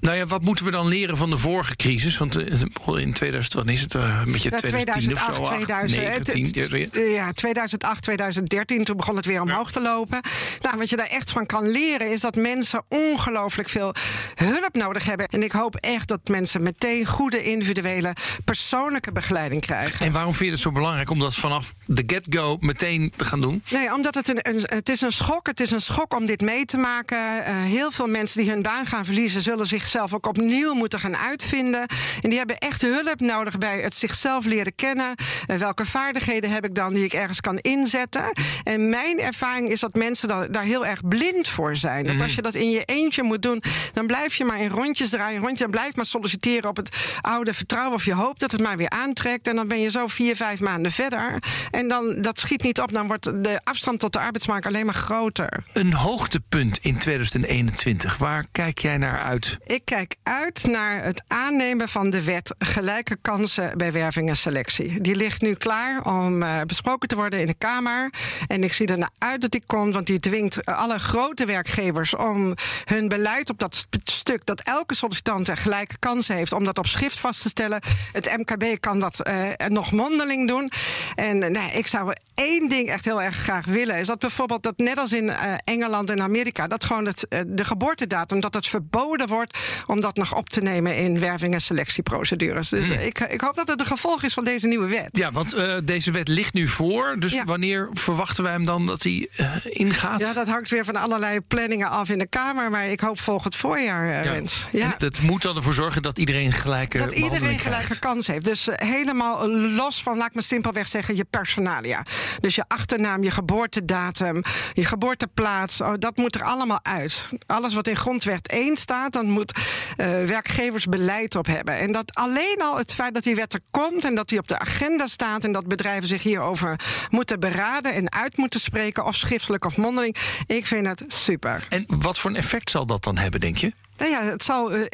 Nou 0.00 0.16
ja, 0.16 0.26
wat 0.26 0.42
moeten 0.42 0.64
we 0.64 0.70
dan 0.70 0.86
leren 0.86 1.16
van 1.16 1.30
de 1.30 1.38
vorige 1.38 1.76
crisis? 1.76 2.18
Want 2.18 2.36
in 2.36 3.12
2000, 3.12 3.54
wat 3.54 3.66
is 3.68 3.80
het? 3.80 3.94
Een 3.94 4.32
beetje 4.32 4.50
ja, 4.50 4.58
2010 4.58 5.14
2008, 5.14 5.40
of 5.40 5.46
zo? 5.46 5.54
2000, 5.54 6.34
19, 6.34 7.10
ja, 7.12 7.32
2008, 7.32 8.02
2013, 8.02 8.84
toen 8.84 8.96
begon 8.96 9.16
het 9.16 9.24
weer 9.24 9.40
omhoog 9.40 9.66
ja. 9.66 9.72
te 9.72 9.80
lopen. 9.80 10.20
Nou, 10.60 10.78
wat 10.78 10.90
je 10.90 10.96
daar 10.96 11.06
echt 11.06 11.30
van 11.30 11.46
kan 11.46 11.70
leren 11.70 12.12
is 12.12 12.20
dat 12.20 12.36
mensen 12.36 12.84
ongelooflijk 12.88 13.68
veel 13.68 13.94
hulp 14.34 14.74
nodig 14.74 15.04
hebben. 15.04 15.26
En 15.26 15.42
ik 15.42 15.52
hoop 15.52 15.76
echt 15.76 16.08
dat 16.08 16.20
mensen 16.28 16.62
meteen 16.62 17.06
goede 17.06 17.42
individuele 17.42 18.14
persoonlijke 18.44 19.12
begeleiding 19.12 19.60
krijgen. 19.60 20.06
En 20.06 20.12
waarom 20.12 20.32
vind 20.32 20.44
je 20.44 20.50
het 20.50 20.60
zo 20.60 20.72
belangrijk 20.72 21.10
om 21.10 21.18
dat 21.18 21.34
vanaf 21.34 21.74
de 21.86 22.02
get-go 22.06 22.56
meteen 22.60 23.12
te 23.16 23.24
gaan 23.24 23.40
doen? 23.40 23.62
Nee, 23.70 23.94
omdat 23.94 24.14
het 24.14 24.28
een, 24.28 24.38
een, 24.40 24.60
het 24.62 24.88
is 24.88 25.00
een 25.00 25.12
schok. 25.12 25.46
Het 25.46 25.60
is 25.60 25.70
een 25.70 25.80
schok 25.80 26.14
om 26.14 26.26
dit 26.26 26.40
mee 26.40 26.64
te 26.64 26.76
maken. 26.76 27.18
Uh, 27.18 27.62
heel 27.62 27.90
veel 27.90 28.06
mensen 28.06 28.40
die 28.40 28.50
hun 28.50 28.62
baan 28.62 28.86
gaan 28.86 29.04
verliezen, 29.04 29.42
zullen 29.42 29.66
zich 29.66 29.87
zichzelf 29.88 30.14
ook 30.14 30.26
opnieuw 30.26 30.74
moeten 30.74 31.00
gaan 31.00 31.16
uitvinden. 31.16 31.86
En 32.22 32.28
die 32.28 32.38
hebben 32.38 32.58
echt 32.58 32.82
hulp 32.82 33.20
nodig 33.20 33.58
bij 33.58 33.80
het 33.80 33.94
zichzelf 33.94 34.44
leren 34.44 34.74
kennen. 34.74 35.14
En 35.46 35.58
welke 35.58 35.84
vaardigheden 35.84 36.50
heb 36.50 36.64
ik 36.64 36.74
dan 36.74 36.94
die 36.94 37.04
ik 37.04 37.12
ergens 37.12 37.40
kan 37.40 37.58
inzetten? 37.58 38.32
En 38.64 38.88
mijn 38.88 39.20
ervaring 39.20 39.70
is 39.70 39.80
dat 39.80 39.94
mensen 39.94 40.28
daar, 40.52 40.62
heel 40.62 40.86
erg 40.86 41.08
blind 41.08 41.48
voor 41.48 41.76
zijn. 41.76 42.04
Dat 42.04 42.22
als 42.22 42.34
je 42.34 42.42
dat 42.42 42.54
in 42.54 42.70
je 42.70 42.84
eentje 42.84 43.22
moet 43.22 43.42
doen, 43.42 43.62
dan 43.92 44.06
blijf 44.06 44.34
je 44.34 44.44
maar 44.44 44.60
in 44.60 44.68
rondjes 44.68 45.08
draaien, 45.08 45.40
rondje, 45.40 45.64
dan 45.64 45.70
blijf 45.70 45.96
maar 45.96 46.04
solliciteren 46.04 46.70
op 46.70 46.76
het 46.76 46.96
oude 47.20 47.54
vertrouwen 47.54 47.94
of 47.94 48.04
je 48.04 48.14
hoopt 48.14 48.40
dat 48.40 48.52
het 48.52 48.60
maar 48.60 48.76
weer 48.76 48.90
aantrekt. 48.90 49.48
En 49.48 49.56
dan 49.56 49.68
ben 49.68 49.80
je 49.80 49.90
zo 49.90 50.06
vier, 50.06 50.36
vijf 50.36 50.60
maanden 50.60 50.92
verder. 50.92 51.42
En 51.70 51.88
dan 51.88 52.20
dat 52.20 52.38
schiet 52.38 52.62
niet 52.62 52.80
op, 52.80 52.92
dan 52.92 53.06
wordt 53.06 53.24
de 53.24 53.60
afstand 53.64 54.00
tot 54.00 54.12
de 54.12 54.18
arbeidsmarkt 54.18 54.66
alleen 54.66 54.86
maar 54.86 54.94
groter. 54.94 55.64
Een 55.72 55.92
hoogtepunt 55.92 56.78
in 56.82 56.98
2021, 56.98 58.16
waar 58.16 58.46
kijk 58.52 58.78
jij 58.78 58.96
naar 58.96 59.22
uit? 59.22 59.58
Ik 59.66 59.77
ik 59.78 59.84
kijk 59.84 60.16
uit 60.22 60.66
naar 60.66 61.04
het 61.04 61.22
aannemen 61.26 61.88
van 61.88 62.10
de 62.10 62.24
wet 62.24 62.54
gelijke 62.58 63.16
kansen 63.22 63.78
bij 63.78 63.92
werving 63.92 64.28
en 64.28 64.36
selectie. 64.36 65.00
Die 65.00 65.14
ligt 65.14 65.42
nu 65.42 65.54
klaar 65.54 66.02
om 66.02 66.42
uh, 66.42 66.60
besproken 66.66 67.08
te 67.08 67.14
worden 67.14 67.40
in 67.40 67.46
de 67.46 67.54
Kamer. 67.54 68.12
En 68.46 68.64
ik 68.64 68.72
zie 68.72 68.86
er 68.86 68.98
naar 68.98 69.10
uit 69.18 69.40
dat 69.40 69.50
die 69.50 69.62
komt, 69.66 69.94
want 69.94 70.06
die 70.06 70.18
dwingt 70.18 70.64
alle 70.64 70.98
grote 70.98 71.44
werkgevers 71.44 72.16
om 72.16 72.54
hun 72.84 73.08
beleid 73.08 73.50
op 73.50 73.58
dat 73.58 73.86
stuk 74.04 74.46
dat 74.46 74.60
elke 74.60 74.94
sollicitant 74.94 75.48
een 75.48 75.56
gelijke 75.56 75.98
kansen 75.98 76.36
heeft, 76.36 76.52
om 76.52 76.64
dat 76.64 76.78
op 76.78 76.86
schrift 76.86 77.18
vast 77.18 77.42
te 77.42 77.48
stellen. 77.48 77.80
Het 78.12 78.36
MKB 78.36 78.80
kan 78.80 79.00
dat 79.00 79.28
uh, 79.28 79.68
nog 79.68 79.92
mondeling 79.92 80.48
doen. 80.48 80.70
En 81.14 81.56
ik 81.76 81.86
zou 81.86 82.12
één 82.34 82.68
ding 82.68 82.88
echt 82.88 83.04
heel 83.04 83.22
erg 83.22 83.36
graag 83.36 83.66
willen, 83.66 83.98
is 83.98 84.06
dat 84.06 84.18
bijvoorbeeld 84.18 84.62
dat 84.62 84.76
net 84.76 84.98
als 84.98 85.12
in 85.12 85.24
uh, 85.24 85.54
Engeland 85.64 86.10
en 86.10 86.22
Amerika, 86.22 86.66
dat 86.66 86.84
gewoon 86.84 87.04
de 87.46 87.64
geboortedatum, 87.64 88.40
dat 88.40 88.54
het 88.54 88.66
verboden 88.66 89.28
wordt 89.28 89.58
om 89.86 90.00
dat 90.00 90.16
nog 90.16 90.34
op 90.34 90.48
te 90.48 90.60
nemen 90.60 90.96
in 90.96 91.20
werving- 91.20 91.54
en 91.54 91.60
selectieprocedures. 91.60 92.68
Dus 92.68 92.88
hmm. 92.88 92.98
ik, 92.98 93.20
ik 93.20 93.40
hoop 93.40 93.54
dat 93.54 93.68
het 93.68 93.78
de 93.78 93.84
gevolg 93.84 94.22
is 94.22 94.32
van 94.32 94.44
deze 94.44 94.66
nieuwe 94.66 94.88
wet. 94.88 95.08
Ja, 95.12 95.30
want 95.30 95.54
uh, 95.54 95.76
deze 95.84 96.10
wet 96.10 96.28
ligt 96.28 96.54
nu 96.54 96.68
voor. 96.68 97.16
Dus 97.18 97.32
ja. 97.32 97.44
wanneer 97.44 97.88
verwachten 97.92 98.42
wij 98.42 98.52
hem 98.52 98.64
dan 98.64 98.86
dat 98.86 99.02
hij 99.02 99.28
uh, 99.40 99.50
ingaat? 99.62 100.20
Ja, 100.20 100.32
dat 100.32 100.48
hangt 100.48 100.70
weer 100.70 100.84
van 100.84 100.96
allerlei 100.96 101.40
planningen 101.40 101.90
af 101.90 102.10
in 102.10 102.18
de 102.18 102.26
Kamer. 102.26 102.70
Maar 102.70 102.86
ik 102.86 103.00
hoop 103.00 103.20
volgend 103.20 103.56
voorjaar, 103.56 104.06
uh, 104.06 104.24
ja. 104.24 104.32
Rens. 104.32 104.66
Ja. 104.72 104.94
dat 104.98 105.20
moet 105.20 105.42
dan 105.42 105.56
ervoor 105.56 105.74
zorgen 105.74 106.02
dat 106.02 106.18
iedereen 106.18 106.52
gelijke 106.52 106.98
Dat 106.98 107.12
iedereen 107.12 107.58
gelijke 107.58 107.98
kans 107.98 108.26
heeft. 108.26 108.44
Dus 108.44 108.68
helemaal 108.70 109.48
los 109.50 110.02
van, 110.02 110.16
laat 110.16 110.26
ik 110.26 110.34
maar 110.34 110.42
simpelweg 110.42 110.88
zeggen, 110.88 111.16
je 111.16 111.24
personalia. 111.24 112.04
Dus 112.40 112.54
je 112.54 112.64
achternaam, 112.68 113.22
je 113.22 113.30
geboortedatum, 113.30 114.42
je 114.72 114.84
geboorteplaats. 114.84 115.80
Oh, 115.80 115.92
dat 115.98 116.16
moet 116.16 116.34
er 116.34 116.42
allemaal 116.42 116.80
uit. 116.82 117.28
Alles 117.46 117.74
wat 117.74 117.86
in 117.86 117.96
grondwet 117.96 118.48
1 118.48 118.76
staat, 118.76 119.12
dan 119.12 119.30
moet 119.30 119.57
uh, 119.96 120.24
werkgevers 120.24 120.86
beleid 120.86 121.36
op 121.36 121.46
hebben. 121.46 121.76
En 121.78 121.92
dat 121.92 122.14
alleen 122.14 122.58
al 122.58 122.78
het 122.78 122.94
feit 122.94 123.14
dat 123.14 123.22
die 123.22 123.34
wet 123.34 123.52
er 123.52 123.60
komt 123.70 124.04
en 124.04 124.14
dat 124.14 124.28
die 124.28 124.38
op 124.38 124.48
de 124.48 124.58
agenda 124.58 125.06
staat 125.06 125.44
en 125.44 125.52
dat 125.52 125.66
bedrijven 125.66 126.08
zich 126.08 126.22
hierover 126.22 126.80
moeten 127.10 127.40
beraden 127.40 127.94
en 127.94 128.12
uit 128.12 128.36
moeten 128.36 128.60
spreken, 128.60 129.04
of 129.04 129.14
schriftelijk 129.14 129.64
of 129.64 129.76
mondeling. 129.76 130.16
Ik 130.46 130.66
vind 130.66 130.86
het 130.86 131.04
super. 131.08 131.66
En 131.68 131.84
wat 131.86 132.18
voor 132.18 132.30
een 132.30 132.36
effect 132.36 132.70
zal 132.70 132.86
dat 132.86 133.04
dan 133.04 133.18
hebben, 133.18 133.40
denk 133.40 133.56
je? 133.56 133.72
Nou 133.98 134.10
ja, 134.10 134.22
het 134.22 134.42
zal 134.42 134.74
uh, 134.74 134.84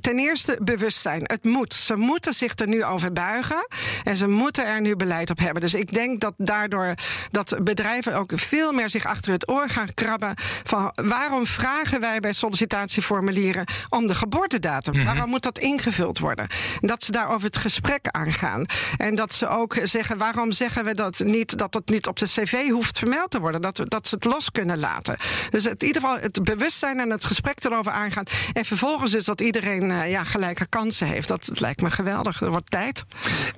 ten 0.00 0.18
eerste 0.18 0.58
bewustzijn. 0.62 1.22
Het 1.22 1.44
moet. 1.44 1.74
Ze 1.74 1.96
moeten 1.96 2.32
zich 2.32 2.52
er 2.58 2.68
nu 2.68 2.84
over 2.84 3.12
buigen. 3.12 3.66
En 4.02 4.16
ze 4.16 4.28
moeten 4.28 4.66
er 4.66 4.80
nu 4.80 4.96
beleid 4.96 5.30
op 5.30 5.38
hebben. 5.38 5.62
Dus 5.62 5.74
ik 5.74 5.92
denk 5.92 6.20
dat 6.20 6.34
daardoor 6.36 6.94
dat 7.30 7.56
bedrijven 7.62 8.14
ook 8.14 8.32
veel 8.34 8.72
meer 8.72 8.90
zich 8.90 9.04
achter 9.06 9.32
het 9.32 9.48
oor 9.48 9.68
gaan 9.68 9.94
krabben. 9.94 10.32
Van 10.64 10.92
waarom 10.94 11.46
vragen 11.46 12.00
wij 12.00 12.20
bij 12.20 12.32
sollicitatieformulieren 12.32 13.64
om 13.88 14.06
de 14.06 14.14
geboortedatum? 14.14 14.92
Mm 14.92 14.98
-hmm. 15.00 15.08
Waarom 15.08 15.30
moet 15.30 15.42
dat 15.42 15.58
ingevuld 15.58 16.18
worden? 16.18 16.46
Dat 16.80 17.02
ze 17.02 17.12
daarover 17.12 17.46
het 17.46 17.56
gesprek 17.56 18.08
aangaan. 18.10 18.64
En 18.96 19.14
dat 19.14 19.32
ze 19.32 19.48
ook 19.48 19.76
zeggen: 19.82 20.18
waarom 20.18 20.52
zeggen 20.52 20.84
we 20.84 20.94
dat 20.94 21.18
niet 21.18 21.58
dat 21.58 21.74
het 21.74 21.88
niet 21.88 22.06
op 22.06 22.18
de 22.18 22.26
cv 22.26 22.68
hoeft 22.68 22.98
vermeld 22.98 23.30
te 23.30 23.40
worden? 23.40 23.62
Dat, 23.62 23.80
dat 23.84 24.06
ze 24.06 24.14
het 24.14 24.24
los 24.24 24.50
kunnen 24.50 24.78
laten. 24.78 25.16
Dus 25.50 25.66
in 25.66 25.74
ieder 25.78 26.02
geval 26.02 26.18
het 26.18 26.44
bewustzijn 26.44 27.00
en 27.00 27.10
het 27.10 27.24
gesprek 27.24 27.64
erover 27.64 27.92
aangaan. 27.92 28.24
En 28.52 28.64
vervolgens 28.64 29.14
is 29.14 29.24
dat 29.24 29.40
iedereen 29.40 29.82
uh, 29.82 30.10
ja, 30.10 30.24
gelijke 30.24 30.66
kansen 30.66 31.06
heeft. 31.06 31.28
Dat, 31.28 31.46
dat, 31.46 31.60
lijkt 31.60 31.82
me 31.82 31.90
geweldig. 31.90 32.40
Er 32.40 32.50
wordt 32.50 32.70
tijd. 32.70 33.04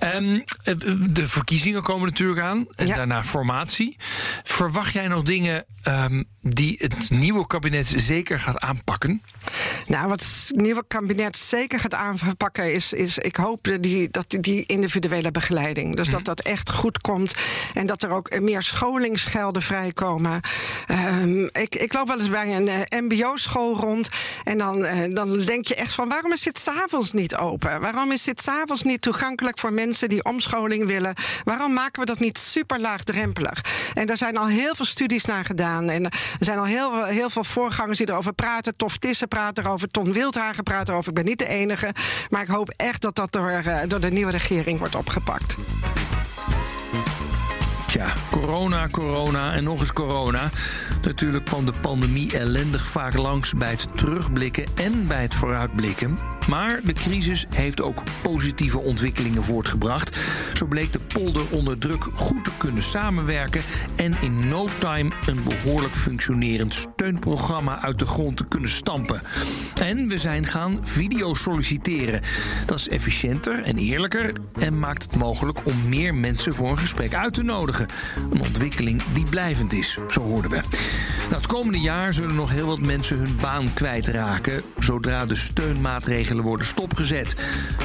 Um, 0.01 0.45
de 1.13 1.29
verkiezingen 1.29 1.83
komen 1.83 2.09
natuurlijk 2.09 2.41
aan. 2.41 2.67
En 2.77 2.87
ja. 2.87 2.97
daarna 2.97 3.25
formatie. 3.25 3.97
Verwacht 4.43 4.93
jij 4.93 5.09
nog 5.09 5.23
dingen 5.23 5.65
um, 5.85 6.25
die 6.43 6.77
het 6.79 7.11
nieuwe 7.11 7.47
kabinet 7.47 7.93
zeker 7.97 8.41
gaat 8.41 8.59
aanpakken? 8.59 9.23
Nou, 9.87 10.09
wat 10.09 10.21
het 10.21 10.61
nieuwe 10.61 10.85
kabinet 10.89 11.37
zeker 11.37 11.81
gaat 11.81 11.95
aanpakken 11.95 12.73
is, 12.73 12.93
is 12.93 13.19
ik 13.19 13.37
hoop 13.37 13.69
die, 13.81 14.11
dat 14.11 14.25
die 14.29 14.67
individuele 14.67 15.31
begeleiding. 15.31 15.97
Dus 15.97 16.07
mm. 16.07 16.13
dat 16.13 16.25
dat 16.25 16.41
echt 16.41 16.71
goed 16.71 17.01
komt 17.01 17.35
en 17.75 17.87
dat 17.87 18.03
er 18.03 18.11
ook 18.11 18.41
meer 18.41 18.63
scholingsgelden 18.63 19.63
vrijkomen. 19.63 20.41
Um, 20.91 21.49
ik, 21.53 21.75
ik 21.75 21.93
loop 21.93 22.09
wel 22.09 22.19
eens 22.19 22.31
bij 22.31 22.57
een 22.57 22.67
uh, 22.67 23.01
MBO-school 23.01 23.77
rond 23.77 24.09
en 24.45 24.59
dan, 24.59 24.78
uh, 24.81 25.05
dan 25.09 25.39
denk 25.39 25.67
je 25.67 25.75
echt 25.75 25.93
van 25.93 26.09
waarom 26.09 26.33
is 26.33 26.43
dit 26.43 26.59
s'avonds 26.59 27.13
niet 27.13 27.37
open? 27.37 27.81
Waarom 27.81 28.13
is 28.13 28.23
dit 28.23 28.41
s'avonds 28.41 28.83
niet 28.83 29.03
toegankelijk 29.03 29.59
voor 29.59 29.73
mensen 29.73 30.09
die 30.09 30.25
omscholing 30.25 30.87
willen? 30.87 31.15
Waarom 31.45 31.73
maken 31.73 32.01
we 32.01 32.07
dat 32.07 32.19
niet 32.19 32.39
super 32.39 32.81
laagdrempelig? 32.81 33.61
En 33.95 34.07
daar 34.07 34.17
zijn 34.17 34.37
al 34.37 34.47
heel 34.47 34.75
veel 34.75 34.85
studies 34.85 35.25
naar 35.25 35.45
gedaan 35.45 35.89
en 35.89 36.05
er 36.05 36.13
zijn 36.39 36.59
al 36.59 36.65
heel, 36.65 37.29
veel 37.29 37.45
voorgangers 37.45 37.99
die 37.99 38.09
erover 38.09 38.33
praten. 38.33 38.77
Tof 38.77 38.97
Tissen 38.97 39.29
praat 39.29 39.59
erover, 39.59 39.89
Ton 39.89 40.13
Wildhagen 40.13 40.63
praat 40.63 40.89
erover. 40.89 41.09
Ik 41.09 41.15
ben 41.15 41.25
niet 41.25 41.39
de 41.39 41.49
enige. 41.49 41.95
Maar 42.31 42.43
ik 42.43 42.49
hoop 42.49 42.71
echt 42.77 43.03
dat 43.03 43.15
dat 43.15 43.33
door, 43.33 43.63
uh, 43.67 43.79
door 43.87 44.01
de 44.01 44.11
nieuwe 44.11 44.31
regering 44.31 44.79
wordt 44.79 44.95
opgepakt. 44.95 45.57
Tja, 47.87 48.07
corona, 48.31 48.89
corona 48.89 49.53
en 49.53 49.65
nog 49.65 49.81
eens 49.81 49.93
corona. 49.93 50.51
Natuurlijk 51.03 51.45
kwam 51.45 51.65
de 51.65 51.73
pandemie 51.81 52.39
ellendig 52.39 52.87
vaak 52.87 53.17
langs 53.17 53.55
bij 53.55 53.71
het 53.71 53.87
terugblikken 53.95 54.67
en 54.75 55.07
bij 55.07 55.23
het 55.23 55.35
vooruitblikken. 55.35 56.19
Maar 56.49 56.81
de 56.85 56.93
crisis 56.93 57.47
heeft 57.49 57.83
ook 57.83 58.03
positieve 58.23 58.79
ontwikkelingen 58.79 59.43
voortgebracht. 59.43 60.17
Zo 60.55 60.67
bleek 60.67 60.93
de 60.93 61.01
polder 61.01 61.43
onder 61.51 61.79
druk 61.79 62.05
goed 62.15 62.45
te 62.45 62.51
kunnen 62.57 62.83
samenwerken 62.83 63.63
en 63.97 64.17
in 64.21 64.49
no 64.49 64.69
time 64.79 65.11
een 65.27 65.43
behoorlijk 65.43 65.95
functionerend 65.95 66.75
steunprogramma 66.75 67.81
uit 67.81 67.99
de 67.99 68.07
grond 68.07 68.37
te 68.37 68.45
kunnen 68.45 68.71
stampen. 68.71 69.23
En 69.81 70.09
we 70.09 70.19
zijn 70.19 70.47
gaan 70.47 70.79
video 70.83 71.35
solliciteren. 71.35 72.21
Dat 72.67 72.79
is 72.79 72.89
efficiënter 72.89 73.63
en 73.63 73.79
eerlijker 73.79 74.33
en 74.59 74.79
maakt 74.79 75.03
het 75.03 75.17
mogelijk 75.17 75.67
om 75.67 75.89
meer 75.89 76.15
mensen 76.15 76.55
voor 76.55 76.71
een 76.71 76.79
gesprek 76.79 77.15
uit 77.15 77.35
te 77.35 77.43
nodigen. 77.43 77.87
Een 78.33 78.41
ontwikkeling 78.41 79.03
die 79.13 79.29
blijvend 79.31 79.73
is, 79.73 79.99
zo 80.09 80.23
hoorden 80.23 80.51
we. 80.51 80.61
Nou, 81.29 81.41
het 81.41 81.47
komende 81.47 81.81
jaar 81.81 82.15
zullen 82.15 82.35
nog 82.35 82.51
heel 82.51 82.67
wat 82.67 82.81
mensen 82.81 83.17
hun 83.17 83.37
baan 83.41 83.73
kwijtraken 83.75 84.63
zodra 84.79 85.27
de 85.27 85.35
steunmaatregelen 85.35 86.45
worden 86.45 86.67
stopgezet. 86.67 87.35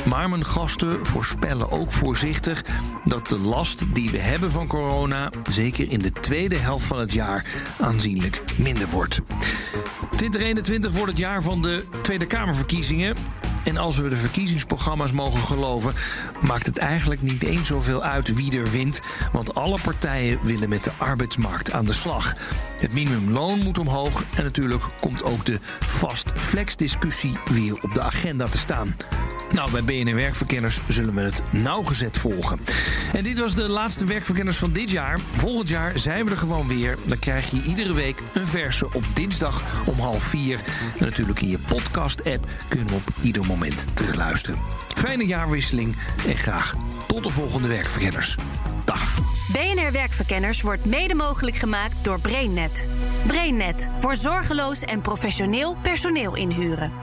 Maar 0.06 0.30
mijn 0.30 0.46
gasten 0.46 1.06
voorspellen 1.06 1.72
ook 1.72 1.92
voorzichtig 1.92 2.64
dat 3.06 3.30
de 3.30 3.40
last 3.40 3.84
die 3.94 4.10
we 4.10 4.20
hebben 4.20 4.52
van 4.52 4.68
corona, 4.68 5.30
zeker 5.50 5.92
in 5.92 6.02
de 6.02 6.12
tweede 6.12 6.58
helft 6.58 6.86
van 6.86 7.00
het 7.00 7.14
jaar, 7.14 7.46
aanzienlijk 7.80 8.42
minder 8.58 8.88
wordt. 8.88 9.20
2021 10.10 10.92
wordt 10.92 11.12
het 11.12 11.20
jaar 11.20 11.42
van 11.42 11.62
de 11.62 11.84
Tweede 12.02 12.26
Kamerverkiezingen. 12.26 13.16
En 13.64 13.78
als 13.78 13.98
we 13.98 14.10
de 14.10 14.16
verkiezingsprogramma's 14.16 15.12
mogen 15.12 15.44
geloven, 15.44 15.94
maakt 16.42 16.66
het 16.66 16.78
eigenlijk 16.78 17.22
niet 17.22 17.44
eens 17.44 17.68
zoveel 17.68 18.04
uit 18.04 18.36
wie 18.36 18.60
er 18.60 18.72
wint. 18.72 19.00
Want 19.32 19.56
alle 19.56 19.78
partijen 19.82 20.40
willen 20.44 20.70
met 20.70 20.84
de 20.84 20.92
arbeidsmarkt 20.98 21.72
aan 21.72 21.86
de 21.86 21.94
slag. 21.94 22.34
Het 22.78 22.94
minimumloon 22.94 23.60
moet 23.60 23.78
omhoog 23.78 24.24
en 24.36 24.44
natuurlijk 24.44 24.84
komt 25.00 25.24
ook 25.24 25.46
de 25.46 25.60
vast 25.80 26.32
flex 26.36 26.76
discussie 26.76 27.38
weer 27.46 27.82
op 27.82 27.94
de 27.94 28.02
agenda 28.02 28.46
te 28.46 28.58
staan. 28.58 28.96
Nou, 29.54 29.72
bij 29.72 29.84
BNR 29.84 30.16
Werkverkenners 30.16 30.80
zullen 30.88 31.14
we 31.14 31.22
het 31.22 31.42
nauwgezet 31.50 32.18
volgen. 32.18 32.60
En 33.14 33.24
dit 33.24 33.40
was 33.40 33.56
de 33.56 33.70
laatste 33.70 34.06
Werkverkenners 34.06 34.58
van 34.58 34.72
dit 34.72 34.90
jaar. 34.90 35.20
Volgend 35.34 35.70
jaar 35.70 35.98
zijn 35.98 36.26
we 36.26 36.32
er 36.32 36.38
gewoon 36.38 36.68
weer. 36.68 36.98
Dan 37.06 37.20
krijg 37.20 37.52
je 37.52 37.64
iedere 37.64 37.94
week 37.94 38.22
een 38.34 38.46
verse 38.46 38.94
op 38.94 39.04
dinsdag 39.14 39.62
om 39.86 40.00
half 40.00 40.24
vier. 40.24 40.60
En 41.00 41.06
natuurlijk 41.06 41.42
in 41.42 41.50
je 41.50 41.60
podcast-app 41.60 42.48
kunnen 42.68 42.88
we 42.88 42.96
op 42.96 43.10
ieder 43.22 43.46
moment 43.46 43.53
terugluisteren. 43.94 44.60
Fijne 44.96 45.26
jaarwisseling 45.26 45.96
en 46.28 46.38
graag 46.38 46.76
tot 47.08 47.24
de 47.24 47.30
volgende 47.30 47.68
Werkverkenners. 47.68 48.36
Dag. 48.86 49.18
BNR 49.52 49.92
Werkverkenners 49.92 50.62
wordt 50.62 50.86
mede 50.86 51.16
mogelijk 51.16 51.56
gemaakt 51.56 52.04
door 52.04 52.20
BrainNet. 52.20 52.88
BrainNet 53.28 53.90
voor 54.00 54.16
zorgeloos 54.16 54.82
en 54.82 55.02
professioneel 55.02 55.78
personeel 55.82 56.36
inhuren. 56.36 57.03